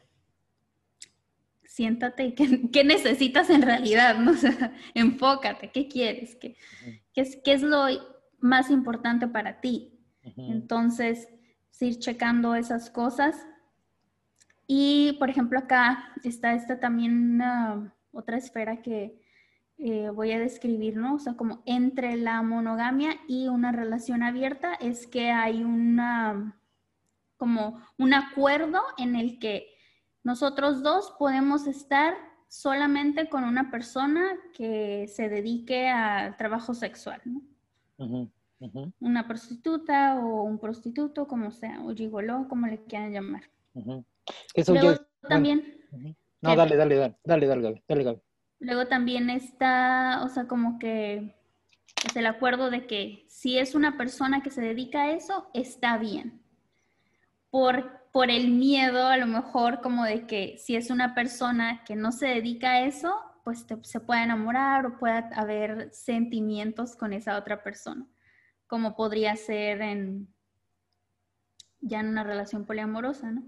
siéntate 1.65 2.27
y 2.27 2.35
qué, 2.35 2.85
necesitas 2.85 3.51
en 3.51 3.63
realidad, 3.63 4.17
¿no? 4.19 4.33
enfócate, 4.95 5.71
¿qué 5.71 5.89
quieres? 5.89 6.37
¿Qué, 6.37 6.57
es, 7.15 7.39
¿Qué 7.43 7.53
es 7.53 7.63
lo 7.63 7.87
más 8.41 8.71
importante 8.71 9.27
para 9.27 9.61
ti? 9.61 9.92
Entonces, 10.37 11.29
ir 11.83 11.99
checando 11.99 12.55
esas 12.55 12.91
cosas 12.91 13.47
y, 14.67 15.17
por 15.19 15.29
ejemplo, 15.29 15.59
acá 15.59 16.13
está 16.23 16.55
esta 16.55 16.81
también 16.81 17.43
otra 18.13 18.37
esfera 18.39 18.83
que 18.83 19.21
eh, 19.79 20.11
voy 20.11 20.33
a 20.33 20.39
describir, 20.39 20.97
¿no? 20.97 21.17
O 21.17 21.19
sea, 21.19 21.35
como 21.35 21.63
entre 21.67 22.17
la 22.17 22.41
monogamia 22.43 23.19
y 23.27 23.49
una 23.49 23.73
relación 23.73 24.23
abierta 24.23 24.75
es 24.75 25.07
que 25.07 25.31
hay 25.33 25.65
una, 25.65 26.57
como 27.37 27.81
un 27.99 28.15
acuerdo 28.15 28.81
en 28.97 29.17
el 29.17 29.39
que 29.39 29.75
nosotros 30.23 30.83
dos 30.83 31.13
podemos 31.19 31.67
estar 31.67 32.15
solamente 32.47 33.29
con 33.29 33.45
una 33.45 33.71
persona 33.71 34.31
que 34.55 35.09
se 35.09 35.29
dedique 35.29 35.89
al 35.89 36.37
trabajo 36.37 36.75
sexual, 36.75 37.21
¿no? 37.25 38.31
Una 39.01 39.27
prostituta 39.27 40.19
o 40.21 40.43
un 40.43 40.59
prostituto, 40.59 41.27
como 41.27 41.51
sea, 41.51 41.83
o 41.83 41.95
gigoló, 41.95 42.47
como 42.49 42.67
le 42.67 42.85
quieran 42.85 43.13
llamar. 43.13 43.43
Eso 44.55 44.75
Luego 44.75 45.01
también. 45.29 45.81
No, 46.41 46.57
dale, 46.57 46.77
dale, 46.77 46.97
dale, 46.97 47.17
dale, 47.25 47.47
dale, 47.47 47.83
dale, 47.89 48.05
dale. 48.05 48.23
Luego 48.61 48.87
también 48.87 49.31
está, 49.31 50.23
o 50.25 50.29
sea, 50.29 50.47
como 50.47 50.79
que 50.79 51.35
es 52.07 52.17
el 52.17 52.27
acuerdo 52.27 52.71
de 52.71 52.87
que 52.87 53.25
si 53.29 53.59
es 53.59 53.75
una 53.75 53.97
persona 53.97 54.43
que 54.43 54.51
se 54.51 54.61
dedica 54.61 55.03
a 55.03 55.13
eso, 55.13 55.49
está 55.55 55.99
bien. 55.99 56.41
Por, 57.51 58.09
por 58.13 58.31
el 58.31 58.51
miedo, 58.51 59.07
a 59.09 59.17
lo 59.17 59.27
mejor, 59.27 59.81
como 59.81 60.05
de 60.05 60.27
que 60.27 60.57
si 60.59 60.77
es 60.77 60.91
una 60.91 61.15
persona 61.15 61.83
que 61.85 61.97
no 61.97 62.13
se 62.13 62.27
dedica 62.27 62.73
a 62.73 62.81
eso, 62.83 63.15
pues 63.45 63.67
se 63.83 64.01
puede 64.01 64.23
enamorar 64.23 64.87
o 64.87 64.99
puede 64.99 65.25
haber 65.35 65.93
sentimientos 65.93 66.97
con 66.97 67.13
esa 67.13 67.37
otra 67.37 67.63
persona, 67.63 68.07
como 68.73 68.97
podría 68.97 69.37
ser 69.37 69.83
en 69.83 70.35
ya 71.83 72.01
en 72.01 72.09
una 72.09 72.25
relación 72.25 72.65
poliamorosa, 72.65 73.31
¿no? 73.31 73.43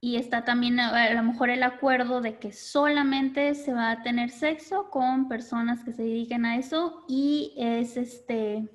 Y 0.00 0.14
está 0.14 0.44
también 0.44 0.78
a, 0.78 1.12
lo 1.14 1.24
mejor 1.24 1.50
el 1.50 1.64
acuerdo 1.64 2.20
de 2.20 2.38
que 2.38 2.52
solamente 2.52 3.56
se 3.56 3.72
va 3.72 3.90
a 3.90 4.02
tener 4.04 4.30
sexo 4.30 4.90
con 4.90 5.26
personas 5.26 5.82
que 5.82 5.92
se 5.92 6.04
dediquen 6.04 6.44
a 6.44 6.56
eso 6.56 7.04
y 7.08 7.52
es 7.56 7.96
este 7.96 8.70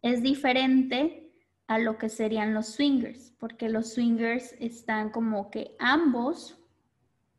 es 0.00 0.22
diferente 0.22 1.32
a 1.66 1.80
lo 1.80 1.98
que 1.98 2.10
serían 2.10 2.54
los 2.54 2.68
swingers, 2.68 3.32
porque 3.40 3.68
los 3.68 3.94
swingers 3.94 4.52
están 4.60 5.10
como 5.10 5.50
que 5.50 5.74
ambos 5.80 6.56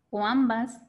o 0.10 0.26
ambas 0.26 0.89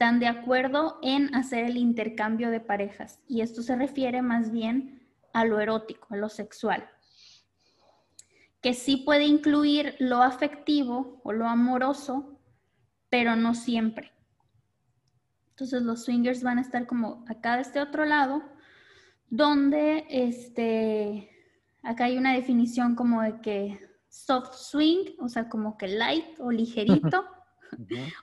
están 0.00 0.18
de 0.18 0.28
acuerdo 0.28 0.98
en 1.02 1.34
hacer 1.34 1.64
el 1.64 1.76
intercambio 1.76 2.50
de 2.50 2.60
parejas 2.60 3.20
y 3.28 3.42
esto 3.42 3.60
se 3.60 3.76
refiere 3.76 4.22
más 4.22 4.50
bien 4.50 5.06
a 5.34 5.44
lo 5.44 5.60
erótico, 5.60 6.14
a 6.14 6.16
lo 6.16 6.30
sexual 6.30 6.88
que 8.62 8.74
sí 8.74 8.98
puede 8.98 9.24
incluir 9.24 9.96
lo 9.98 10.22
afectivo 10.22 11.20
o 11.22 11.32
lo 11.32 11.46
amoroso, 11.46 12.38
pero 13.08 13.36
no 13.36 13.54
siempre. 13.54 14.12
Entonces 15.50 15.82
los 15.82 16.04
swingers 16.04 16.42
van 16.42 16.58
a 16.58 16.62
estar 16.62 16.86
como 16.86 17.24
acá 17.28 17.56
de 17.56 17.62
este 17.62 17.80
otro 17.80 18.04
lado, 18.04 18.42
donde 19.28 20.06
este, 20.08 21.30
acá 21.82 22.04
hay 22.04 22.16
una 22.16 22.34
definición 22.34 22.94
como 22.94 23.22
de 23.22 23.40
que 23.40 23.80
soft 24.08 24.54
swing, 24.54 25.16
o 25.20 25.28
sea, 25.28 25.48
como 25.48 25.76
que 25.76 25.88
light 25.88 26.38
o 26.38 26.50
ligerito, 26.50 27.24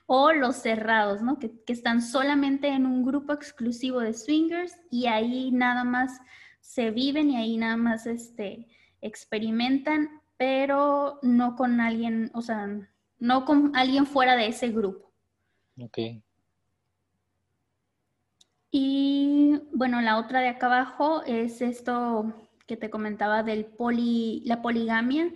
o 0.06 0.32
los 0.32 0.56
cerrados, 0.56 1.22
¿no? 1.22 1.38
Que, 1.38 1.52
que, 1.64 1.72
están 1.72 2.02
solamente 2.02 2.68
en 2.68 2.86
un 2.86 3.04
grupo 3.04 3.32
exclusivo 3.32 4.00
de 4.00 4.14
swingers 4.14 4.74
y 4.90 5.06
ahí 5.06 5.50
nada 5.50 5.84
más 5.84 6.20
se 6.60 6.90
viven 6.90 7.30
y 7.30 7.36
ahí 7.36 7.56
nada 7.56 7.76
más 7.76 8.06
este, 8.06 8.66
experimentan 9.00 10.08
pero 10.38 11.18
no 11.20 11.56
con 11.56 11.80
alguien, 11.80 12.30
o 12.32 12.40
sea, 12.40 12.66
no 13.18 13.44
con 13.44 13.76
alguien 13.76 14.06
fuera 14.06 14.36
de 14.36 14.46
ese 14.46 14.68
grupo. 14.70 15.12
Ok. 15.82 15.98
Y 18.70 19.60
bueno, 19.72 20.00
la 20.00 20.16
otra 20.18 20.40
de 20.40 20.48
acá 20.48 20.66
abajo 20.66 21.22
es 21.24 21.60
esto 21.60 22.32
que 22.66 22.76
te 22.76 22.88
comentaba 22.88 23.42
del 23.42 23.66
poli, 23.66 24.42
la 24.44 24.62
poligamia. 24.62 25.28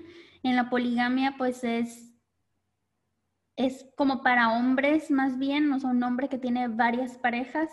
En 0.44 0.57
la 0.57 0.70
poligamia, 0.70 1.35
pues 1.37 1.64
es, 1.64 2.12
es 3.57 3.87
como 3.97 4.23
para 4.23 4.53
hombres 4.53 5.11
más 5.11 5.38
bien, 5.38 5.73
o 5.73 5.79
sea, 5.79 5.91
un 5.91 6.03
hombre 6.03 6.29
que 6.29 6.38
tiene 6.38 6.69
varias 6.69 7.19
parejas. 7.19 7.71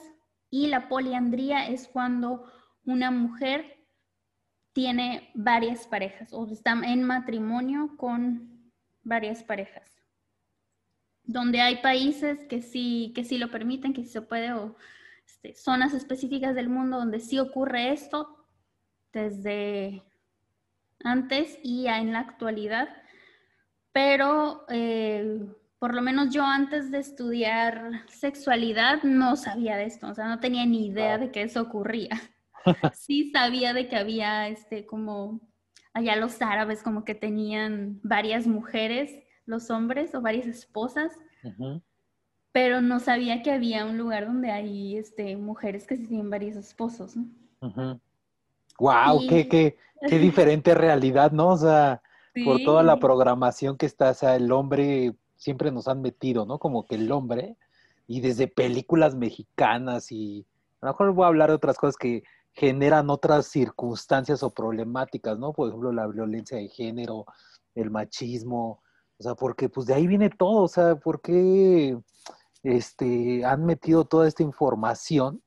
Y 0.50 0.68
la 0.68 0.90
poliandría 0.90 1.68
es 1.68 1.88
cuando 1.88 2.52
una 2.86 3.12
mujer 3.12 3.78
tiene 4.74 5.30
varias 5.34 5.88
parejas 5.88 6.34
o 6.34 6.48
está 6.52 6.72
en 6.72 7.04
matrimonio 7.04 7.96
con 7.98 8.72
varias 9.04 9.44
parejas. 9.44 10.02
Donde 11.24 11.62
hay 11.62 11.78
países 11.78 12.46
que 12.48 12.62
sí, 12.62 13.12
que 13.16 13.24
sí 13.24 13.38
lo 13.38 13.52
permiten, 13.52 13.94
que 13.94 14.04
sí 14.04 14.10
se 14.10 14.22
puede, 14.22 14.54
o 14.54 14.76
este, 15.26 15.54
zonas 15.54 15.94
específicas 15.94 16.56
del 16.56 16.70
mundo 16.70 16.98
donde 16.98 17.20
sí 17.20 17.40
ocurre 17.40 17.92
esto 17.92 18.48
desde 19.14 20.04
antes 21.04 21.60
y 21.64 21.88
en 21.88 22.14
la 22.14 22.20
actualidad. 22.20 22.90
Pero 23.92 24.66
eh, 24.70 25.46
por 25.80 25.96
lo 25.96 26.02
menos 26.02 26.30
yo 26.30 26.44
antes 26.44 26.92
de 26.92 27.00
estudiar 27.00 28.04
sexualidad 28.10 29.02
no 29.04 29.38
sabía 29.38 29.78
de 29.78 29.86
esto, 29.86 30.10
o 30.10 30.14
sea, 30.14 30.28
no 30.28 30.40
tenía 30.40 30.66
ni 30.66 30.88
idea 30.88 31.18
de 31.18 31.32
que 31.32 31.42
eso 31.42 31.62
ocurría. 31.62 32.10
sí 32.94 33.32
sabía 33.32 33.74
de 33.74 33.88
que 33.88 33.96
había 33.96 34.50
este 34.50 34.86
como 34.86 35.40
allá 35.94 36.18
los 36.18 36.42
árabes 36.42 36.84
como 36.84 37.04
que 37.04 37.16
tenían 37.16 38.00
varias 38.04 38.46
mujeres, 38.46 39.24
los 39.46 39.70
hombres 39.72 40.14
o 40.14 40.22
varias 40.22 40.46
esposas, 40.46 41.12
pero 42.52 42.82
no 42.82 43.00
sabía 43.00 43.42
que 43.42 43.52
había 43.52 43.86
un 43.86 43.98
lugar 43.98 44.28
donde 44.28 44.52
hay 44.52 44.98
este, 44.98 45.36
mujeres 45.38 45.88
que 45.88 45.98
tienen 45.98 46.30
varios 46.30 46.58
esposos. 46.58 47.16
¿no? 47.16 48.00
Wow, 48.78 49.28
qué, 49.28 49.48
qué, 49.48 49.78
qué 50.08 50.20
diferente 50.20 50.76
realidad, 50.76 51.32
¿no? 51.32 51.50
O 51.50 51.58
sea, 51.58 52.02
por 52.46 52.62
toda 52.64 52.84
la 52.84 53.00
programación 53.00 53.78
que 53.78 53.86
está, 53.86 54.12
o 54.12 54.14
sea, 54.14 54.36
el 54.36 54.52
hombre 54.52 55.16
siempre 55.40 55.72
nos 55.72 55.88
han 55.88 56.02
metido, 56.02 56.46
¿no? 56.46 56.60
Como 56.60 56.86
que 56.86 56.96
el 56.96 57.12
hombre, 57.12 57.58
y 58.06 58.22
desde 58.22 58.48
películas 58.48 59.16
mexicanas 59.16 60.12
y 60.12 60.46
a 60.82 60.86
lo 60.86 60.92
mejor 60.92 61.14
voy 61.14 61.24
a 61.24 61.28
hablar 61.28 61.50
de 61.50 61.56
otras 61.56 61.78
cosas 61.78 61.96
que 61.96 62.24
generan 62.54 63.10
otras 63.10 63.48
circunstancias 63.48 64.44
o 64.44 64.52
problemáticas, 64.52 65.40
¿no? 65.40 65.54
Por 65.54 65.70
ejemplo, 65.70 65.92
la 65.92 66.08
violencia 66.08 66.58
de 66.58 66.68
género, 66.68 67.26
el 67.74 67.90
machismo, 67.90 68.82
o 69.18 69.24
sea, 69.24 69.36
porque 69.36 69.70
pues 69.70 69.88
de 69.88 69.94
ahí 69.94 70.08
viene 70.08 70.30
todo, 70.30 70.64
o 70.64 70.68
sea, 70.68 70.96
¿por 70.96 71.22
qué 71.22 71.98
este, 72.64 73.46
han 73.46 73.66
metido 73.66 74.06
toda 74.06 74.28
esta 74.28 74.44
información 74.44 75.42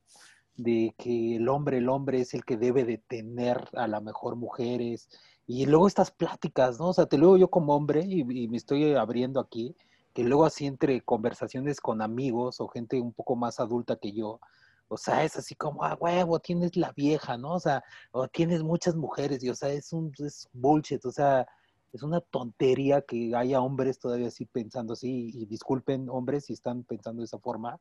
de 0.57 0.94
que 0.96 1.37
el 1.37 1.48
hombre, 1.48 1.78
el 1.78 1.88
hombre 1.88 2.20
es 2.20 2.35
el 2.35 2.44
que 2.44 2.57
debe 2.57 2.85
de 2.85 2.98
tener 2.98 3.68
a 3.74 3.87
la 3.88 4.00
mejor 4.00 4.37
mujeres? 4.37 5.09
Y 5.46 5.66
luego 5.66 5.87
estas 5.88 6.11
pláticas, 6.11 6.78
¿no? 6.78 6.88
O 6.88 6.92
sea, 6.92 7.07
te 7.07 7.18
luego 7.18 7.37
yo 7.37 7.48
como 7.48 7.74
hombre, 7.74 8.05
y, 8.07 8.20
y 8.20 8.48
me 8.48 8.57
estoy 8.57 8.94
abriendo 8.94 9.40
aquí, 9.40 9.76
que 10.14 10.24
luego 10.24 10.44
así 10.44 10.66
entre 10.66 11.00
conversaciones 11.02 11.81
con 11.81 12.02
amigos 12.02 12.61
o 12.61 12.68
gente 12.68 13.00
un 13.00 13.12
poco 13.12 13.37
más 13.37 13.61
adulta 13.61 13.96
que 13.96 14.12
yo, 14.12 14.40
o 14.88 14.98
sea, 14.98 15.24
es 15.24 15.37
así 15.37 15.55
como, 15.55 15.85
ah, 15.85 15.96
huevo, 15.98 16.38
tienes 16.38 16.76
la 16.76 16.92
vieja, 16.92 17.38
¿no? 17.38 17.55
O 17.55 17.61
sea, 17.61 17.83
o 18.12 18.28
tienes 18.28 18.62
muchas 18.62 18.94
mujeres, 18.94 19.42
y 19.42 19.48
o 19.48 19.55
sea, 19.55 19.70
es 19.70 19.92
un 19.92 20.12
es 20.18 20.48
bullshit, 20.52 21.02
o 21.07 21.11
sea, 21.11 21.46
es 21.94 22.02
una 22.02 22.20
tontería 22.20 23.00
que 23.00 23.35
haya 23.35 23.62
hombres 23.62 23.98
todavía 23.98 24.28
así 24.28 24.44
pensando 24.44 24.92
así, 24.92 25.31
y 25.33 25.46
disculpen 25.46 26.11
hombres 26.11 26.44
si 26.46 26.52
están 26.52 26.85
pensando 26.85 27.20
de 27.22 27.26
esa 27.26 27.38
forma, 27.38 27.78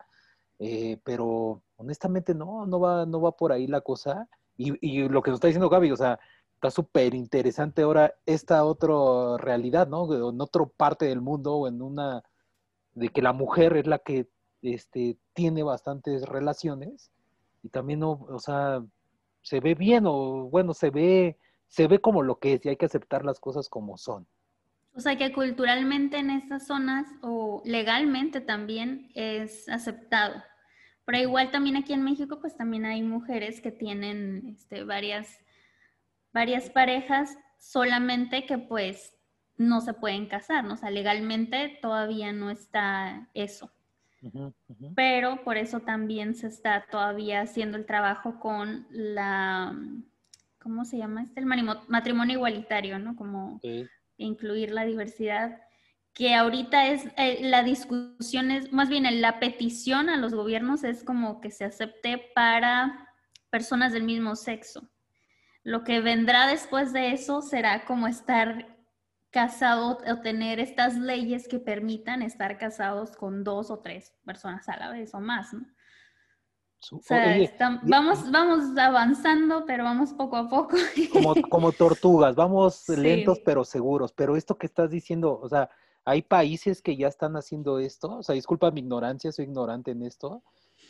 eh, 0.59 0.99
pero 1.03 1.61
honestamente 1.75 2.33
no, 2.33 2.65
no 2.65 2.79
va, 2.79 3.05
no 3.05 3.19
va 3.19 3.33
por 3.33 3.51
ahí 3.51 3.67
la 3.67 3.81
cosa. 3.81 4.29
Y, 4.57 4.73
y 4.79 5.09
lo 5.09 5.21
que 5.21 5.31
nos 5.31 5.37
está 5.37 5.47
diciendo 5.47 5.69
Gaby, 5.69 5.91
o 5.91 5.97
sea, 5.97 6.19
está 6.61 6.69
súper 6.71 7.15
interesante 7.15 7.81
ahora 7.81 8.13
esta 8.25 8.63
otra 8.63 9.37
realidad, 9.37 9.87
¿no? 9.87 10.05
En 10.29 10.39
otra 10.39 10.65
parte 10.65 11.05
del 11.05 11.19
mundo 11.19 11.55
o 11.55 11.67
en 11.67 11.81
una, 11.81 12.23
de 12.93 13.09
que 13.09 13.21
la 13.21 13.33
mujer 13.33 13.75
es 13.77 13.87
la 13.87 13.97
que 13.99 14.27
este, 14.61 15.17
tiene 15.33 15.63
bastantes 15.63 16.23
relaciones 16.23 17.09
y 17.63 17.69
también, 17.69 17.99
no, 17.99 18.11
o 18.29 18.39
sea, 18.39 18.83
se 19.41 19.59
ve 19.59 19.73
bien 19.73 20.05
o 20.05 20.49
bueno, 20.49 20.73
se 20.73 20.91
ve 20.91 21.37
se 21.71 21.87
ve 21.87 21.99
como 21.99 22.21
lo 22.21 22.37
que 22.37 22.53
es 22.53 22.65
y 22.65 22.69
hay 22.69 22.75
que 22.75 22.85
aceptar 22.85 23.23
las 23.23 23.39
cosas 23.39 23.69
como 23.69 23.97
son. 23.97 24.27
O 24.93 24.99
sea 24.99 25.17
que 25.17 25.31
culturalmente 25.31 26.17
en 26.17 26.29
estas 26.29 26.67
zonas 26.67 27.07
o 27.21 27.61
legalmente 27.63 28.41
también 28.41 29.09
es 29.15 29.69
aceptado. 29.69 30.35
Pero 31.05 31.17
igual 31.17 31.49
también 31.49 31.77
aquí 31.77 31.93
en 31.93 32.03
México 32.03 32.39
pues 32.41 32.57
también 32.57 32.85
hay 32.85 33.01
mujeres 33.01 33.61
que 33.61 33.71
tienen 33.71 34.49
este, 34.49 34.83
varias, 34.83 35.39
varias 36.33 36.69
parejas 36.69 37.37
solamente 37.59 38.45
que 38.45 38.57
pues 38.57 39.13
no 39.57 39.81
se 39.81 39.93
pueden 39.93 40.25
casar, 40.27 40.63
¿no? 40.63 40.73
O 40.73 40.77
sea, 40.77 40.89
legalmente 40.89 41.79
todavía 41.81 42.31
no 42.33 42.49
está 42.49 43.29
eso. 43.33 43.71
Pero 44.95 45.43
por 45.43 45.57
eso 45.57 45.79
también 45.79 46.35
se 46.35 46.47
está 46.47 46.85
todavía 46.91 47.41
haciendo 47.41 47.77
el 47.77 47.87
trabajo 47.87 48.39
con 48.39 48.85
la 48.91 49.75
¿cómo 50.61 50.85
se 50.85 50.97
llama 50.97 51.23
este? 51.23 51.39
El 51.39 51.45
matrimonio 51.45 52.35
igualitario, 52.35 52.99
¿no? 52.99 53.15
Como 53.15 53.59
incluir 54.17 54.71
la 54.71 54.85
diversidad, 54.85 55.59
que 56.13 56.35
ahorita 56.35 56.87
es, 56.87 57.07
eh, 57.17 57.39
la 57.41 57.63
discusión 57.63 58.51
es, 58.51 58.71
más 58.71 58.89
bien 58.89 59.21
la 59.21 59.39
petición 59.39 60.09
a 60.09 60.17
los 60.17 60.33
gobiernos 60.33 60.83
es 60.83 61.03
como 61.03 61.41
que 61.41 61.49
se 61.51 61.65
acepte 61.65 62.31
para 62.35 63.07
personas 63.49 63.93
del 63.93 64.03
mismo 64.03 64.35
sexo. 64.35 64.87
Lo 65.63 65.83
que 65.83 66.01
vendrá 66.01 66.47
después 66.47 66.91
de 66.93 67.13
eso 67.13 67.41
será 67.41 67.85
como 67.85 68.07
estar 68.07 68.77
casado 69.29 69.99
o 70.05 70.21
tener 70.21 70.59
estas 70.59 70.97
leyes 70.97 71.47
que 71.47 71.59
permitan 71.59 72.21
estar 72.21 72.57
casados 72.57 73.15
con 73.15 73.43
dos 73.43 73.71
o 73.71 73.79
tres 73.79 74.13
personas 74.25 74.67
a 74.67 74.77
la 74.77 74.89
vez 74.89 75.13
o 75.13 75.19
más, 75.19 75.53
¿no? 75.53 75.65
vamos, 77.83 78.31
vamos 78.31 78.77
avanzando, 78.77 79.65
pero 79.65 79.83
vamos 79.83 80.13
poco 80.13 80.35
a 80.35 80.49
poco. 80.49 80.77
Como, 81.13 81.35
como 81.49 81.71
tortugas, 81.71 82.35
vamos 82.35 82.89
lentos 82.89 83.39
pero 83.45 83.63
seguros. 83.63 84.11
Pero 84.13 84.35
esto 84.35 84.57
que 84.57 84.65
estás 84.65 84.89
diciendo, 84.89 85.39
o 85.41 85.47
sea, 85.47 85.69
hay 86.05 86.23
países 86.23 86.81
que 86.81 86.97
ya 86.97 87.07
están 87.07 87.35
haciendo 87.35 87.79
esto. 87.79 88.17
O 88.17 88.23
sea, 88.23 88.33
disculpa 88.33 88.71
mi 88.71 88.81
ignorancia, 88.81 89.31
soy 89.31 89.45
ignorante 89.45 89.91
en 89.91 90.01
esto. 90.01 90.41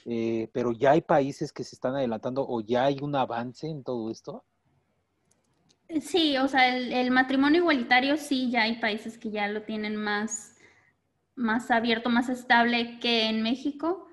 Eh, 0.06 0.50
pero 0.54 0.72
ya 0.72 0.92
hay 0.92 1.02
países 1.02 1.52
que 1.52 1.64
se 1.64 1.76
están 1.76 1.96
adelantando 1.96 2.46
o 2.48 2.62
ya 2.62 2.86
hay 2.86 2.98
un 3.02 3.16
avance 3.16 3.68
en 3.68 3.84
todo 3.84 4.10
esto. 4.10 4.46
Sí, 6.00 6.38
o 6.38 6.48
sea, 6.48 6.78
el, 6.78 7.12
matrimonio 7.12 7.62
igualitario 7.62 8.16
sí, 8.16 8.50
ya 8.50 8.62
hay 8.64 8.80
países 8.80 9.18
que 9.18 9.32
ya 9.32 9.48
lo 9.50 9.64
tienen 9.64 9.98
más, 9.98 10.56
más 11.36 11.70
abierto, 11.72 12.10
más 12.10 12.30
estable 12.30 13.00
que 13.00 13.28
en 13.28 13.42
México 13.42 14.08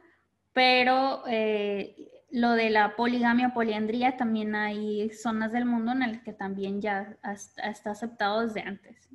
pero 0.58 1.22
eh, 1.28 2.26
lo 2.32 2.50
de 2.50 2.68
la 2.70 2.96
poligamia, 2.96 3.54
poliandría, 3.54 4.16
también 4.16 4.56
hay 4.56 5.08
zonas 5.10 5.52
del 5.52 5.66
mundo 5.66 5.92
en 5.92 6.00
las 6.00 6.20
que 6.24 6.32
también 6.32 6.80
ya 6.80 7.16
está 7.62 7.92
aceptado 7.92 8.40
desde 8.40 8.62
antes, 8.62 9.08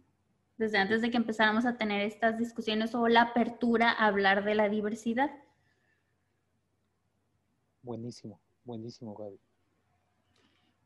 desde 0.58 0.78
antes 0.78 1.02
de 1.02 1.12
que 1.12 1.18
empezáramos 1.18 1.66
a 1.66 1.78
tener 1.78 2.00
estas 2.00 2.38
discusiones 2.38 2.96
o 2.96 3.10
la 3.10 3.24
apertura 3.24 3.92
a 3.92 4.06
hablar 4.06 4.46
de 4.46 4.56
la 4.56 4.70
diversidad. 4.70 5.32
Buenísimo, 7.82 8.40
buenísimo, 8.64 9.14
Gaby. 9.14 9.38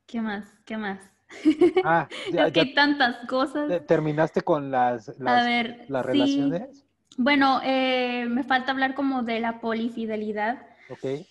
¿Qué 0.07 0.21
más? 0.21 0.45
¿Qué 0.65 0.77
más? 0.77 0.99
Ah, 1.83 2.07
ya, 2.33 2.51
que 2.51 2.65
tantas 2.67 3.27
cosas. 3.27 3.85
¿Terminaste 3.85 4.41
con 4.41 4.71
las, 4.71 5.09
las, 5.19 5.89
las 5.89 6.05
relaciones? 6.05 6.85
Bueno, 7.17 7.61
eh, 7.63 8.25
me 8.29 8.43
falta 8.43 8.71
hablar 8.71 8.95
como 8.95 9.23
de 9.23 9.39
la 9.39 9.59
polifidelidad. 9.59 10.65
Ok. 10.89 11.25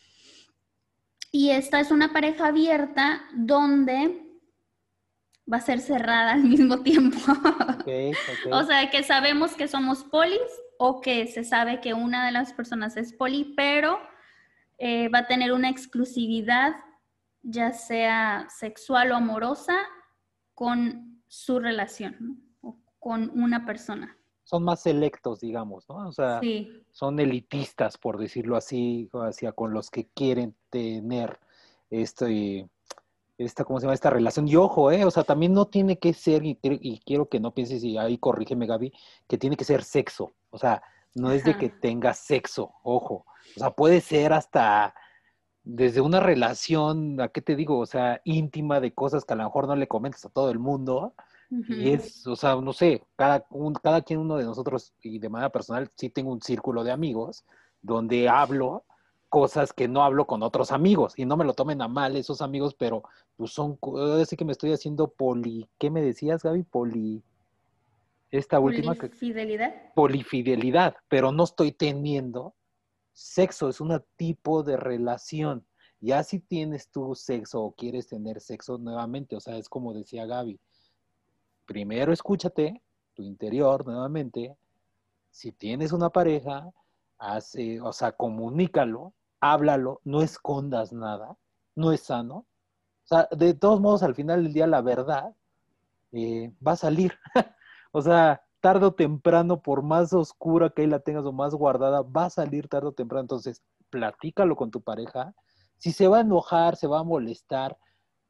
Y 1.32 1.50
esta 1.50 1.80
es 1.80 1.90
una 1.90 2.12
pareja 2.12 2.48
abierta 2.48 3.22
donde 3.34 4.22
va 5.50 5.58
a 5.58 5.60
ser 5.60 5.80
cerrada 5.80 6.32
al 6.32 6.44
mismo 6.44 6.82
tiempo. 6.82 7.18
Okay, 7.86 8.10
o 8.50 8.64
sea, 8.64 8.90
que 8.90 9.04
sabemos 9.04 9.54
que 9.54 9.68
somos 9.68 10.02
polis 10.02 10.40
o 10.76 11.00
que 11.00 11.28
se 11.28 11.44
sabe 11.44 11.80
que 11.80 11.94
una 11.94 12.26
de 12.26 12.32
las 12.32 12.52
personas 12.52 12.96
es 12.96 13.12
poli, 13.12 13.54
pero 13.56 14.00
eh, 14.78 15.08
va 15.08 15.20
a 15.20 15.26
tener 15.28 15.52
una 15.52 15.70
exclusividad, 15.70 16.74
ya 17.48 17.72
sea 17.72 18.46
sexual 18.50 19.12
o 19.12 19.16
amorosa, 19.16 19.76
con 20.54 21.22
su 21.28 21.59
relación, 21.59 22.42
o 22.61 22.78
con 22.98 23.30
una 23.38 23.64
persona 23.66 24.16
son 24.46 24.62
más 24.62 24.80
selectos, 24.80 25.40
digamos, 25.40 25.88
¿no? 25.88 26.06
O 26.06 26.12
sea, 26.12 26.40
son 26.92 27.18
elitistas, 27.18 27.98
por 27.98 28.16
decirlo 28.16 28.56
así, 28.56 29.11
hacia 29.12 29.50
con 29.50 29.72
los 29.72 29.90
que 29.90 30.06
quieren 30.14 30.54
tener 30.70 31.40
este, 31.90 32.68
esta, 33.38 33.64
¿cómo 33.64 33.80
se 33.80 33.87
llama? 33.87 33.94
Esta 33.94 34.11
relación. 34.11 34.46
Y 34.46 34.54
ojo, 34.54 34.92
¿eh? 34.92 35.04
O 35.04 35.11
sea, 35.11 35.24
también 35.24 35.52
no 35.52 35.66
tiene 35.66 35.98
que 35.98 36.14
ser, 36.14 36.42
y, 36.44 37.00
quiero 37.04 37.28
que 37.28 37.40
no 37.40 37.54
pienses, 37.54 37.82
y 37.82 37.98
ahí 37.98 38.18
corrígeme, 38.18 38.66
Gaby, 38.66 38.92
que 39.26 39.37
tiene 39.37 39.56
que 39.56 39.64
ser 39.64 39.82
sexo. 39.82 40.32
O 40.50 40.59
sea, 40.59 40.80
no 41.16 41.32
es 41.32 41.42
de 41.42 41.59
que 41.59 41.68
tenga 41.68 42.14
sexo, 42.14 42.72
ojo. 42.85 43.26
O 43.56 43.59
sea, 43.59 43.70
puede 43.70 44.00
ser 44.00 44.32
hasta 44.32 44.94
desde 45.66 46.00
una 46.00 46.20
relación, 46.20 47.20
¿a 47.20 47.29
qué 47.29 47.42
te 47.42 47.57
digo? 47.57 47.81
O 47.81 47.87
sea, 47.87 48.20
íntima 48.22 48.79
de 48.81 48.92
cosas 48.92 49.24
que 49.24 49.35
a 49.35 49.37
lo 49.37 49.42
mejor 49.42 49.66
no 49.66 49.74
le 49.74 49.88
comentas 49.88 50.24
a 50.24 50.31
todo 50.31 50.50
el 50.50 50.61
mundo, 50.61 51.12
y 51.50 51.90
es, 51.90 52.26
o 52.26 52.37
sea, 52.37 52.55
no 52.57 52.72
sé, 52.72 53.05
cada, 53.16 53.44
cada 53.83 54.02
quien 54.02 54.20
uno 54.20 54.37
de 54.37 54.44
nosotros, 54.44 54.94
y 55.02 55.18
de 55.18 55.29
manera 55.29 55.50
personal, 55.50 55.90
sí 55.96 56.09
tengo 56.09 56.31
un 56.31 56.40
círculo 56.40 56.85
de 56.85 56.92
amigos 56.92 57.44
donde 57.83 58.29
hablo 58.29 58.85
cosas 59.29 59.72
que 59.72 59.88
no 59.88 60.05
hablo 60.05 60.26
con 60.26 60.44
otros 60.44 60.70
amigos. 60.70 61.14
Y 61.16 61.24
no 61.24 61.37
me 61.37 61.44
lo 61.44 61.52
tomen 61.52 61.83
a 61.83 61.88
mal 61.88 62.16
esos 62.16 62.42
amigos, 62.42 62.74
pero 62.74 63.02
pues 63.37 63.50
son, 63.52 63.76
así 64.20 64.37
que 64.37 64.44
me 64.44 64.52
estoy 64.52 64.72
haciendo 64.72 65.09
poli, 65.09 65.68
¿qué 65.79 65.90
me 65.90 66.00
decías, 66.00 66.44
Gaby? 66.44 66.62
Poli, 66.62 67.22
esta 68.31 68.61
última. 68.61 68.94
Polifidelidad. 68.94 69.74
Polifidelidad, 69.94 70.96
pero 71.09 71.33
no 71.33 71.42
estoy 71.44 71.72
teniendo 71.72 72.55
sexo, 73.16 73.70
es 73.70 73.81
un 73.81 73.98
tipo 74.16 74.62
de 74.62 74.76
relación. 74.76 75.66
Ya 76.00 76.22
si 76.22 76.38
tienes 76.38 76.90
tu 76.90 77.14
sexo 77.14 77.62
o 77.62 77.72
quieres 77.72 78.09
tener 78.09 78.40
sexo 78.42 78.76
nuevamente, 78.76 79.35
o 79.35 79.40
sea, 79.40 79.57
es 79.57 79.70
como 79.70 79.94
decía 79.94 80.26
Gaby, 80.26 80.61
primero 81.64 82.12
escúchate 82.12 82.83
tu 83.14 83.22
interior 83.22 83.87
nuevamente. 83.87 84.55
Si 85.31 85.50
tienes 85.50 85.92
una 85.92 86.11
pareja, 86.11 86.70
hace, 87.18 87.81
o 87.81 87.92
sea, 87.94 88.12
comunícalo, 88.12 89.14
háblalo, 89.40 90.02
no 90.05 90.20
escondas 90.20 90.92
nada, 90.92 91.38
no 91.74 91.92
es 91.92 92.02
sano. 92.02 92.46
O 93.05 93.09
sea, 93.09 93.29
de 93.31 93.55
todos 93.55 93.81
modos, 93.81 94.02
al 94.02 94.14
final 94.14 94.44
del 94.44 94.52
día, 94.52 94.66
la 94.66 94.83
verdad 94.83 95.35
eh, 96.12 96.52
va 96.64 96.72
a 96.72 96.76
salir. 96.76 97.14
o 97.92 98.02
sea, 98.02 98.45
tarde 98.60 98.86
o 98.86 98.94
temprano, 98.94 99.62
por 99.62 99.82
más 99.82 100.12
oscura 100.12 100.70
que 100.70 100.82
ahí 100.82 100.88
la 100.88 101.00
tengas 101.00 101.24
o 101.24 101.32
más 101.32 101.54
guardada, 101.54 102.02
va 102.02 102.26
a 102.26 102.30
salir 102.30 102.68
tarde 102.68 102.88
o 102.88 102.92
temprano. 102.92 103.22
Entonces, 103.22 103.62
platícalo 103.90 104.56
con 104.56 104.70
tu 104.70 104.82
pareja. 104.82 105.34
Si 105.78 105.92
se 105.92 106.08
va 106.08 106.18
a 106.18 106.20
enojar, 106.22 106.76
se 106.76 106.86
va 106.86 107.00
a 107.00 107.04
molestar, 107.04 107.76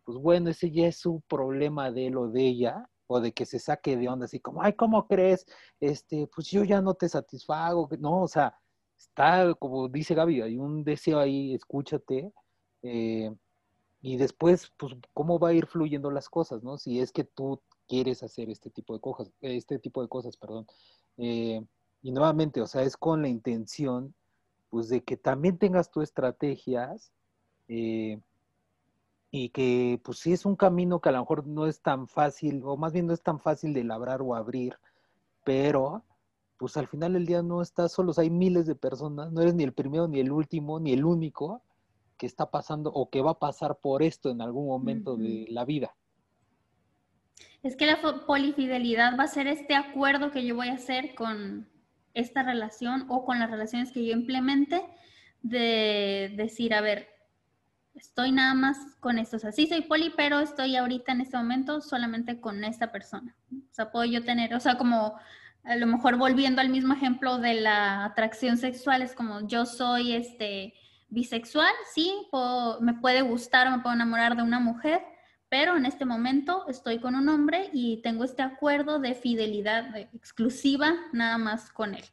pues 0.04 0.18
bueno, 0.18 0.50
ese 0.50 0.70
ya 0.70 0.86
es 0.86 0.98
su 0.98 1.22
problema 1.28 1.90
de 1.90 2.08
él 2.08 2.16
o 2.16 2.28
de 2.28 2.46
ella 2.46 2.88
o 3.08 3.20
de 3.20 3.32
que 3.32 3.46
se 3.46 3.58
saque 3.58 3.96
de 3.96 4.08
onda, 4.08 4.27
así 4.27 4.40
como, 4.40 4.62
ay, 4.62 4.74
¿cómo 4.74 5.06
crees? 5.06 5.46
Este, 5.81 6.29
pues 6.35 6.50
yo 6.50 6.64
ya 6.64 6.81
no 6.81 6.94
te 6.94 7.08
satisfago, 7.08 7.88
no, 8.00 8.22
o 8.22 8.29
sea, 8.29 8.54
está, 8.98 9.54
como 9.54 9.88
dice 9.88 10.14
Gaby, 10.14 10.42
hay 10.42 10.58
un 10.58 10.85
deseo 10.85 11.18
ahí, 11.20 11.54
escúchate, 11.54 12.33
eh, 12.83 13.33
y 14.07 14.19
después, 14.19 14.73
pues, 14.77 14.94
¿cómo 15.15 15.40
va 15.40 15.48
a 15.48 15.52
ir 15.52 15.67
fluyendo 15.67 16.13
las 16.13 16.29
cosas, 16.29 16.63
no? 16.63 16.79
Si 16.79 17.00
es 17.00 17.11
que 17.11 17.25
tú 17.25 17.61
quieres 17.88 18.23
hacer 18.23 18.48
este 18.48 18.71
tipo 18.71 18.94
de 18.94 19.00
cosas, 19.00 19.33
este 19.40 19.81
tipo 19.81 20.00
de 20.00 20.07
cosas, 20.07 20.37
perdón. 20.37 20.65
Eh, 21.17 21.61
y 22.02 22.13
nuevamente, 22.13 22.61
o 22.61 22.69
sea, 22.69 22.83
es 22.83 22.96
con 22.96 23.21
la 23.21 23.27
intención, 23.27 24.15
pues, 24.71 24.88
de 24.90 25.02
que 25.02 25.17
también 25.17 25.59
tengas 25.59 25.90
tus 25.90 26.04
estrategias, 26.04 27.11
eh, 27.67 28.21
y 29.33 29.48
que 29.48 30.00
pues 30.04 30.21
sí 30.21 30.33
es 30.33 30.46
un 30.46 30.54
camino 30.54 31.00
que 31.00 31.09
a 31.09 31.13
lo 31.13 31.19
mejor 31.19 31.44
no 31.44 31.67
es 31.67 31.81
tan 31.81 32.07
fácil, 32.07 32.63
o 32.65 32.77
más 32.77 32.92
bien 32.92 33.09
no 33.09 33.13
es 33.13 33.23
tan 33.23 33.40
fácil 33.40 33.75
de 33.75 33.83
labrar 33.83 34.23
o 34.23 34.37
abrir, 34.37 34.77
pero 35.42 36.04
pues 36.59 36.77
al 36.77 36.87
final 36.87 37.15
del 37.15 37.27
día 37.27 37.42
no 37.42 37.61
estás 37.61 37.90
solo, 37.90 38.13
hay 38.19 38.31
miles 38.31 38.67
de 38.67 38.77
personas, 38.77 39.33
no 39.33 39.42
eres 39.42 39.54
ni 39.54 39.65
el 39.65 39.73
primero, 39.73 40.07
ni 40.07 40.21
el 40.21 40.31
último, 40.31 40.79
ni 40.79 40.92
el 40.92 41.04
único, 41.04 41.61
que 42.17 42.27
está 42.27 42.50
pasando 42.50 42.90
o 42.92 43.10
que 43.10 43.23
va 43.23 43.33
a 43.33 43.38
pasar 43.38 43.79
por 43.81 44.02
esto 44.02 44.31
en 44.31 44.40
algún 44.40 44.67
momento 44.67 45.17
de 45.17 45.46
la 45.50 45.64
vida. 45.64 45.94
Es 47.62 47.77
que 47.77 47.87
la 47.87 48.00
polifidelidad 48.27 49.19
va 49.19 49.25
a 49.25 49.29
ser 49.29 49.46
este 49.46 49.75
acuerdo 49.75 50.31
que 50.31 50.44
yo 50.44 50.54
voy 50.54 50.69
a 50.69 50.75
hacer 50.75 51.14
con 51.14 51.69
esta 52.14 52.42
relación 52.42 53.06
o 53.08 53.25
con 53.25 53.38
las 53.38 53.50
relaciones 53.50 53.92
que 53.92 54.04
yo 54.04 54.12
implemente 54.12 54.83
de 55.42 56.33
decir, 56.37 56.75
a 56.75 56.81
ver, 56.81 57.08
estoy 57.94 58.33
nada 58.33 58.54
más 58.54 58.79
con 59.00 59.19
esto. 59.19 59.37
O 59.37 59.40
sea, 59.40 59.52
sí 59.52 59.67
soy 59.67 59.83
poli, 59.83 60.12
pero 60.17 60.40
estoy 60.40 60.77
ahorita 60.77 61.12
en 61.12 61.23
este 61.23 61.37
momento 61.37 61.81
solamente 61.81 62.40
con 62.40 62.64
esta 62.64 62.92
persona. 62.92 63.37
O 63.52 63.75
sea, 63.75 63.90
puedo 63.90 64.04
yo 64.04 64.25
tener, 64.25 64.54
o 64.54 64.60
sea, 64.60 64.79
como 64.79 65.14
a 65.64 65.77
lo 65.77 65.87
mejor 65.87 66.17
volviendo 66.17 66.60
al 66.60 66.69
mismo 66.69 66.94
ejemplo 66.94 67.38
de 67.38 67.54
la 67.54 68.04
atracción 68.04 68.56
sexual, 68.56 69.02
es 69.02 69.14
como 69.14 69.46
yo 69.46 69.67
soy 69.67 70.12
este 70.12 70.75
bisexual, 71.09 71.73
sí, 71.94 72.29
me 72.81 72.94
puede 72.94 73.23
gustar 73.23 73.71
me 73.71 73.83
puedo 73.83 73.94
enamorar 73.94 74.37
de 74.37 74.42
una 74.42 74.61
mujer, 74.61 75.02
pero 75.48 75.77
en 75.77 75.87
este 75.87 76.04
momento 76.04 76.65
estoy 76.69 76.98
con 76.98 77.15
un 77.15 77.29
hombre 77.29 77.71
y 77.73 78.02
tengo 78.02 78.25
este 78.25 78.42
acuerdo 78.42 78.98
de 78.98 79.15
fidelidad 79.15 79.96
exclusiva 79.96 80.94
nada 81.13 81.38
más 81.38 81.71
con 81.71 81.94
él. 81.94 82.04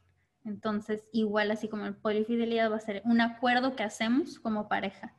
Entonces, 0.45 1.05
igual 1.11 1.51
así 1.51 1.67
como 1.67 1.85
el 1.85 1.95
polifidelidad 1.95 2.71
va 2.71 2.75
a 2.75 2.81
ser 2.81 3.01
un 3.05 3.21
acuerdo 3.21 3.75
que 3.75 3.83
hacemos 3.83 4.39
como 4.39 4.67
pareja. 4.67 5.13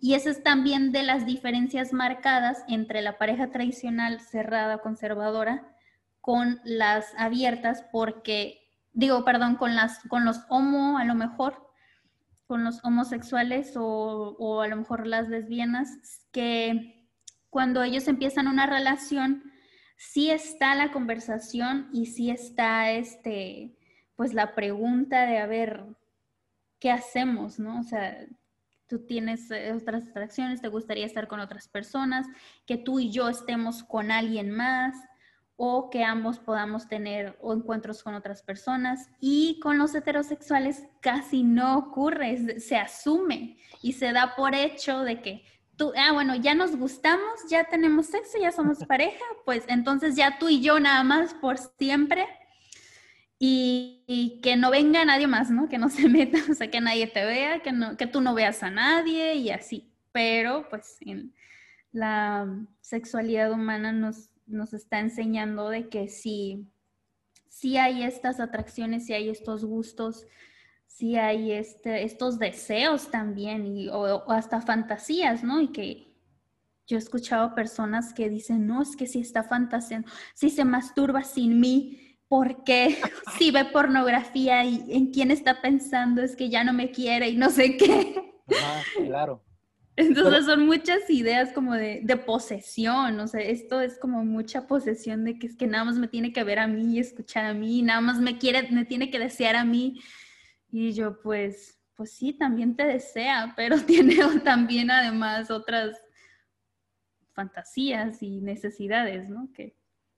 Y 0.00 0.14
eso 0.14 0.30
es 0.30 0.42
también 0.42 0.90
de 0.90 1.04
las 1.04 1.26
diferencias 1.26 1.92
marcadas 1.92 2.64
entre 2.68 3.02
la 3.02 3.18
pareja 3.18 3.50
tradicional 3.50 4.20
cerrada, 4.20 4.78
conservadora, 4.78 5.68
con 6.20 6.60
las 6.64 7.12
abiertas, 7.18 7.84
porque, 7.92 8.68
digo, 8.92 9.24
perdón, 9.24 9.56
con, 9.56 9.74
las, 9.76 10.00
con 10.08 10.24
los 10.24 10.40
homo 10.48 10.98
a 10.98 11.04
lo 11.04 11.14
mejor, 11.14 11.71
con 12.52 12.64
los 12.64 12.84
homosexuales 12.84 13.78
o, 13.78 14.36
o 14.38 14.60
a 14.60 14.68
lo 14.68 14.76
mejor 14.76 15.06
las 15.06 15.26
lesbianas, 15.30 15.88
que 16.32 17.08
cuando 17.48 17.82
ellos 17.82 18.08
empiezan 18.08 18.46
una 18.46 18.66
relación, 18.66 19.42
sí 19.96 20.30
está 20.30 20.74
la 20.74 20.92
conversación 20.92 21.88
y 21.94 22.04
sí 22.04 22.30
está 22.30 22.90
este, 22.90 23.74
pues 24.16 24.34
la 24.34 24.54
pregunta 24.54 25.24
de 25.24 25.38
a 25.38 25.46
ver, 25.46 25.86
¿qué 26.78 26.90
hacemos? 26.90 27.58
¿No? 27.58 27.80
O 27.80 27.84
sea, 27.84 28.18
tú 28.86 29.06
tienes 29.06 29.50
eh, 29.50 29.72
otras 29.72 30.08
atracciones, 30.08 30.60
te 30.60 30.68
gustaría 30.68 31.06
estar 31.06 31.28
con 31.28 31.40
otras 31.40 31.68
personas, 31.68 32.26
que 32.66 32.76
tú 32.76 33.00
y 33.00 33.10
yo 33.10 33.30
estemos 33.30 33.82
con 33.82 34.10
alguien 34.10 34.50
más 34.50 34.94
o 35.64 35.90
que 35.90 36.02
ambos 36.02 36.40
podamos 36.40 36.88
tener 36.88 37.38
encuentros 37.40 38.02
con 38.02 38.16
otras 38.16 38.42
personas. 38.42 39.08
Y 39.20 39.60
con 39.60 39.78
los 39.78 39.94
heterosexuales 39.94 40.88
casi 41.00 41.44
no 41.44 41.78
ocurre, 41.78 42.58
se 42.58 42.76
asume 42.76 43.58
y 43.80 43.92
se 43.92 44.10
da 44.10 44.34
por 44.34 44.56
hecho 44.56 45.04
de 45.04 45.22
que 45.22 45.44
tú, 45.76 45.92
ah, 45.96 46.10
bueno, 46.10 46.34
ya 46.34 46.56
nos 46.56 46.74
gustamos, 46.74 47.48
ya 47.48 47.62
tenemos 47.62 48.06
sexo, 48.06 48.38
ya 48.40 48.50
somos 48.50 48.78
pareja, 48.88 49.24
pues 49.44 49.62
entonces 49.68 50.16
ya 50.16 50.36
tú 50.36 50.48
y 50.48 50.60
yo 50.60 50.80
nada 50.80 51.04
más 51.04 51.32
por 51.34 51.56
siempre 51.58 52.26
y, 53.38 54.40
que 54.42 54.56
no 54.56 54.72
venga 54.72 55.04
nadie 55.04 55.28
más, 55.28 55.48
¿no? 55.52 55.68
Que 55.68 55.78
no 55.78 55.90
se 55.90 56.08
meta, 56.08 56.38
o 56.50 56.54
sea, 56.54 56.72
que 56.72 56.80
nadie 56.80 57.06
te 57.06 57.24
vea, 57.24 57.60
que, 57.60 57.70
no, 57.70 57.96
que 57.96 58.08
tú 58.08 58.20
no 58.20 58.34
veas 58.34 58.64
a 58.64 58.70
nadie 58.72 59.36
y 59.36 59.50
así. 59.50 59.94
Pero 60.10 60.68
pues 60.68 60.96
en 61.02 61.32
la 61.92 62.48
sexualidad 62.80 63.52
humana 63.52 63.92
nos, 63.92 64.31
nos 64.52 64.74
está 64.74 65.00
enseñando 65.00 65.68
de 65.68 65.88
que 65.88 66.08
sí, 66.08 66.68
sí 67.48 67.76
hay 67.76 68.02
estas 68.02 68.40
atracciones, 68.40 69.06
sí 69.06 69.12
hay 69.12 69.28
estos 69.28 69.64
gustos, 69.64 70.26
sí 70.86 71.16
hay 71.16 71.52
este, 71.52 72.04
estos 72.04 72.38
deseos 72.38 73.10
también 73.10 73.66
y, 73.66 73.88
o, 73.88 74.30
hasta 74.30 74.60
fantasías, 74.60 75.42
¿no? 75.42 75.60
Y 75.60 75.68
que 75.68 76.12
yo 76.86 76.96
he 76.96 77.00
escuchado 77.00 77.54
personas 77.54 78.12
que 78.12 78.28
dicen, 78.28 78.66
no, 78.66 78.82
es 78.82 78.96
que 78.96 79.06
si 79.06 79.20
está 79.20 79.42
fantaseando, 79.42 80.08
si 80.34 80.50
se 80.50 80.64
masturba 80.64 81.22
sin 81.24 81.60
mí, 81.60 82.18
porque 82.28 82.96
si 83.38 83.50
ve 83.50 83.64
pornografía 83.66 84.64
y 84.64 84.84
en 84.88 85.12
quién 85.12 85.30
está 85.30 85.60
pensando 85.60 86.22
es 86.22 86.36
que 86.36 86.50
ya 86.50 86.64
no 86.64 86.72
me 86.72 86.90
quiere 86.90 87.28
y 87.28 87.36
no 87.36 87.50
sé 87.50 87.76
qué. 87.76 88.40
claro. 89.06 89.42
Entonces 89.96 90.46
son 90.46 90.66
muchas 90.66 91.08
ideas 91.10 91.52
como 91.52 91.74
de, 91.74 92.00
de, 92.02 92.16
posesión, 92.16 93.20
o 93.20 93.28
sea, 93.28 93.40
esto 93.42 93.80
es 93.80 93.98
como 93.98 94.24
mucha 94.24 94.66
posesión 94.66 95.24
de 95.24 95.38
que 95.38 95.46
es 95.46 95.56
que 95.56 95.66
nada 95.66 95.84
más 95.84 95.98
me 95.98 96.08
tiene 96.08 96.32
que 96.32 96.44
ver 96.44 96.58
a 96.58 96.66
mí 96.66 96.94
y 96.94 96.98
escuchar 96.98 97.44
a 97.44 97.52
mí, 97.52 97.82
nada 97.82 98.00
más 98.00 98.18
me 98.18 98.38
quiere, 98.38 98.70
me 98.70 98.86
tiene 98.86 99.10
que 99.10 99.18
desear 99.18 99.54
a 99.54 99.64
mí. 99.64 100.00
Y 100.70 100.92
yo 100.92 101.20
pues, 101.20 101.78
pues 101.94 102.12
sí, 102.12 102.32
también 102.32 102.74
te 102.74 102.86
desea, 102.86 103.52
pero 103.54 103.76
tiene 103.86 104.16
también 104.42 104.90
además 104.90 105.50
otras 105.50 106.00
fantasías 107.34 108.22
y 108.22 108.40
necesidades, 108.40 109.28
¿no? 109.28 109.50
Que 109.52 109.76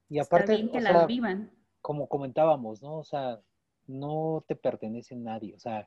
y 0.08 0.20
aparte, 0.20 0.52
está 0.52 0.54
bien 0.54 0.70
que 0.70 0.80
las 0.80 1.06
vivan 1.06 1.50
como 1.84 2.08
comentábamos, 2.08 2.82
¿no? 2.82 2.96
O 2.96 3.04
sea, 3.04 3.42
no 3.86 4.42
te 4.48 4.56
pertenece 4.56 5.14
a 5.14 5.18
nadie, 5.18 5.54
o 5.54 5.58
sea, 5.58 5.86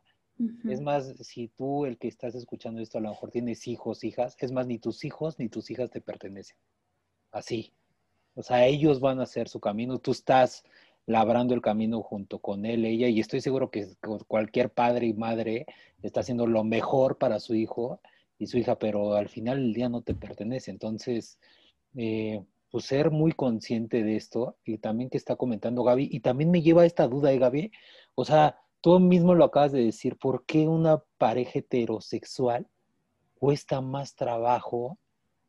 es 0.69 0.81
más, 0.81 1.15
si 1.21 1.47
tú 1.47 1.85
el 1.85 1.97
que 1.97 2.07
estás 2.07 2.35
escuchando 2.35 2.81
esto 2.81 2.97
a 2.97 3.01
lo 3.01 3.09
mejor 3.09 3.31
tienes 3.31 3.67
hijos, 3.67 4.03
hijas, 4.03 4.35
es 4.39 4.51
más, 4.51 4.67
ni 4.67 4.77
tus 4.77 5.03
hijos 5.03 5.39
ni 5.39 5.49
tus 5.49 5.71
hijas 5.71 5.89
te 5.89 6.01
pertenecen. 6.01 6.57
Así. 7.31 7.73
O 8.35 8.43
sea, 8.43 8.65
ellos 8.67 8.99
van 8.99 9.19
a 9.19 9.23
hacer 9.23 9.49
su 9.49 9.59
camino, 9.59 9.97
tú 9.97 10.11
estás 10.11 10.63
labrando 11.07 11.55
el 11.55 11.61
camino 11.61 12.03
junto 12.03 12.39
con 12.39 12.65
él, 12.65 12.85
ella, 12.85 13.07
y 13.07 13.19
estoy 13.19 13.41
seguro 13.41 13.71
que 13.71 13.88
cualquier 14.27 14.69
padre 14.69 15.07
y 15.07 15.13
madre 15.13 15.65
está 16.03 16.19
haciendo 16.19 16.45
lo 16.45 16.63
mejor 16.63 17.17
para 17.17 17.39
su 17.39 17.55
hijo 17.55 17.99
y 18.38 18.47
su 18.47 18.57
hija, 18.59 18.77
pero 18.77 19.15
al 19.15 19.29
final 19.29 19.57
el 19.57 19.73
día 19.73 19.89
no 19.89 20.01
te 20.01 20.13
pertenece. 20.13 20.69
Entonces, 20.69 21.39
eh, 21.95 22.43
pues 22.69 22.85
ser 22.85 23.09
muy 23.09 23.31
consciente 23.31 24.03
de 24.03 24.17
esto 24.17 24.57
y 24.65 24.77
también 24.77 25.09
que 25.09 25.17
está 25.17 25.35
comentando 25.35 25.83
Gaby, 25.83 26.09
y 26.11 26.19
también 26.19 26.51
me 26.51 26.61
lleva 26.61 26.83
a 26.83 26.85
esta 26.85 27.07
duda, 27.07 27.31
¿eh, 27.31 27.39
Gaby? 27.39 27.71
O 28.13 28.25
sea, 28.25 28.59
tú 28.82 28.99
mismo 28.99 29.36
lo 29.36 29.45
acabas 29.45 29.71
de 29.71 29.84
decir, 29.84 30.17
¿por 30.17 30.45
qué 30.45 30.67
una 30.67 31.03
pareja 31.17 31.59
heterosexual 31.59 32.67
cuesta 33.36 33.82
más 33.82 34.15
trabajo 34.15 34.97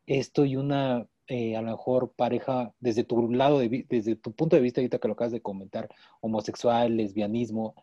esto 0.06 0.44
y 0.44 0.56
una, 0.56 1.06
eh, 1.26 1.56
a 1.56 1.62
lo 1.62 1.72
mejor, 1.72 2.12
pareja, 2.14 2.72
desde 2.80 3.04
tu 3.04 3.30
lado, 3.30 3.58
de, 3.58 3.86
desde 3.88 4.16
tu 4.16 4.32
punto 4.32 4.56
de 4.56 4.62
vista, 4.62 4.80
ahorita 4.80 4.98
que 4.98 5.08
lo 5.08 5.14
acabas 5.14 5.32
de 5.32 5.42
comentar, 5.42 5.88
homosexual, 6.20 6.96
lesbianismo, 6.96 7.74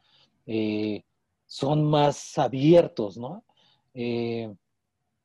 eh, 0.48 1.04
son 1.46 1.86
más 1.86 2.38
abiertos, 2.38 3.18
¿no? 3.18 3.44
Eh, 3.94 4.54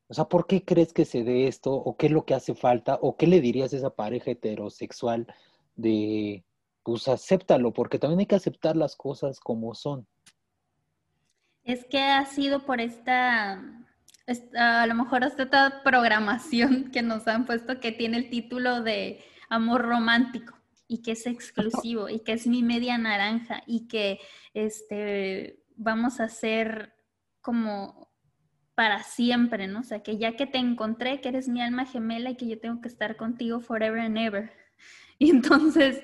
o 0.08 0.14
sea, 0.14 0.26
¿por 0.26 0.46
qué 0.46 0.64
crees 0.64 0.92
que 0.92 1.04
se 1.04 1.24
dé 1.24 1.46
esto? 1.46 1.72
¿O 1.72 1.96
qué 1.96 2.06
es 2.06 2.12
lo 2.12 2.24
que 2.24 2.34
hace 2.34 2.54
falta? 2.54 2.98
¿O 3.00 3.16
qué 3.16 3.26
le 3.26 3.40
dirías 3.40 3.72
a 3.72 3.76
esa 3.76 3.90
pareja 3.90 4.32
heterosexual 4.32 5.26
de, 5.76 6.44
pues 6.82 7.08
acéptalo, 7.08 7.72
porque 7.72 7.98
también 7.98 8.20
hay 8.20 8.26
que 8.26 8.34
aceptar 8.34 8.76
las 8.76 8.96
cosas 8.96 9.40
como 9.40 9.74
son? 9.74 10.06
Es 11.64 11.84
que 11.84 12.00
ha 12.00 12.24
sido 12.26 12.64
por 12.64 12.80
esta, 12.80 13.62
a 14.56 14.86
lo 14.86 14.94
mejor 14.94 15.24
hasta 15.24 15.44
esta 15.44 15.82
programación 15.84 16.90
que 16.90 17.02
nos 17.02 17.26
han 17.28 17.46
puesto 17.46 17.80
que 17.80 17.92
tiene 17.92 18.16
el 18.16 18.30
título 18.30 18.82
de 18.82 19.22
amor 19.48 19.82
romántico 19.82 20.54
y 20.88 21.02
que 21.02 21.12
es 21.12 21.26
exclusivo 21.26 22.08
y 22.08 22.20
que 22.20 22.32
es 22.32 22.46
mi 22.46 22.62
media 22.62 22.98
naranja 22.98 23.62
y 23.66 23.86
que 23.86 24.18
este, 24.54 25.62
vamos 25.76 26.20
a 26.20 26.28
ser 26.28 26.94
como 27.40 28.10
para 28.74 29.02
siempre, 29.02 29.68
¿no? 29.68 29.80
O 29.80 29.82
sea, 29.82 30.02
que 30.02 30.16
ya 30.16 30.36
que 30.36 30.46
te 30.46 30.58
encontré, 30.58 31.20
que 31.20 31.28
eres 31.28 31.48
mi 31.48 31.60
alma 31.60 31.84
gemela 31.84 32.30
y 32.30 32.36
que 32.36 32.48
yo 32.48 32.58
tengo 32.58 32.80
que 32.80 32.88
estar 32.88 33.16
contigo 33.16 33.60
forever 33.60 34.00
and 34.00 34.18
ever. 34.18 34.52
Y 35.18 35.28
entonces 35.28 36.02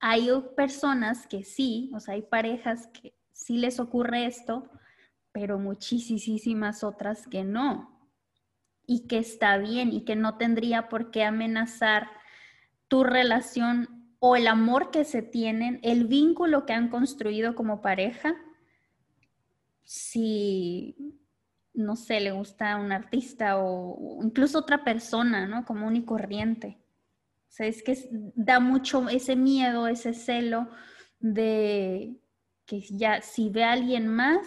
hay 0.00 0.30
personas 0.56 1.26
que 1.26 1.44
sí, 1.44 1.90
o 1.94 2.00
sea, 2.00 2.14
hay 2.14 2.22
parejas 2.22 2.88
que 2.88 3.14
sí 3.32 3.58
les 3.58 3.78
ocurre 3.78 4.26
esto, 4.26 4.68
pero 5.32 5.58
muchísimas 5.58 6.82
otras 6.82 7.26
que 7.26 7.44
no. 7.44 8.10
Y 8.86 9.06
que 9.06 9.18
está 9.18 9.58
bien 9.58 9.92
y 9.92 10.04
que 10.04 10.16
no 10.16 10.36
tendría 10.36 10.88
por 10.88 11.10
qué 11.10 11.24
amenazar 11.24 12.08
tu 12.88 13.04
relación 13.04 14.14
o 14.18 14.36
el 14.36 14.48
amor 14.48 14.90
que 14.90 15.04
se 15.04 15.22
tienen, 15.22 15.78
el 15.82 16.06
vínculo 16.06 16.66
que 16.66 16.72
han 16.72 16.88
construido 16.88 17.54
como 17.54 17.80
pareja, 17.80 18.34
si 19.84 21.20
no 21.72 21.96
sé, 21.96 22.20
le 22.20 22.32
gusta 22.32 22.76
un 22.76 22.92
artista 22.92 23.58
o, 23.58 24.20
incluso 24.22 24.58
otra 24.58 24.82
persona, 24.84 25.46
¿no? 25.46 25.64
Común 25.64 25.96
y 25.96 26.04
corriente. 26.04 26.79
O 27.50 27.52
sea, 27.52 27.66
es 27.66 27.82
que 27.82 27.98
da 28.36 28.60
mucho 28.60 29.08
ese 29.08 29.34
miedo, 29.34 29.88
ese 29.88 30.14
celo 30.14 30.68
de 31.18 32.16
que 32.64 32.80
ya 32.80 33.20
si 33.22 33.50
ve 33.50 33.64
a 33.64 33.72
alguien 33.72 34.06
más, 34.06 34.46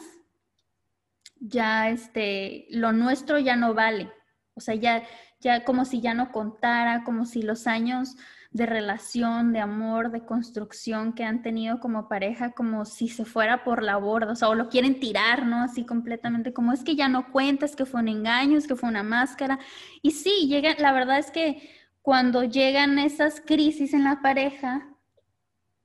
ya 1.38 1.90
este, 1.90 2.66
lo 2.70 2.94
nuestro 2.94 3.40
ya 3.40 3.58
no 3.58 3.74
vale. 3.74 4.10
O 4.56 4.62
sea, 4.62 4.76
ya, 4.76 5.04
ya 5.42 5.66
como 5.66 5.84
si 5.84 6.00
ya 6.00 6.14
no 6.14 6.32
contara, 6.32 7.04
como 7.04 7.26
si 7.26 7.42
los 7.42 7.68
años 7.68 8.16
de 8.52 8.66
relación, 8.68 9.52
de 9.52 9.60
amor, 9.60 10.12
de 10.12 10.26
construcción 10.26 11.12
que 11.12 11.26
han 11.26 11.42
tenido 11.42 11.82
como 11.82 12.08
pareja, 12.08 12.52
como 12.52 12.86
si 12.86 13.10
se 13.10 13.26
fuera 13.26 13.66
por 13.66 13.84
la 13.84 13.98
borda, 13.98 14.32
o 14.32 14.36
sea, 14.36 14.48
o 14.48 14.56
lo 14.56 14.70
quieren 14.70 15.02
tirar, 15.02 15.46
¿no? 15.46 15.62
Así 15.62 15.86
completamente, 15.86 16.54
como 16.54 16.72
es 16.72 16.86
que 16.86 16.96
ya 16.96 17.10
no 17.10 17.34
cuentas, 17.34 17.76
que 17.76 17.86
fue 17.86 18.00
un 18.00 18.08
engaño, 18.08 18.58
es 18.58 18.68
que 18.68 18.78
fue 18.78 18.88
una 18.88 19.04
máscara. 19.04 19.60
Y 20.02 20.12
sí, 20.12 20.48
llega, 20.48 20.76
la 20.78 20.94
verdad 20.94 21.18
es 21.18 21.32
que 21.32 21.83
cuando 22.04 22.44
llegan 22.44 23.00
esas 23.00 23.42
crisis 23.42 23.96
en 23.96 24.04
la 24.04 24.22
pareja, 24.22 24.96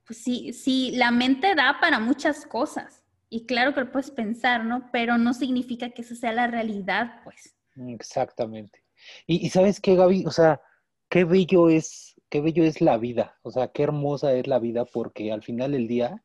pues 0.06 0.22
sí, 0.22 0.52
sí, 0.52 0.92
la 0.94 1.10
mente 1.10 1.54
da 1.54 1.78
para 1.80 1.98
muchas 1.98 2.44
cosas. 2.44 3.02
Y 3.30 3.46
claro 3.46 3.72
que 3.72 3.80
lo 3.80 3.92
puedes 3.92 4.10
pensar, 4.10 4.64
¿no? 4.64 4.90
Pero 4.92 5.16
no 5.16 5.32
significa 5.32 5.90
que 5.90 6.02
esa 6.02 6.14
sea 6.14 6.32
la 6.32 6.46
realidad, 6.46 7.22
pues. 7.24 7.56
Exactamente. 7.76 8.84
Y, 9.26 9.46
y 9.46 9.48
sabes 9.48 9.80
qué, 9.80 9.96
Gaby, 9.96 10.26
o 10.26 10.30
sea, 10.30 10.60
qué 11.08 11.24
bello 11.24 11.70
es 11.70 12.08
qué 12.28 12.40
bello 12.40 12.64
es 12.64 12.80
la 12.80 12.98
vida, 12.98 13.38
o 13.42 13.50
sea, 13.50 13.68
qué 13.68 13.84
hermosa 13.84 14.34
es 14.34 14.46
la 14.46 14.58
vida 14.58 14.84
porque 14.84 15.32
al 15.32 15.42
final 15.42 15.72
del 15.72 15.88
día 15.88 16.22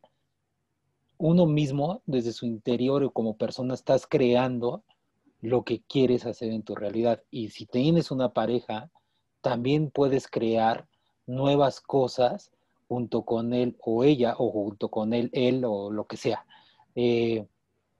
uno 1.18 1.46
mismo, 1.46 2.02
desde 2.06 2.34
su 2.34 2.46
interior 2.46 3.04
o 3.04 3.12
como 3.12 3.38
persona, 3.38 3.74
estás 3.74 4.06
creando 4.08 4.84
lo 5.40 5.64
que 5.64 5.82
quieres 5.84 6.26
hacer 6.26 6.52
en 6.52 6.64
tu 6.64 6.76
realidad. 6.76 7.24
Y 7.30 7.50
si 7.50 7.66
tienes 7.66 8.12
una 8.12 8.34
pareja, 8.34 8.92
también 9.44 9.92
puedes 9.92 10.28
crear 10.28 10.88
nuevas 11.28 11.82
cosas 11.82 12.52
junto 12.88 13.24
con 13.24 13.54
él 13.54 13.76
o 13.82 14.04
ella, 14.04 14.36
o 14.38 14.50
junto 14.52 14.90
con 14.90 15.14
él, 15.14 15.30
él 15.34 15.64
o 15.66 15.92
lo 15.92 16.06
que 16.06 16.18
sea. 16.18 16.46
Eh, 16.96 17.46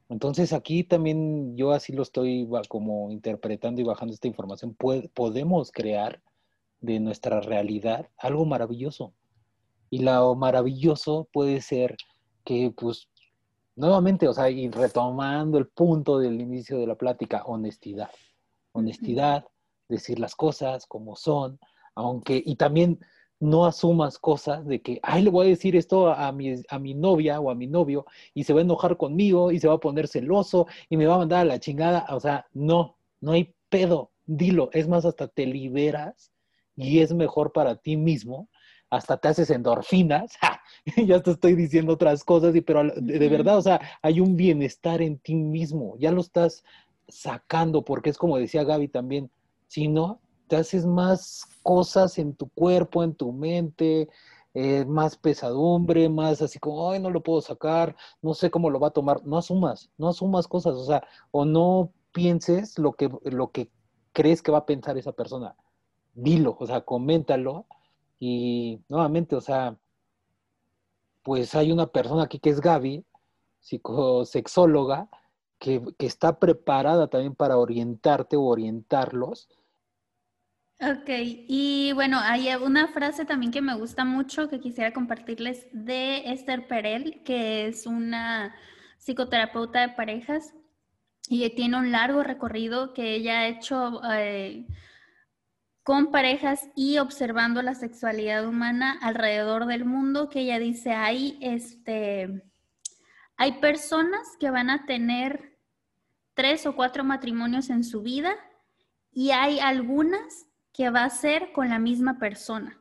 entonces 0.08 0.54
aquí 0.54 0.84
también 0.84 1.58
yo 1.58 1.74
así 1.74 1.92
lo 1.92 2.02
estoy 2.04 2.48
como 2.70 3.12
interpretando 3.12 3.82
y 3.82 3.84
bajando 3.84 4.14
esta 4.14 4.28
información. 4.28 4.76
podemos 5.14 5.72
crear 5.72 6.22
de 6.80 7.00
nuestra 7.00 7.42
realidad 7.42 8.08
algo 8.18 8.46
maravilloso. 8.46 9.14
Y 9.90 10.00
lo 10.00 10.36
maravilloso 10.36 11.28
puede 11.34 11.62
ser 11.62 11.98
que, 12.46 12.74
pues, 12.76 13.10
nuevamente, 13.76 14.28
o 14.28 14.34
sea, 14.34 14.50
y 14.50 14.70
retomando 14.70 15.58
el 15.58 15.68
punto 15.68 16.20
del 16.20 16.40
inicio 16.40 16.78
de 16.78 16.88
la 16.88 16.96
plática, 16.96 17.44
honestidad. 17.46 18.10
Honestidad, 18.72 19.46
decir 19.94 20.20
las 20.20 20.36
cosas 20.36 20.86
como 20.86 21.16
son, 21.16 21.60
aunque, 21.96 22.42
y 22.46 22.56
también 22.56 23.00
no 23.40 23.66
asumas 23.66 24.18
cosas 24.20 24.66
de 24.66 24.82
que, 24.82 25.00
ay, 25.04 25.24
le 25.24 25.30
voy 25.30 25.48
a 25.48 25.50
decir 25.50 25.76
esto 25.76 26.08
a 26.14 26.32
mi, 26.32 26.56
a 26.70 26.80
mi 26.80 26.94
novia 26.94 27.40
o 27.40 27.52
a 27.52 27.56
mi 27.56 27.68
novio 27.68 28.06
y 28.34 28.46
se 28.46 28.54
va 28.54 28.60
a 28.60 28.64
enojar 28.64 28.96
conmigo 28.96 29.52
y 29.52 29.60
se 29.60 29.68
va 29.68 29.76
a 29.76 29.80
poner 29.80 30.08
celoso 30.08 30.68
y 30.90 30.96
me 30.96 31.06
va 31.06 31.16
a 31.16 31.20
mandar 31.20 31.42
a 31.42 31.46
la 31.46 31.60
chingada. 31.60 32.06
O 32.10 32.20
sea, 32.22 32.48
no, 32.54 32.96
no 33.20 33.34
hay 33.34 33.54
pedo, 33.70 34.12
dilo. 34.26 34.70
Es 34.72 34.88
más, 34.88 35.04
hasta 35.04 35.28
te 35.28 35.46
liberas 35.46 36.32
y 36.76 37.00
es 37.00 37.14
mejor 37.14 37.52
para 37.52 37.76
ti 37.76 37.98
mismo, 37.98 38.50
hasta 38.90 39.18
te 39.18 39.28
haces 39.28 39.50
endorfinas, 39.50 40.38
ya 41.08 41.22
te 41.22 41.32
estoy 41.32 41.56
diciendo 41.56 41.94
otras 41.94 42.24
cosas, 42.24 42.56
y, 42.56 42.62
pero 42.62 42.84
de, 42.84 43.30
verdad, 43.30 43.58
o 43.58 43.62
sea, 43.62 43.82
hay 44.02 44.20
un 44.20 44.36
bienestar 44.36 45.02
en 45.02 45.18
ti 45.18 45.36
mismo, 45.36 45.96
ya 45.98 46.12
lo 46.12 46.22
estás 46.22 46.64
sacando, 47.08 47.84
porque 47.84 48.10
es 48.10 48.18
como 48.18 48.38
decía 48.38 48.64
Gaby 48.64 48.88
también, 48.88 49.32
si 49.68 49.88
no, 49.88 50.20
te 50.48 50.56
haces 50.58 50.86
más 50.86 51.46
cosas 51.64 52.18
en 52.20 52.36
tu 52.36 52.50
cuerpo, 52.50 53.04
en 53.04 53.16
tu 53.16 53.32
mente, 53.32 54.10
eh, 54.54 54.86
más 54.86 55.18
pesadumbre, 55.18 56.10
más 56.10 56.42
así 56.42 56.60
como, 56.60 56.92
ay, 56.92 57.00
no 57.00 57.10
lo 57.10 57.24
puedo 57.24 57.42
sacar, 57.42 57.96
no 58.22 58.34
sé 58.34 58.52
cómo 58.52 58.70
lo 58.70 58.80
va 58.80 58.90
a 58.90 58.92
tomar, 58.92 59.26
no 59.26 59.38
asumas, 59.38 59.90
no 59.98 60.10
asumas 60.10 60.48
cosas, 60.48 60.76
o 60.76 60.86
sea, 60.86 61.04
o 61.32 61.46
no 61.46 61.92
pienses 62.12 62.78
lo 62.78 62.94
que, 62.94 63.10
lo 63.24 63.52
que 63.52 63.72
crees 64.12 64.42
que 64.42 64.52
va 64.52 64.60
a 64.60 64.66
pensar 64.66 64.98
esa 64.98 65.12
persona 65.12 65.56
dilo, 66.14 66.56
o 66.60 66.66
sea, 66.66 66.82
coméntalo. 66.82 67.66
Y 68.20 68.82
nuevamente, 68.90 69.36
o 69.36 69.42
sea, 69.42 69.78
pues 71.24 71.56
hay 71.56 71.72
una 71.72 71.88
persona 71.88 72.24
aquí 72.24 72.40
que 72.40 72.50
es 72.50 72.62
Gaby, 72.62 73.06
psicosexóloga, 73.60 75.10
que, 75.64 75.82
está 76.00 76.40
preparada 76.40 77.08
también 77.08 77.36
para 77.36 77.58
orientarte 77.58 78.36
o 78.36 78.44
orientarlos. 78.44 79.48
Ok, 80.82 81.08
y 81.08 81.94
bueno, 81.94 82.20
hay 82.20 82.50
una 82.56 82.90
frase 82.90 83.24
también 83.24 83.54
que 83.54 83.62
me 83.62 83.74
gusta 83.74 84.04
mucho 84.04 84.50
que 84.50 84.60
quisiera 84.60 84.92
compartirles 84.92 85.68
de 85.72 86.34
Esther 86.34 86.68
Perel, 86.68 87.24
que 87.24 87.68
es 87.68 87.88
una 87.88 88.54
psicoterapeuta 88.98 89.80
de 89.80 89.96
parejas 89.96 90.54
y 91.30 91.50
tiene 91.52 91.78
un 91.78 91.94
largo 91.94 92.24
recorrido 92.24 92.94
que 92.94 93.16
ella 93.16 93.40
ha 93.40 93.48
hecho 93.48 94.02
eh, 94.12 94.68
con 95.84 96.12
parejas 96.12 96.70
y 96.76 96.98
observando 96.98 97.62
la 97.62 97.76
sexualidad 97.76 98.46
humana 98.46 99.00
alrededor 99.02 99.66
del 99.66 99.86
mundo, 99.86 100.28
que 100.28 100.42
ella 100.42 100.60
dice, 100.60 100.92
hay, 100.92 101.38
este, 101.42 102.44
hay 103.38 103.62
personas 103.62 104.28
que 104.42 104.50
van 104.50 104.70
a 104.70 104.86
tener 104.86 105.53
tres 106.34 106.66
o 106.66 106.76
cuatro 106.76 107.04
matrimonios 107.04 107.70
en 107.70 107.84
su 107.84 108.02
vida 108.02 108.36
y 109.12 109.32
hay 109.32 109.60
algunas 109.60 110.48
que 110.72 110.90
va 110.90 111.04
a 111.04 111.10
ser 111.10 111.52
con 111.52 111.70
la 111.70 111.80
misma 111.80 112.18
persona. 112.18 112.80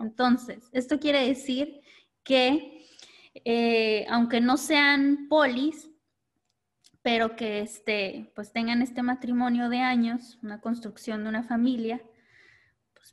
Entonces, 0.00 0.68
esto 0.72 0.98
quiere 0.98 1.26
decir 1.26 1.80
que 2.24 2.84
eh, 3.44 4.06
aunque 4.10 4.40
no 4.40 4.56
sean 4.56 5.28
polis, 5.28 5.90
pero 7.02 7.36
que 7.36 7.60
este, 7.60 8.32
pues 8.34 8.52
tengan 8.52 8.82
este 8.82 9.02
matrimonio 9.02 9.68
de 9.68 9.78
años, 9.78 10.38
una 10.42 10.60
construcción 10.60 11.22
de 11.22 11.28
una 11.28 11.44
familia, 11.44 12.02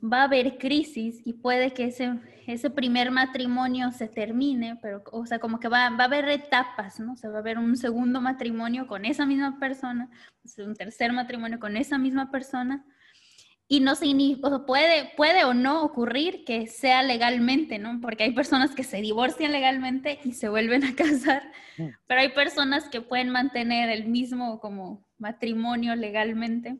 va 0.02 0.22
a 0.22 0.24
haber 0.24 0.58
crisis 0.58 1.20
y 1.24 1.34
puede 1.34 1.72
que 1.72 1.84
ese, 1.84 2.18
ese 2.46 2.70
primer 2.70 3.10
matrimonio 3.10 3.90
se 3.92 4.08
termine, 4.08 4.78
pero, 4.80 5.02
o 5.12 5.26
sea, 5.26 5.38
como 5.38 5.58
que 5.60 5.68
va, 5.68 5.90
va 5.90 6.04
a 6.04 6.06
haber 6.06 6.28
etapas, 6.28 7.00
¿no? 7.00 7.12
O 7.12 7.16
sea, 7.16 7.30
va 7.30 7.36
a 7.36 7.40
haber 7.40 7.58
un 7.58 7.76
segundo 7.76 8.20
matrimonio 8.20 8.86
con 8.86 9.04
esa 9.04 9.26
misma 9.26 9.58
persona, 9.58 10.10
un 10.58 10.74
tercer 10.74 11.12
matrimonio 11.12 11.58
con 11.58 11.76
esa 11.76 11.98
misma 11.98 12.30
persona, 12.30 12.84
y 13.68 13.80
no 13.80 13.96
significa, 13.96 14.48
o 14.48 14.64
puede, 14.64 15.12
puede 15.16 15.44
o 15.44 15.52
no 15.52 15.82
ocurrir 15.82 16.44
que 16.44 16.68
sea 16.68 17.02
legalmente, 17.02 17.78
¿no? 17.78 18.00
Porque 18.00 18.22
hay 18.24 18.32
personas 18.32 18.74
que 18.74 18.84
se 18.84 19.00
divorcian 19.00 19.50
legalmente 19.50 20.20
y 20.24 20.32
se 20.32 20.48
vuelven 20.48 20.84
a 20.84 20.94
casar, 20.96 21.50
mm. 21.78 21.88
pero 22.06 22.20
hay 22.20 22.28
personas 22.28 22.88
que 22.88 23.00
pueden 23.00 23.30
mantener 23.30 23.88
el 23.90 24.06
mismo 24.06 24.60
como 24.60 25.04
matrimonio 25.18 25.96
legalmente, 25.96 26.76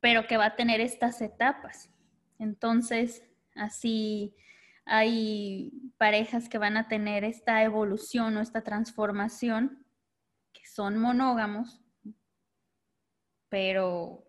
pero 0.00 0.26
que 0.26 0.36
va 0.36 0.46
a 0.46 0.56
tener 0.56 0.80
estas 0.80 1.20
etapas. 1.20 1.90
Entonces, 2.38 3.22
así 3.54 4.34
hay 4.84 5.72
parejas 5.98 6.48
que 6.48 6.58
van 6.58 6.76
a 6.76 6.88
tener 6.88 7.24
esta 7.24 7.62
evolución 7.62 8.36
o 8.36 8.40
esta 8.40 8.62
transformación, 8.62 9.84
que 10.52 10.66
son 10.66 10.98
monógamos, 10.98 11.82
pero 13.48 14.24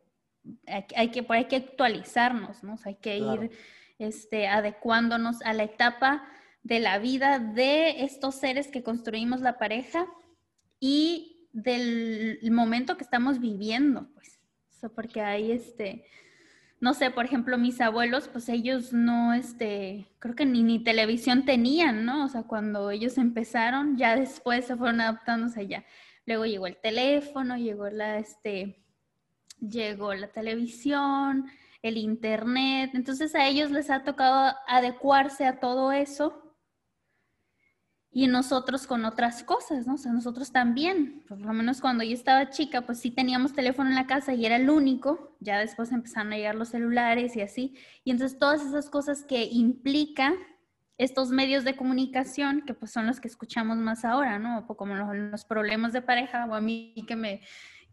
hay, 0.96 1.10
que, 1.12 1.26
hay 1.30 1.46
que 1.46 1.56
actualizarnos, 1.56 2.64
¿no? 2.64 2.76
hay 2.84 2.96
que 2.96 3.18
ir 3.18 3.52
este, 4.00 4.48
adecuándonos 4.48 5.42
a 5.44 5.54
la 5.54 5.64
etapa 5.64 6.28
de 6.64 6.80
la 6.80 7.00
vida 7.00 7.40
de 7.40 8.04
estos 8.04 8.36
seres 8.36 8.68
que 8.68 8.84
construimos 8.84 9.42
la 9.42 9.58
pareja 9.58 10.08
y 10.80 11.48
del 11.52 12.40
momento 12.52 12.98
que 12.98 13.04
estamos 13.04 13.40
viviendo, 13.40 14.10
pues. 14.14 14.39
Porque 14.88 15.20
hay 15.20 15.52
este, 15.52 16.06
no 16.80 16.94
sé, 16.94 17.12
por 17.12 17.26
ejemplo, 17.26 17.58
mis 17.58 17.82
abuelos, 17.82 18.30
pues 18.30 18.48
ellos 18.48 18.94
no, 18.94 19.34
este, 19.34 20.08
creo 20.20 20.36
que 20.36 20.46
ni, 20.46 20.82
televisión 20.84 21.44
tenían, 21.44 22.06
¿no? 22.06 22.26
O 22.26 22.30
sea, 22.30 22.44
cuando 22.44 22.90
ellos 22.92 23.18
empezaron, 23.18 23.98
ya 23.98 24.16
después 24.16 24.66
se 24.66 24.78
fueron 24.78 25.02
adaptándose 25.02 25.68
ya. 25.68 25.84
Luego 26.26 26.46
llegó 26.46 26.68
el 26.68 26.78
teléfono, 26.78 27.58
llegó 27.58 27.90
la, 27.90 28.20
este, 28.20 28.78
llegó 29.60 30.14
la 30.14 30.30
televisión, 30.30 31.48
el 31.82 31.98
internet, 31.98 32.92
entonces 32.94 33.36
a 33.36 33.48
ellos 33.48 33.72
les 33.72 33.90
ha 33.90 34.04
tocado 34.04 34.56
adecuarse 34.68 35.46
a 35.46 35.60
todo 35.60 35.92
eso 35.92 36.49
y 38.12 38.28
nosotros 38.28 38.88
con 38.88 39.06
otras 39.06 39.44
cosas, 39.44 39.86
¿no? 39.86 39.94
O 39.94 39.98
sea, 39.98 40.12
nosotros 40.12 40.52
también, 40.52 41.24
por 41.28 41.40
lo 41.40 41.54
menos 41.54 41.80
cuando 41.80 42.04
yo 42.04 42.14
estaba 42.14 42.50
chica, 42.50 42.82
pues 42.82 43.00
sí 43.00 43.12
teníamos 43.12 43.54
teléfono 43.54 43.90
en 43.90 43.96
la 43.96 44.08
casa 44.08 44.34
y 44.34 44.46
era 44.46 44.56
el 44.56 44.70
único, 44.70 45.36
ya 45.40 45.60
después 45.60 45.92
empezaron 45.92 46.34
a 46.34 46.38
llegar 46.38 46.56
los 46.56 46.70
celulares 46.70 47.36
y 47.36 47.42
así, 47.42 47.76
y 48.04 48.12
entonces 48.12 48.40
todas 48.40 48.66
esas 48.66 48.90
cosas 48.90 49.24
que 49.24 49.46
implica 49.46 50.34
estos 50.98 51.30
medios 51.30 51.64
de 51.64 51.76
comunicación, 51.76 52.64
que 52.66 52.74
pues 52.74 52.92
son 52.92 53.06
los 53.06 53.20
que 53.20 53.28
escuchamos 53.28 53.78
más 53.78 54.04
ahora, 54.04 54.40
¿no? 54.40 54.66
Como 54.68 54.96
los, 54.96 55.46
problemas 55.46 55.94
de 55.94 56.02
pareja, 56.02 56.46
o 56.46 56.56
a 56.56 56.62
mí 56.62 56.94
que 57.08 57.16
me, 57.16 57.42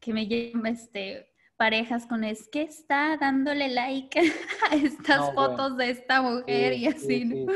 que 0.01 0.12
me 0.12 0.27
llevan, 0.27 0.67
este, 0.67 1.33
parejas 1.57 2.07
con 2.07 2.25
es 2.25 2.49
que 2.49 2.62
está 2.62 3.17
dándole 3.17 3.69
like 3.69 4.19
a 4.71 4.75
estas 4.75 5.33
fotos 5.35 5.77
de 5.77 5.91
esta 5.91 6.21
mujer 6.23 6.73
y 6.73 6.87
así, 6.87 7.25
¿no? 7.25 7.53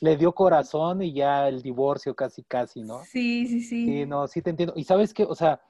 Le 0.00 0.16
dio 0.16 0.32
corazón 0.32 1.02
y 1.02 1.12
ya 1.12 1.48
el 1.48 1.62
divorcio 1.62 2.14
casi, 2.14 2.42
casi, 2.42 2.82
¿no? 2.82 3.04
Sí, 3.04 3.46
sí, 3.46 3.60
sí. 3.60 3.86
Sí, 3.86 4.06
no, 4.06 4.26
sí 4.26 4.42
te 4.42 4.50
entiendo. 4.50 4.74
Y 4.76 4.84
sabes 4.84 5.12
qué, 5.12 5.24
o 5.24 5.34
sea, 5.34 5.60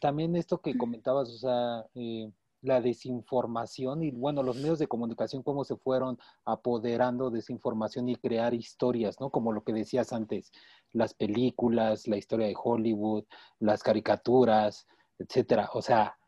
también 0.00 0.36
esto 0.36 0.60
que 0.60 0.76
comentabas, 0.76 1.28
o 1.30 1.38
sea, 1.38 1.86
eh, 1.94 2.30
la 2.62 2.80
desinformación 2.80 4.02
y 4.02 4.10
bueno, 4.10 4.42
los 4.42 4.56
medios 4.56 4.78
de 4.78 4.88
comunicación 4.88 5.42
cómo 5.42 5.64
se 5.64 5.76
fueron 5.76 6.18
apoderando 6.44 7.30
de 7.30 7.38
esa 7.38 7.52
información 7.52 8.08
y 8.08 8.16
crear 8.16 8.54
historias, 8.54 9.20
¿no? 9.20 9.30
Como 9.30 9.52
lo 9.52 9.62
que 9.62 9.72
decías 9.72 10.12
antes, 10.12 10.50
las 10.92 11.14
películas, 11.14 12.08
la 12.08 12.16
historia 12.16 12.46
de 12.46 12.56
Hollywood, 12.60 13.24
las 13.60 13.82
caricaturas, 13.82 14.86
etcétera. 15.18 15.70
O 15.72 15.82
sea, 15.82 16.18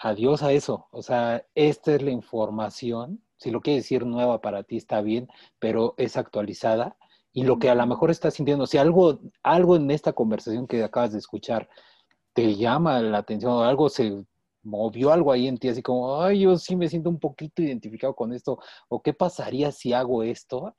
adiós 0.00 0.42
a 0.42 0.52
eso. 0.52 0.88
O 0.90 1.02
sea, 1.02 1.44
esta 1.54 1.94
es 1.94 2.02
la 2.02 2.10
información. 2.10 3.22
Si 3.42 3.50
lo 3.50 3.60
quiere 3.60 3.78
decir 3.78 4.06
nueva 4.06 4.40
para 4.40 4.62
ti 4.62 4.76
está 4.76 5.00
bien, 5.02 5.28
pero 5.58 5.94
es 5.98 6.16
actualizada. 6.16 6.96
Y 7.32 7.44
lo 7.44 7.58
que 7.58 7.70
a 7.70 7.74
lo 7.74 7.86
mejor 7.86 8.10
estás 8.10 8.34
sintiendo, 8.34 8.66
si 8.66 8.78
algo, 8.78 9.20
algo 9.42 9.76
en 9.76 9.90
esta 9.90 10.12
conversación 10.12 10.66
que 10.66 10.82
acabas 10.84 11.12
de 11.12 11.18
escuchar 11.18 11.68
te 12.34 12.54
llama 12.56 13.00
la 13.00 13.18
atención 13.18 13.52
o 13.52 13.62
algo 13.62 13.88
se 13.88 14.24
movió 14.62 15.12
algo 15.12 15.32
ahí 15.32 15.48
en 15.48 15.58
ti, 15.58 15.68
así 15.68 15.82
como, 15.82 16.22
ay, 16.22 16.40
yo 16.40 16.56
sí 16.56 16.76
me 16.76 16.88
siento 16.88 17.10
un 17.10 17.18
poquito 17.18 17.62
identificado 17.62 18.14
con 18.14 18.32
esto, 18.32 18.58
o 18.88 19.02
qué 19.02 19.12
pasaría 19.12 19.72
si 19.72 19.92
hago 19.92 20.22
esto, 20.22 20.74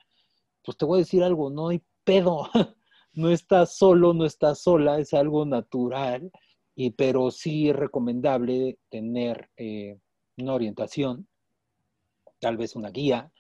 pues 0.64 0.78
te 0.78 0.86
voy 0.86 1.00
a 1.00 1.00
decir 1.00 1.24
algo, 1.24 1.50
no 1.50 1.70
hay 1.70 1.84
pedo, 2.04 2.50
no 3.14 3.30
estás 3.30 3.78
solo, 3.78 4.14
no 4.14 4.26
estás 4.26 4.62
sola, 4.62 5.00
es 5.00 5.14
algo 5.14 5.46
natural 5.46 6.32
y, 6.76 6.92
pero 6.92 7.30
sí 7.32 7.70
es 7.70 7.76
recomendable 7.76 8.80
tener 8.90 9.50
eh, 9.58 10.00
una 10.38 10.54
orientación, 10.54 11.28
tal 12.44 12.58
vez 12.58 12.76
una 12.76 12.90
guía, 12.90 13.32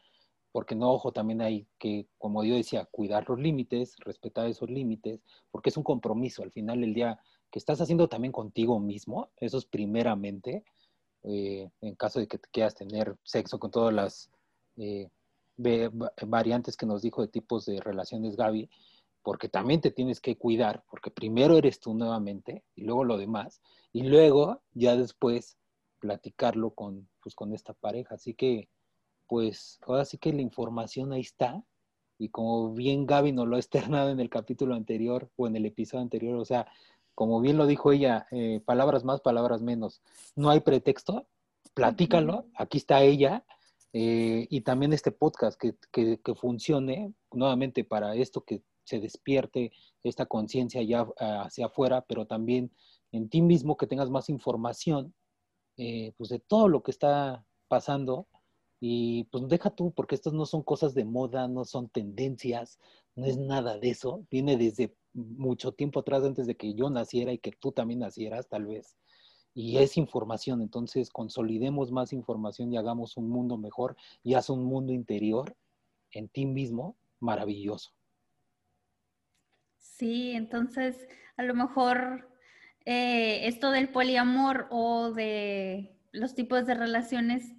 porque 0.54 0.76
no, 0.76 0.90
ojo, 0.94 1.12
también 1.12 1.42
hay 1.42 1.68
que, 1.78 2.08
como 2.18 2.46
yo 2.46 2.56
decía, 2.56 2.86
cuidar 2.86 3.28
los 3.28 3.38
límites, 3.38 3.98
respetar 4.00 4.48
esos 4.48 4.70
límites, 4.70 5.20
porque 5.52 5.72
es 5.72 5.76
un 5.78 5.84
compromiso. 5.84 6.42
Al 6.42 6.52
final 6.52 6.80
del 6.80 6.94
día, 6.94 7.20
que 7.52 7.60
estás 7.60 7.82
haciendo 7.82 8.08
también 8.08 8.32
contigo 8.32 8.80
mismo, 8.80 9.30
eso 9.36 9.58
es 9.58 9.66
primeramente, 9.66 10.64
eh, 11.24 11.70
en 11.82 11.96
caso 11.96 12.22
de 12.22 12.28
que 12.28 12.38
te 12.38 12.48
quieras 12.50 12.76
tener 12.76 13.18
sexo 13.24 13.60
con 13.60 13.72
todas 13.72 13.94
las 13.94 14.30
eh, 14.78 15.10
variantes 16.26 16.78
que 16.78 16.86
nos 16.86 17.02
dijo 17.02 17.22
de 17.22 17.28
tipos 17.28 17.66
de 17.66 17.82
relaciones 17.82 18.38
Gaby, 18.38 18.70
porque 19.22 19.50
también 19.50 19.82
te 19.82 19.92
tienes 19.92 20.22
que 20.22 20.38
cuidar, 20.38 20.86
porque 20.90 21.12
primero 21.12 21.58
eres 21.58 21.82
tú 21.82 21.94
nuevamente 21.94 22.64
y 22.74 22.84
luego 22.84 23.04
lo 23.04 23.18
demás, 23.18 23.62
y 23.92 24.04
luego 24.04 24.62
ya 24.74 24.96
después 24.96 25.58
platicarlo 26.00 26.72
con, 26.72 27.10
pues, 27.22 27.36
con 27.36 27.54
esta 27.54 27.74
pareja. 27.74 28.16
Así 28.16 28.34
que, 28.34 28.70
pues 29.28 29.80
ahora 29.86 30.06
sí 30.06 30.18
que 30.18 30.34
la 30.34 30.42
información 30.42 31.14
ahí 31.14 31.22
está, 31.22 31.64
y 32.18 32.30
como 32.30 32.74
bien 32.74 33.06
Gaby 33.06 33.32
nos 33.32 33.48
lo 33.48 33.56
ha 33.56 33.60
externado 33.60 34.10
en 34.10 34.20
el 34.20 34.30
capítulo 34.30 34.76
anterior 34.76 35.30
o 35.36 35.48
en 35.48 35.56
el 35.56 35.66
episodio 35.66 36.04
anterior, 36.04 36.38
o 36.38 36.46
sea, 36.46 36.68
como 37.16 37.42
bien 37.42 37.58
lo 37.58 37.66
dijo 37.68 37.92
ella, 37.92 38.28
eh, 38.32 38.62
palabras 38.66 39.04
más, 39.04 39.22
palabras 39.22 39.62
menos. 39.62 40.02
No 40.36 40.50
hay 40.50 40.62
pretexto, 40.62 41.28
platícalo, 41.74 42.48
aquí 42.56 42.78
está 42.78 43.04
ella, 43.04 43.46
eh, 43.94 44.48
y 44.50 44.62
también 44.62 44.94
este 44.94 45.12
podcast 45.12 45.60
que, 45.60 45.76
que, 45.92 46.20
que, 46.20 46.34
funcione 46.34 47.14
nuevamente 47.32 47.84
para 47.84 48.16
esto 48.16 48.42
que 48.42 48.64
se 48.84 49.00
despierte 49.00 49.72
esta 50.04 50.26
conciencia 50.26 50.82
ya 50.82 51.08
ah, 51.20 51.44
hacia 51.46 51.68
afuera, 51.68 52.04
pero 52.08 52.26
también 52.26 52.72
en 53.12 53.30
ti 53.30 53.42
mismo 53.42 53.78
que 53.78 53.86
tengas 53.86 54.10
más 54.10 54.30
información 54.30 55.14
eh, 55.78 56.14
pues 56.18 56.30
de 56.30 56.40
todo 56.40 56.68
lo 56.68 56.84
que 56.84 56.92
está 56.92 57.46
pasando 57.68 58.28
y 58.86 59.24
pues 59.32 59.48
deja 59.48 59.70
tú, 59.70 59.94
porque 59.94 60.14
estas 60.14 60.34
no 60.34 60.46
son 60.46 60.62
cosas 60.62 60.94
de 60.94 61.06
moda, 61.06 61.48
no 61.48 61.64
son 61.64 61.88
tendencias, 61.88 62.82
no 63.16 63.26
es 63.26 63.38
nada 63.38 63.78
de 63.78 63.92
eso, 63.92 64.26
viene 64.30 64.58
desde 64.58 64.94
mucho 65.14 65.72
tiempo 65.72 66.02
atrás 66.02 66.26
antes 66.26 66.48
de 66.48 66.58
que 66.58 66.74
yo 66.74 66.90
naciera 66.90 67.32
y 67.32 67.38
que 67.38 67.54
tú 67.54 67.72
también 67.72 68.02
nacieras 68.02 68.50
tal 68.50 68.66
vez. 68.66 68.98
Y 69.54 69.78
es 69.78 69.96
información, 69.96 70.62
entonces 70.62 71.10
consolidemos 71.10 71.94
más 71.94 72.12
información 72.12 72.74
y 72.74 72.78
hagamos 72.78 73.16
un 73.16 73.30
mundo 73.30 73.58
mejor 73.58 73.96
y 74.22 74.34
haz 74.34 74.50
un 74.50 74.66
mundo 74.66 74.92
interior 74.92 75.56
en 76.12 76.28
ti 76.28 76.46
mismo 76.46 76.98
maravilloso. 77.22 77.92
Sí, 79.78 80.32
entonces 80.32 81.08
a 81.38 81.44
lo 81.44 81.54
mejor 81.54 82.30
eh, 82.84 83.48
esto 83.48 83.72
del 83.72 83.88
poliamor 83.88 84.68
o 84.72 85.14
de 85.14 85.96
los 86.12 86.36
tipos 86.36 86.66
de 86.66 86.74
relaciones, 86.74 87.54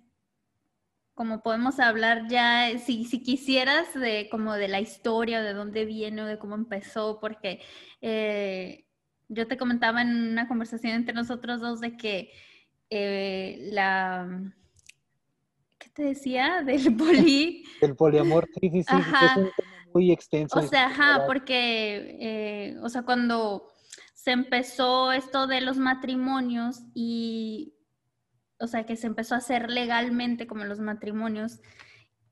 como 1.14 1.42
podemos 1.42 1.78
hablar 1.78 2.28
ya, 2.28 2.76
si, 2.78 3.04
si 3.04 3.22
quisieras 3.22 3.94
de 3.94 4.28
como 4.30 4.54
de 4.54 4.68
la 4.68 4.80
historia, 4.80 5.42
de 5.42 5.54
dónde 5.54 5.84
viene 5.84 6.22
o 6.22 6.26
de 6.26 6.38
cómo 6.38 6.54
empezó, 6.54 7.20
porque 7.20 7.60
eh, 8.00 8.84
yo 9.28 9.46
te 9.46 9.56
comentaba 9.56 10.02
en 10.02 10.32
una 10.32 10.48
conversación 10.48 10.94
entre 10.94 11.14
nosotros 11.14 11.60
dos 11.60 11.80
de 11.80 11.96
que 11.96 12.32
eh, 12.90 13.68
la 13.70 14.52
¿qué 15.78 15.88
te 15.90 16.02
decía? 16.02 16.62
Del 16.62 16.96
poli. 16.96 17.64
El 17.80 17.94
poliamor, 17.94 18.48
sí, 18.60 18.70
sí, 18.70 18.82
sí, 18.82 18.96
muy 19.92 20.10
extenso. 20.10 20.58
O 20.58 20.62
sea, 20.62 20.86
ajá, 20.86 21.24
porque, 21.26 22.18
eh, 22.20 22.76
o 22.82 22.88
sea, 22.88 23.02
cuando 23.02 23.70
se 24.14 24.32
empezó 24.32 25.12
esto 25.12 25.46
de 25.46 25.60
los 25.60 25.76
matrimonios 25.76 26.80
y, 26.94 27.74
o 28.64 28.68
sea, 28.68 28.84
que 28.84 28.96
se 28.96 29.06
empezó 29.06 29.34
a 29.34 29.38
hacer 29.38 29.70
legalmente 29.70 30.46
como 30.46 30.64
los 30.64 30.80
matrimonios, 30.80 31.60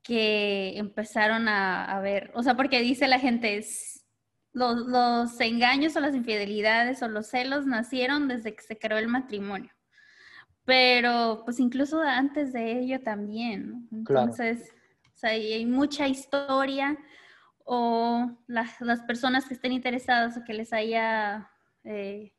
que 0.03 0.77
empezaron 0.77 1.47
a, 1.47 1.99
ver, 2.01 2.31
o 2.35 2.43
sea, 2.43 2.55
porque 2.55 2.81
dice 2.81 3.07
la 3.07 3.19
gente, 3.19 3.65
los, 4.51 4.77
los 4.87 5.39
engaños 5.39 5.95
o 5.95 6.01
las 6.01 6.15
infidelidades 6.15 7.01
o 7.01 7.07
los 7.07 7.27
celos 7.27 7.65
nacieron 7.65 8.27
desde 8.27 8.53
que 8.55 8.61
se 8.63 8.77
creó 8.77 8.97
el 8.97 9.07
matrimonio 9.07 9.71
pero 10.65 11.41
pues 11.43 11.59
incluso 11.59 12.01
antes 12.01 12.53
de 12.53 12.79
ello 12.79 13.01
también. 13.01 13.87
Entonces, 13.91 14.73
o 15.13 15.17
sea, 15.17 15.31
hay 15.31 15.65
mucha 15.65 16.07
historia 16.07 16.97
o 17.65 18.31
las, 18.47 19.01
personas 19.07 19.45
que 19.45 19.53
estén 19.53 19.71
interesadas 19.71 20.37
o 20.37 20.43
que 20.43 20.53
les 20.53 20.73
haya 20.73 21.49
eh, 21.83 22.33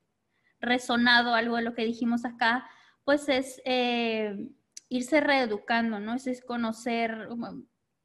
resonado 0.61 1.35
algo 1.35 1.57
de 1.57 1.63
lo 1.63 1.75
que 1.75 1.85
dijimos 1.85 2.25
acá, 2.25 2.69
pues 3.05 3.29
es 3.29 3.61
eh, 3.65 4.49
irse 4.89 5.21
reeducando, 5.21 6.01
¿no? 6.01 6.15
Es, 6.15 6.43
conocer, 6.45 7.29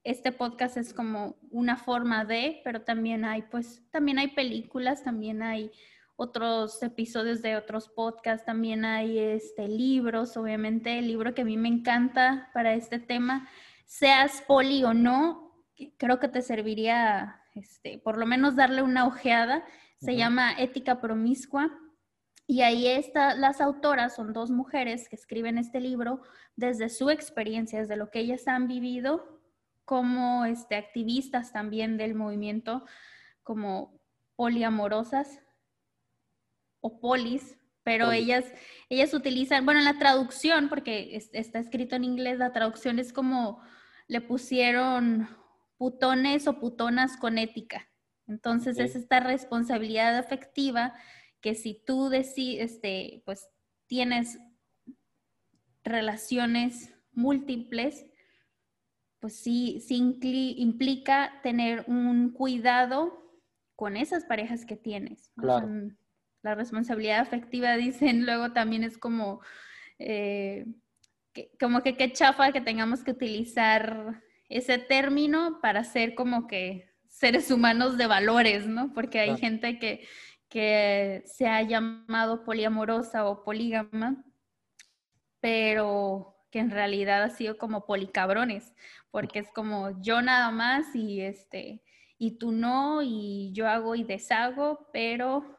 este 0.04 0.32
podcast 0.32 0.78
es 0.78 0.94
como 0.94 1.38
una 1.52 1.78
forma 1.78 2.26
de, 2.26 2.62
pero 2.64 2.82
también 2.82 3.26
hay, 3.26 3.44
pues, 3.44 3.84
también 3.92 4.20
hay 4.20 4.30
películas, 4.30 5.04
también 5.04 5.42
hay 5.42 5.72
otros 6.16 6.84
episodios 6.84 7.42
de 7.42 7.56
otros 7.56 7.88
podcasts, 7.88 8.46
también 8.46 8.84
hay 8.84 9.20
este, 9.20 9.68
libros, 9.68 10.36
obviamente 10.36 11.00
el 11.00 11.08
libro 11.08 11.34
que 11.34 11.44
a 11.44 11.46
mí 11.46 11.56
me 11.56 11.70
encanta 11.70 12.50
para 12.54 12.74
este 12.74 13.00
tema, 13.00 13.48
seas 13.86 14.44
poli 14.46 14.84
o 14.84 14.94
no, 14.94 15.50
creo 15.98 16.20
que 16.20 16.28
te 16.28 16.42
serviría, 16.42 17.42
este, 17.56 18.00
por 18.00 18.18
lo 18.18 18.26
menos 18.26 18.56
darle 18.56 18.82
una 18.82 19.06
ojeada. 19.06 19.64
Se 20.02 20.16
llama 20.16 20.54
Ética 20.58 21.02
Promiscua. 21.02 21.72
Y 22.50 22.64
ahí 22.64 22.88
está, 22.88 23.36
las 23.36 23.62
autoras 23.62 24.16
son 24.16 24.34
dos 24.34 24.50
mujeres 24.50 25.08
que 25.08 25.16
escriben 25.16 25.60
este 25.60 25.80
libro 25.80 26.24
desde 26.56 26.90
su 26.90 27.12
experiencia, 27.12 27.80
desde 27.80 27.96
lo 27.96 28.10
que 28.10 28.22
ellas 28.22 28.48
han 28.48 28.68
vivido 28.68 29.40
como 29.86 30.46
este, 30.46 30.76
activistas 30.76 31.54
también 31.54 31.96
del 31.96 32.16
movimiento, 32.16 32.88
como 33.44 34.02
poliamorosas 34.36 35.44
o 36.82 37.00
polis, 37.00 37.56
pero 37.84 38.12
ellas, 38.12 38.46
ellas 38.90 39.14
utilizan, 39.14 39.64
bueno, 39.64 39.82
la 39.82 40.00
traducción, 40.00 40.70
porque 40.70 41.16
está 41.34 41.60
escrito 41.60 41.98
en 41.98 42.04
inglés, 42.04 42.40
la 42.40 42.52
traducción 42.52 42.98
es 42.98 43.14
como 43.14 43.62
le 44.08 44.22
pusieron 44.22 45.30
putones 45.78 46.48
o 46.48 46.60
putonas 46.60 47.16
con 47.16 47.38
ética. 47.38 47.88
Entonces 48.26 48.80
es 48.80 48.96
esta 48.96 49.20
responsabilidad 49.20 50.18
afectiva 50.18 50.96
que 51.42 51.56
si 51.56 51.82
tú 51.86 52.10
decides, 52.10 52.72
este, 52.72 53.24
pues 53.26 53.48
tienes 53.88 54.40
relaciones 55.84 56.94
múltiples, 57.12 58.06
pues 59.20 59.36
sí, 59.36 59.82
sí 59.86 59.98
implica 60.58 61.40
tener 61.44 61.84
un 61.88 62.32
cuidado 62.32 63.20
con 63.76 63.98
esas 63.98 64.26
parejas 64.26 64.66
que 64.66 64.76
tienes. 64.76 65.32
la 66.42 66.56
responsabilidad 66.56 67.20
afectiva, 67.20 67.76
dicen, 67.78 68.26
luego 68.26 68.54
también 68.54 68.84
es 68.84 68.98
como, 68.98 69.42
eh, 69.98 70.66
como 71.60 71.82
que 71.82 71.96
qué 71.96 72.12
chafa 72.12 72.52
que 72.52 72.62
tengamos 72.62 73.04
que 73.04 73.12
utilizar 73.12 74.22
ese 74.48 74.78
término 74.78 75.60
para 75.62 75.84
ser 75.84 76.16
como 76.16 76.48
que 76.48 76.90
seres 77.08 77.52
humanos 77.52 77.98
de 77.98 78.08
valores, 78.08 78.68
¿no? 78.68 78.94
Porque 78.94 79.20
hay 79.20 79.38
gente 79.38 79.78
que, 79.80 80.08
que 80.50 81.24
se 81.26 81.48
ha 81.48 81.62
llamado 81.62 82.44
poliamorosa 82.44 83.28
o 83.28 83.44
polígama, 83.44 84.26
pero 85.40 86.36
que 86.52 86.60
en 86.60 86.72
realidad 86.72 87.24
ha 87.24 87.30
sido 87.30 87.58
como 87.58 87.86
policabrones, 87.86 88.74
porque 89.12 89.40
es 89.40 89.52
como 89.52 90.02
yo 90.02 90.22
nada 90.22 90.52
más 90.52 90.96
y 90.96 91.22
este 91.22 91.84
y 92.18 92.32
tú 92.32 92.52
no 92.52 93.02
y 93.02 93.52
yo 93.54 93.68
hago 93.68 93.96
y 93.96 94.04
deshago, 94.04 94.90
pero 94.92 95.58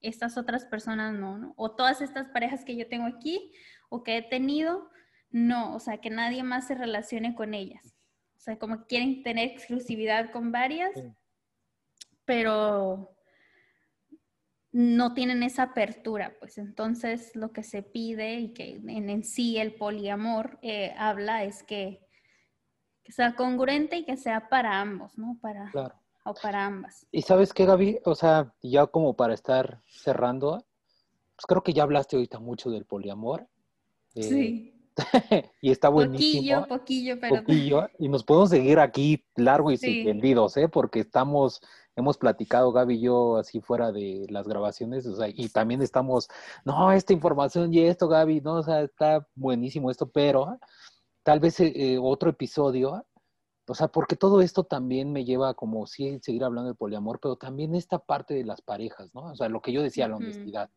estas 0.00 0.36
otras 0.36 0.66
personas 0.66 1.14
no, 1.14 1.38
¿no? 1.38 1.54
O 1.56 1.70
todas 1.70 2.02
estas 2.02 2.28
parejas 2.28 2.64
que 2.64 2.76
yo 2.76 2.86
tengo 2.88 3.06
aquí 3.06 3.52
o 3.88 4.02
que 4.02 4.18
he 4.18 4.22
tenido 4.22 4.90
no, 5.30 5.74
o 5.74 5.80
sea, 5.80 5.98
que 5.98 6.10
nadie 6.10 6.42
más 6.42 6.66
se 6.66 6.74
relacione 6.74 7.34
con 7.34 7.54
ellas. 7.54 7.94
O 8.36 8.40
sea, 8.40 8.58
como 8.58 8.86
quieren 8.86 9.22
tener 9.22 9.48
exclusividad 9.48 10.30
con 10.30 10.52
varias, 10.52 10.90
pero 12.26 13.11
no 14.72 15.12
tienen 15.12 15.42
esa 15.42 15.64
apertura, 15.64 16.34
pues 16.38 16.56
entonces 16.56 17.36
lo 17.36 17.52
que 17.52 17.62
se 17.62 17.82
pide 17.82 18.40
y 18.40 18.54
que 18.54 18.80
en, 18.86 19.22
sí 19.22 19.58
el 19.58 19.74
poliamor 19.74 20.58
eh, 20.62 20.94
habla 20.96 21.44
es 21.44 21.62
que, 21.62 22.00
sea 23.08 23.34
congruente 23.34 23.96
y 23.96 24.04
que 24.04 24.16
sea 24.16 24.48
para 24.48 24.80
ambos, 24.80 25.18
¿no? 25.18 25.36
Para, 25.42 25.70
O 26.24 26.32
para 26.34 26.64
ambas. 26.64 27.06
Y 27.10 27.20
sabes 27.22 27.52
qué, 27.52 27.66
Gaby, 27.66 27.98
o 28.04 28.14
sea, 28.14 28.54
ya 28.62 28.86
como 28.86 29.14
para 29.14 29.34
estar 29.34 29.82
cerrando, 29.88 30.64
pues 31.36 31.44
creo 31.46 31.62
que 31.62 31.74
ya 31.74 31.82
hablaste 31.82 32.16
ahorita 32.16 32.38
mucho 32.38 32.70
del 32.70 32.86
poliamor. 32.86 33.48
Eh, 34.14 34.22
sí. 34.22 34.71
y 35.60 35.70
está 35.70 35.88
buenísimo. 35.88 36.66
Poquillo, 36.66 36.68
poquillo, 36.68 37.20
pero... 37.20 37.36
Poquillo, 37.36 37.88
y 37.98 38.08
nos 38.08 38.24
podemos 38.24 38.50
seguir 38.50 38.78
aquí 38.78 39.24
largo 39.36 39.70
y 39.70 39.76
sí. 39.76 40.04
tendidos, 40.04 40.56
¿eh? 40.56 40.68
Porque 40.68 41.00
estamos 41.00 41.60
hemos 41.96 42.16
platicado 42.16 42.72
Gaby 42.72 42.94
y 42.94 43.00
yo 43.00 43.36
así 43.36 43.60
fuera 43.60 43.92
de 43.92 44.26
las 44.30 44.48
grabaciones, 44.48 45.06
o 45.06 45.16
sea, 45.16 45.28
y 45.28 45.48
también 45.48 45.82
estamos, 45.82 46.28
no, 46.64 46.92
esta 46.92 47.12
información 47.12 47.72
y 47.72 47.80
esto, 47.80 48.08
Gaby, 48.08 48.40
no, 48.40 48.54
o 48.54 48.62
sea, 48.62 48.82
está 48.82 49.26
buenísimo 49.34 49.90
esto, 49.90 50.10
pero 50.10 50.58
tal 51.22 51.40
vez 51.40 51.60
eh, 51.60 51.72
eh, 51.74 51.98
otro 52.00 52.30
episodio, 52.30 53.04
o 53.68 53.74
sea, 53.74 53.88
porque 53.88 54.16
todo 54.16 54.40
esto 54.40 54.64
también 54.64 55.12
me 55.12 55.24
lleva 55.24 55.54
como 55.54 55.86
sí 55.86 56.18
seguir 56.22 56.44
hablando 56.44 56.70
de 56.70 56.74
poliamor, 56.74 57.20
pero 57.20 57.36
también 57.36 57.74
esta 57.74 57.98
parte 57.98 58.34
de 58.34 58.44
las 58.44 58.60
parejas, 58.60 59.14
¿no? 59.14 59.26
O 59.26 59.36
sea, 59.36 59.48
lo 59.48 59.60
que 59.60 59.72
yo 59.72 59.82
decía, 59.82 60.08
la 60.08 60.16
honestidad, 60.16 60.70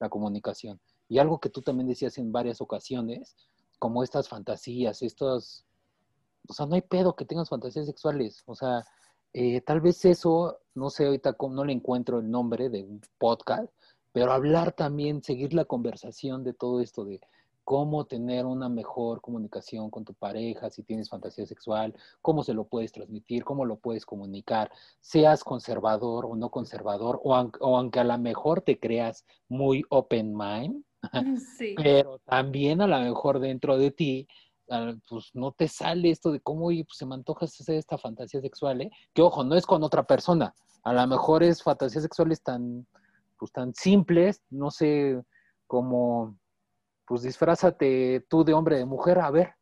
la 0.00 0.08
comunicación. 0.08 0.80
Y 1.08 1.18
algo 1.18 1.38
que 1.38 1.50
tú 1.50 1.62
también 1.62 1.88
decías 1.88 2.18
en 2.18 2.32
varias 2.32 2.60
ocasiones, 2.60 3.36
como 3.82 4.04
estas 4.04 4.28
fantasías, 4.28 5.02
estos, 5.02 5.64
o 6.48 6.52
sea, 6.52 6.66
no 6.66 6.76
hay 6.76 6.82
pedo 6.82 7.16
que 7.16 7.24
tengas 7.24 7.48
fantasías 7.48 7.86
sexuales, 7.86 8.44
o 8.46 8.54
sea, 8.54 8.84
eh, 9.32 9.60
tal 9.60 9.80
vez 9.80 10.04
eso, 10.04 10.60
no 10.76 10.88
sé, 10.88 11.06
ahorita 11.06 11.34
no 11.50 11.64
le 11.64 11.72
encuentro 11.72 12.20
el 12.20 12.30
nombre 12.30 12.68
de 12.68 12.84
un 12.84 13.00
podcast, 13.18 13.74
pero 14.12 14.30
hablar 14.30 14.70
también, 14.70 15.20
seguir 15.20 15.52
la 15.52 15.64
conversación 15.64 16.44
de 16.44 16.54
todo 16.54 16.80
esto 16.80 17.04
de 17.04 17.20
cómo 17.64 18.04
tener 18.04 18.46
una 18.46 18.68
mejor 18.68 19.20
comunicación 19.20 19.90
con 19.90 20.04
tu 20.04 20.14
pareja, 20.14 20.70
si 20.70 20.84
tienes 20.84 21.08
fantasía 21.10 21.44
sexual, 21.44 21.92
cómo 22.20 22.44
se 22.44 22.54
lo 22.54 22.62
puedes 22.62 22.92
transmitir, 22.92 23.42
cómo 23.42 23.64
lo 23.64 23.80
puedes 23.80 24.06
comunicar, 24.06 24.70
seas 25.00 25.42
conservador 25.42 26.26
o 26.26 26.36
no 26.36 26.50
conservador, 26.50 27.20
o, 27.24 27.34
aunque 27.34 27.98
a 27.98 28.04
lo 28.04 28.16
mejor 28.18 28.60
te 28.60 28.78
creas 28.78 29.24
muy 29.48 29.84
open 29.88 30.36
mind, 30.36 30.84
pero 31.76 32.18
también 32.20 32.80
a 32.80 32.86
lo 32.86 33.00
mejor 33.00 33.38
dentro 33.40 33.78
de 33.78 33.90
ti 33.90 34.28
pues 35.08 35.30
no 35.34 35.52
te 35.52 35.68
sale 35.68 36.10
esto 36.10 36.32
de 36.32 36.40
cómo 36.40 36.66
pues, 36.66 36.86
se 36.92 37.06
me 37.06 37.14
antoja 37.14 37.44
hacer 37.44 37.76
esta 37.76 37.98
fantasía 37.98 38.40
sexual, 38.40 38.80
¿eh? 38.82 38.90
Que 39.12 39.22
ojo, 39.22 39.44
no 39.44 39.54
es 39.54 39.66
con 39.66 39.82
otra 39.82 40.04
persona. 40.04 40.54
A 40.84 40.92
lo 40.92 41.06
mejor 41.06 41.42
es 41.42 41.62
fantasías 41.62 42.02
sexuales 42.02 42.42
tan, 42.42 42.86
pues 43.38 43.52
tan 43.52 43.74
simples, 43.74 44.42
no 44.50 44.70
sé, 44.70 45.22
como, 45.66 46.38
pues 47.06 47.22
disfrázate 47.22 48.24
tú 48.28 48.44
de 48.44 48.54
hombre, 48.54 48.78
de 48.78 48.84
mujer, 48.84 49.18
a 49.18 49.30
ver, 49.30 49.54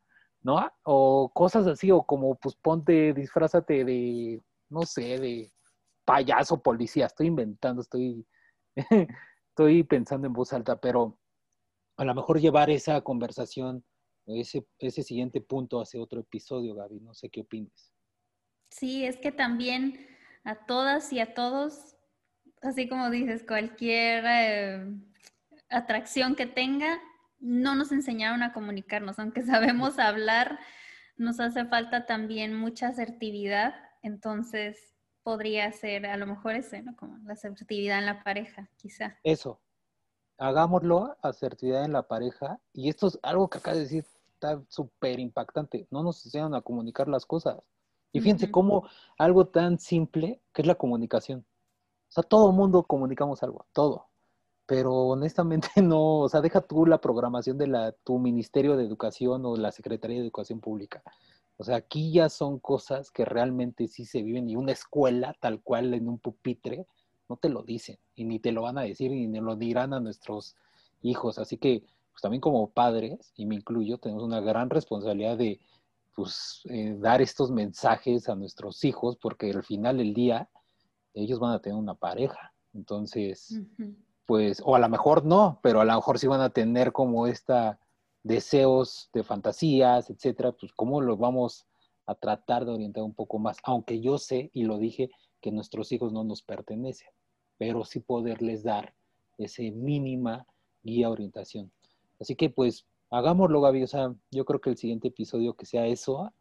¿no? 0.43 0.61
O 0.84 1.30
cosas 1.32 1.66
así, 1.66 1.91
o 1.91 2.03
como, 2.03 2.36
pues 2.36 2.57
ponte, 2.57 3.12
disfrázate 3.12 3.84
de, 3.84 4.41
no 4.68 4.82
sé, 4.82 5.18
de 5.18 5.53
payaso 6.05 6.62
policía. 6.62 7.07
Estoy 7.07 7.26
inventando, 7.26 7.82
estoy, 7.82 8.26
estoy 9.49 9.82
pensando 9.84 10.26
en 10.26 10.32
voz 10.32 10.53
alta, 10.53 10.76
pero 10.76 11.18
a 12.01 12.05
lo 12.05 12.14
mejor 12.14 12.40
llevar 12.40 12.70
esa 12.70 13.03
conversación 13.03 13.84
ese, 14.26 14.66
ese 14.78 15.03
siguiente 15.03 15.42
punto 15.42 15.82
hace 15.82 15.98
otro 15.98 16.20
episodio, 16.20 16.74
Gaby. 16.74 17.01
No 17.01 17.12
sé 17.12 17.28
qué 17.28 17.42
opinas. 17.42 17.92
Sí, 18.70 19.05
es 19.05 19.18
que 19.18 19.32
también 19.32 20.07
a 20.44 20.64
todas 20.64 21.12
y 21.12 21.20
a 21.20 21.34
todos, 21.34 21.96
así 22.62 22.88
como 22.88 23.11
dices, 23.11 23.44
cualquier 23.46 24.24
eh, 24.26 24.86
atracción 25.68 26.36
que 26.36 26.46
tenga, 26.46 27.01
no 27.38 27.74
nos 27.74 27.92
enseñaron 27.92 28.42
a 28.42 28.55
comunicarnos, 28.55 29.18
aunque 29.18 29.42
sabemos 29.44 29.98
hablar, 29.98 30.59
nos 31.16 31.38
hace 31.38 31.66
falta 31.66 32.07
también 32.07 32.55
mucha 32.55 32.88
asertividad, 32.88 33.74
entonces 34.03 34.96
podría 35.22 35.70
ser 35.72 36.07
a 36.07 36.16
lo 36.16 36.26
mejor 36.26 36.55
ese, 36.55 36.80
¿no? 36.80 36.96
Como 36.96 37.18
la 37.24 37.34
asertividad 37.34 37.98
en 37.98 38.07
la 38.07 38.22
pareja, 38.24 38.70
quizá. 38.78 39.18
Eso, 39.22 39.61
hagámoslo, 40.41 41.16
asertividad 41.22 41.84
en 41.84 41.93
la 41.93 42.09
pareja, 42.09 42.59
y 42.72 42.88
esto 42.88 43.07
es 43.07 43.18
algo 43.22 43.49
que 43.49 43.59
acaba 43.59 43.76
de 43.76 43.82
decir 43.82 44.05
está 44.41 44.62
súper 44.68 45.20
impactante. 45.20 45.86
No 45.91 46.03
nos 46.03 46.24
enseñan 46.24 46.55
a 46.55 46.62
comunicar 46.62 47.09
las 47.09 47.26
cosas. 47.26 47.59
Y 48.12 48.20
fíjense 48.20 48.51
cómo 48.51 48.88
algo 49.18 49.47
tan 49.47 49.78
simple 49.78 50.41
que 50.53 50.62
es 50.62 50.66
la 50.66 50.74
comunicación. 50.74 51.45
O 52.09 52.12
sea, 52.12 52.24
todo 52.24 52.51
el 52.51 52.57
mundo 52.57 52.82
comunicamos 52.84 53.43
algo, 53.43 53.66
todo. 53.72 54.07
Pero 54.66 54.95
honestamente 54.95 55.68
no, 55.82 56.20
o 56.20 56.28
sea, 56.28 56.41
deja 56.41 56.62
tú 56.62 56.86
la 56.86 57.01
programación 57.01 57.59
de 57.59 57.66
la, 57.66 57.93
tu 57.93 58.18
Ministerio 58.18 58.76
de 58.76 58.84
Educación 58.84 59.45
o 59.45 59.57
la 59.57 59.72
Secretaría 59.72 60.16
de 60.16 60.24
Educación 60.24 60.61
Pública. 60.61 61.03
O 61.59 61.64
sea, 61.64 61.76
aquí 61.76 62.11
ya 62.11 62.30
son 62.30 62.59
cosas 62.59 63.11
que 63.11 63.26
realmente 63.26 63.86
sí 63.86 64.07
se 64.07 64.22
viven 64.22 64.49
y 64.49 64.57
una 64.57 64.72
escuela 64.72 65.36
tal 65.41 65.62
cual 65.62 65.93
en 65.93 66.09
un 66.09 66.18
pupitre 66.18 66.86
no 67.30 67.36
te 67.36 67.48
lo 67.48 67.62
dicen 67.62 67.96
y 68.14 68.24
ni 68.24 68.40
te 68.40 68.52
lo 68.52 68.62
van 68.62 68.76
a 68.76 68.82
decir 68.82 69.12
ni 69.12 69.40
lo 69.40 69.56
dirán 69.56 69.94
a 69.94 70.00
nuestros 70.00 70.56
hijos. 71.00 71.38
Así 71.38 71.56
que 71.56 71.84
pues 72.10 72.20
también 72.20 72.40
como 72.40 72.70
padres, 72.70 73.32
y 73.36 73.46
me 73.46 73.54
incluyo, 73.54 73.98
tenemos 73.98 74.24
una 74.24 74.40
gran 74.40 74.68
responsabilidad 74.68 75.38
de 75.38 75.60
pues, 76.14 76.60
eh, 76.64 76.96
dar 76.98 77.22
estos 77.22 77.50
mensajes 77.50 78.28
a 78.28 78.34
nuestros 78.34 78.84
hijos, 78.84 79.16
porque 79.16 79.50
al 79.50 79.62
final 79.62 79.98
del 79.98 80.12
día 80.12 80.50
ellos 81.14 81.38
van 81.38 81.52
a 81.52 81.60
tener 81.60 81.78
una 81.78 81.94
pareja. 81.94 82.52
Entonces, 82.74 83.60
pues, 84.26 84.60
o 84.64 84.74
a 84.74 84.78
lo 84.80 84.88
mejor 84.88 85.24
no, 85.24 85.60
pero 85.62 85.80
a 85.80 85.84
lo 85.84 85.94
mejor 85.94 86.18
sí 86.18 86.26
van 86.26 86.40
a 86.40 86.50
tener 86.50 86.92
como 86.92 87.26
esta 87.26 87.78
deseos 88.22 89.08
de 89.14 89.22
fantasías, 89.22 90.10
etcétera, 90.10 90.52
pues 90.52 90.72
cómo 90.72 91.00
lo 91.00 91.16
vamos 91.16 91.66
a 92.06 92.14
tratar 92.14 92.64
de 92.64 92.72
orientar 92.72 93.02
un 93.02 93.14
poco 93.14 93.38
más, 93.38 93.56
aunque 93.62 94.00
yo 94.00 94.18
sé 94.18 94.50
y 94.52 94.64
lo 94.64 94.78
dije 94.78 95.10
que 95.40 95.52
nuestros 95.52 95.90
hijos 95.92 96.12
no 96.12 96.22
nos 96.24 96.42
pertenecen, 96.42 97.08
pero 97.61 97.84
sí 97.84 98.00
poderles 98.00 98.62
dar 98.62 98.94
ese 99.36 99.70
mínima 99.70 100.46
guía 100.82 101.11
orientación. 101.11 101.70
Así 102.18 102.34
que 102.34 102.48
pues 102.48 102.86
hagámoslo, 103.11 103.61
Gaby. 103.61 103.82
O 103.82 103.86
sea, 103.86 104.14
yo 104.30 104.46
creo 104.46 104.62
que 104.62 104.70
el 104.70 104.78
siguiente 104.78 105.08
episodio 105.08 105.52
que 105.52 105.66
sea 105.66 105.86
eso. 105.86 106.32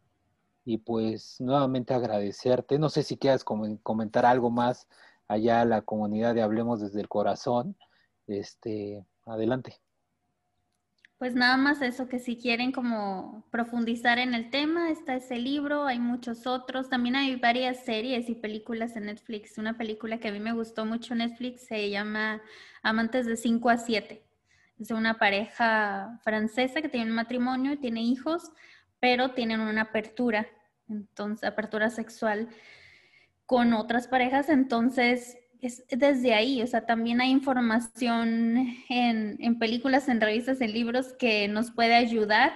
Y 0.64 0.78
pues 0.78 1.36
nuevamente 1.38 1.92
agradecerte. 1.92 2.78
No 2.78 2.88
sé 2.88 3.02
si 3.02 3.18
quieras 3.18 3.44
comentar 3.44 4.24
algo 4.24 4.50
más 4.50 4.88
allá 5.28 5.60
a 5.60 5.66
la 5.66 5.82
comunidad 5.82 6.34
de 6.34 6.40
Hablemos 6.40 6.80
desde 6.80 7.02
el 7.02 7.08
Corazón. 7.08 7.76
Este, 8.26 9.04
adelante. 9.26 9.78
Pues 11.20 11.34
nada 11.34 11.58
más 11.58 11.82
eso, 11.82 12.08
que 12.08 12.18
si 12.18 12.38
quieren 12.38 12.72
como 12.72 13.44
profundizar 13.50 14.18
en 14.18 14.32
el 14.32 14.48
tema, 14.48 14.90
está 14.90 15.16
ese 15.16 15.36
libro, 15.36 15.84
hay 15.84 15.98
muchos 15.98 16.46
otros, 16.46 16.88
también 16.88 17.14
hay 17.14 17.36
varias 17.36 17.84
series 17.84 18.30
y 18.30 18.34
películas 18.34 18.96
en 18.96 19.04
Netflix. 19.04 19.58
Una 19.58 19.76
película 19.76 20.18
que 20.18 20.28
a 20.28 20.32
mí 20.32 20.40
me 20.40 20.54
gustó 20.54 20.86
mucho 20.86 21.14
Netflix 21.14 21.66
se 21.66 21.90
llama 21.90 22.40
Amantes 22.82 23.26
de 23.26 23.36
5 23.36 23.68
a 23.68 23.76
7 23.76 24.24
es 24.78 24.90
una 24.90 25.18
pareja 25.18 26.18
francesa 26.24 26.80
que 26.80 26.88
tiene 26.88 27.10
un 27.10 27.16
matrimonio, 27.16 27.78
tiene 27.78 28.00
hijos, 28.00 28.50
pero 28.98 29.32
tienen 29.32 29.60
una 29.60 29.82
apertura, 29.82 30.46
entonces, 30.88 31.46
apertura 31.46 31.90
sexual 31.90 32.48
con 33.44 33.74
otras 33.74 34.08
parejas, 34.08 34.48
entonces 34.48 35.36
es 35.62 35.84
desde 35.88 36.34
ahí, 36.34 36.62
o 36.62 36.66
sea, 36.66 36.86
también 36.86 37.20
hay 37.20 37.30
información 37.30 38.66
en, 38.88 39.58
películas, 39.58 40.08
en 40.08 40.20
revistas, 40.20 40.60
en 40.60 40.72
libros 40.72 41.12
que 41.18 41.48
nos 41.48 41.70
puede 41.70 41.94
ayudar 41.94 42.52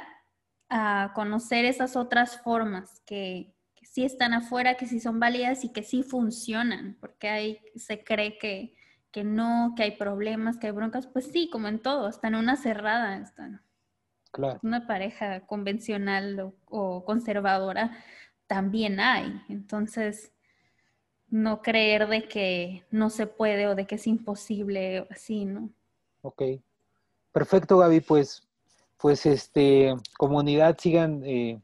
a 0.69 1.13
conocer 1.15 1.65
esas 1.65 1.97
otras 1.97 2.41
formas 2.43 3.03
que, 3.07 3.55
que 3.75 3.87
sí 3.87 4.05
están 4.05 4.33
afuera, 4.33 4.77
que 4.77 4.87
sí 4.87 5.01
son 5.01 5.21
válidas 5.21 5.65
y 5.65 5.73
que 5.73 5.83
sí 5.83 6.03
funcionan, 6.03 6.97
porque 7.01 7.29
hay, 7.29 7.59
se 7.77 8.03
cree 8.03 8.39
que, 8.39 8.75
que 9.15 9.23
no, 9.23 9.75
que 9.77 9.85
hay 9.85 9.93
problemas, 9.93 10.59
que 10.59 10.67
hay 10.67 10.73
broncas, 10.73 11.07
pues 11.07 11.31
sí, 11.31 11.49
como 11.49 11.69
en 11.69 11.81
todo, 11.81 12.07
hasta 12.07 12.27
en 12.27 12.35
una 12.35 12.57
cerrada, 12.57 13.17
está. 13.19 13.63
Claro. 14.33 14.59
Una 14.65 14.89
pareja 14.89 15.47
convencional 15.47 16.53
o, 16.65 17.05
conservadora 17.05 17.93
también 18.49 18.99
hay. 18.99 19.41
Entonces, 19.49 20.33
no 21.35 21.62
creer 21.62 22.07
de 22.07 22.28
que 22.28 22.85
no 22.93 23.11
se 23.11 23.26
puede 23.26 23.66
o 23.66 23.74
de 23.74 23.89
que 23.89 23.97
es 23.97 24.07
imposible 24.07 25.01
o 25.01 25.07
así, 25.11 25.45
¿no? 25.45 25.68
Ok. 26.22 26.43
Perfecto, 27.32 27.76
Gaby. 27.78 28.03
Pues, 28.03 28.47
pues 28.99 29.26
este, 29.26 29.97
comunidad, 30.16 30.78
sigan, 30.78 31.24
eh, 31.24 31.61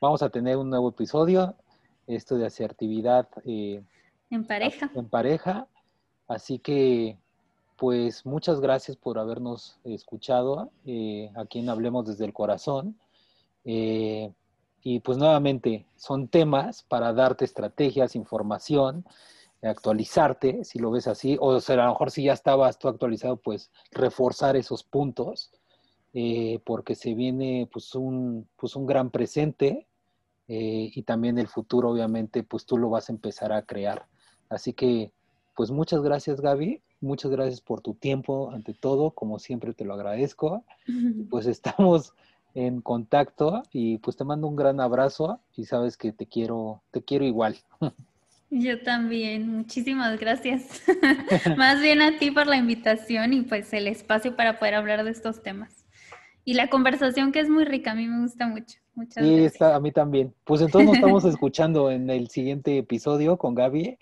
vamos 0.00 0.22
a 0.22 0.30
tener 0.30 0.56
un 0.56 0.70
nuevo 0.70 0.90
episodio, 0.90 1.56
esto 2.06 2.36
de 2.36 2.46
asertividad. 2.46 3.28
Eh, 3.44 3.82
en 4.30 4.46
pareja. 4.46 4.88
En 4.94 5.08
pareja. 5.08 5.66
Así 6.28 6.60
que, 6.60 7.18
pues 7.78 8.24
muchas 8.24 8.60
gracias 8.60 8.96
por 8.96 9.18
habernos 9.18 9.80
escuchado 9.82 10.70
eh, 10.86 11.28
aquí 11.34 11.58
en 11.58 11.70
Hablemos 11.70 12.06
desde 12.06 12.24
el 12.24 12.32
Corazón. 12.32 12.96
Eh, 13.64 14.32
y 14.82 15.00
pues 15.00 15.18
nuevamente 15.18 15.86
son 15.96 16.28
temas 16.28 16.82
para 16.82 17.12
darte 17.12 17.44
estrategias, 17.44 18.16
información, 18.16 19.04
actualizarte, 19.62 20.64
si 20.64 20.78
lo 20.80 20.90
ves 20.90 21.06
así, 21.06 21.36
o 21.40 21.60
sea, 21.60 21.74
a 21.76 21.86
lo 21.86 21.92
mejor 21.92 22.10
si 22.10 22.24
ya 22.24 22.32
estabas 22.32 22.78
tú 22.78 22.88
actualizado, 22.88 23.36
pues 23.36 23.70
reforzar 23.92 24.56
esos 24.56 24.82
puntos, 24.82 25.52
eh, 26.14 26.60
porque 26.66 26.94
se 26.94 27.14
viene 27.14 27.68
pues 27.72 27.94
un, 27.94 28.48
pues 28.56 28.74
un 28.74 28.86
gran 28.86 29.10
presente 29.10 29.86
eh, 30.48 30.90
y 30.94 31.02
también 31.04 31.38
el 31.38 31.48
futuro, 31.48 31.90
obviamente, 31.90 32.42
pues 32.42 32.66
tú 32.66 32.76
lo 32.76 32.90
vas 32.90 33.08
a 33.08 33.12
empezar 33.12 33.52
a 33.52 33.62
crear. 33.62 34.06
Así 34.48 34.72
que, 34.72 35.12
pues 35.56 35.70
muchas 35.70 36.02
gracias, 36.02 36.40
Gaby. 36.40 36.82
Muchas 37.00 37.30
gracias 37.30 37.60
por 37.60 37.80
tu 37.80 37.94
tiempo, 37.94 38.50
ante 38.50 38.74
todo, 38.74 39.12
como 39.12 39.38
siempre 39.38 39.72
te 39.74 39.84
lo 39.84 39.94
agradezco. 39.94 40.64
Pues 41.30 41.46
estamos 41.46 42.14
en 42.54 42.80
contacto 42.80 43.62
y 43.72 43.98
pues 43.98 44.16
te 44.16 44.24
mando 44.24 44.46
un 44.46 44.56
gran 44.56 44.80
abrazo 44.80 45.40
y 45.56 45.64
sabes 45.64 45.96
que 45.96 46.12
te 46.12 46.26
quiero, 46.26 46.82
te 46.90 47.02
quiero 47.02 47.24
igual. 47.24 47.56
Yo 48.50 48.82
también, 48.82 49.50
muchísimas 49.50 50.20
gracias. 50.20 50.82
Más 51.56 51.80
bien 51.80 52.02
a 52.02 52.18
ti 52.18 52.30
por 52.30 52.46
la 52.46 52.56
invitación 52.56 53.32
y 53.32 53.42
pues 53.42 53.72
el 53.72 53.86
espacio 53.86 54.36
para 54.36 54.58
poder 54.58 54.74
hablar 54.74 55.04
de 55.04 55.10
estos 55.10 55.42
temas. 55.42 55.86
Y 56.44 56.54
la 56.54 56.68
conversación 56.68 57.32
que 57.32 57.40
es 57.40 57.48
muy 57.48 57.64
rica, 57.64 57.92
a 57.92 57.94
mí 57.94 58.06
me 58.06 58.20
gusta 58.20 58.46
mucho. 58.46 58.78
Muchas 58.94 59.24
sí, 59.24 59.44
Está, 59.44 59.74
a 59.74 59.80
mí 59.80 59.90
también. 59.90 60.34
Pues 60.44 60.60
entonces 60.60 60.86
nos 60.86 60.96
estamos 60.96 61.24
escuchando 61.24 61.90
en 61.90 62.10
el 62.10 62.28
siguiente 62.28 62.76
episodio 62.76 63.38
con 63.38 63.54
Gaby. 63.54 63.96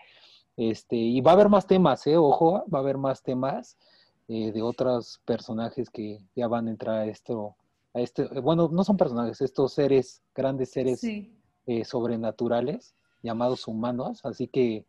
Este, 0.56 0.96
y 0.96 1.20
va 1.20 1.30
a 1.30 1.34
haber 1.34 1.48
más 1.48 1.66
temas, 1.66 2.06
¿eh? 2.06 2.16
Ojo, 2.16 2.64
va 2.72 2.78
a 2.78 2.82
haber 2.82 2.98
más 2.98 3.22
temas 3.22 3.78
eh, 4.26 4.52
de 4.52 4.62
otros 4.62 5.20
personajes 5.24 5.90
que 5.90 6.20
ya 6.34 6.48
van 6.48 6.66
a 6.66 6.70
entrar 6.70 6.96
a 6.96 7.06
esto, 7.06 7.56
a 7.94 8.00
este, 8.00 8.24
bueno, 8.40 8.68
no 8.70 8.84
son 8.84 8.96
personajes, 8.96 9.40
estos 9.40 9.74
seres, 9.74 10.22
grandes 10.34 10.70
seres 10.70 11.02
eh, 11.04 11.84
sobrenaturales 11.84 12.94
llamados 13.22 13.66
humanos. 13.66 14.20
Así 14.24 14.48
que, 14.48 14.86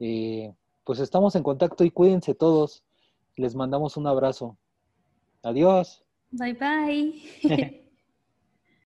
eh, 0.00 0.54
pues 0.84 1.00
estamos 1.00 1.34
en 1.36 1.42
contacto 1.42 1.84
y 1.84 1.90
cuídense 1.90 2.34
todos. 2.34 2.84
Les 3.36 3.54
mandamos 3.54 3.96
un 3.96 4.06
abrazo. 4.06 4.56
Adiós. 5.42 6.04
Bye 6.30 6.54
bye. 6.54 7.80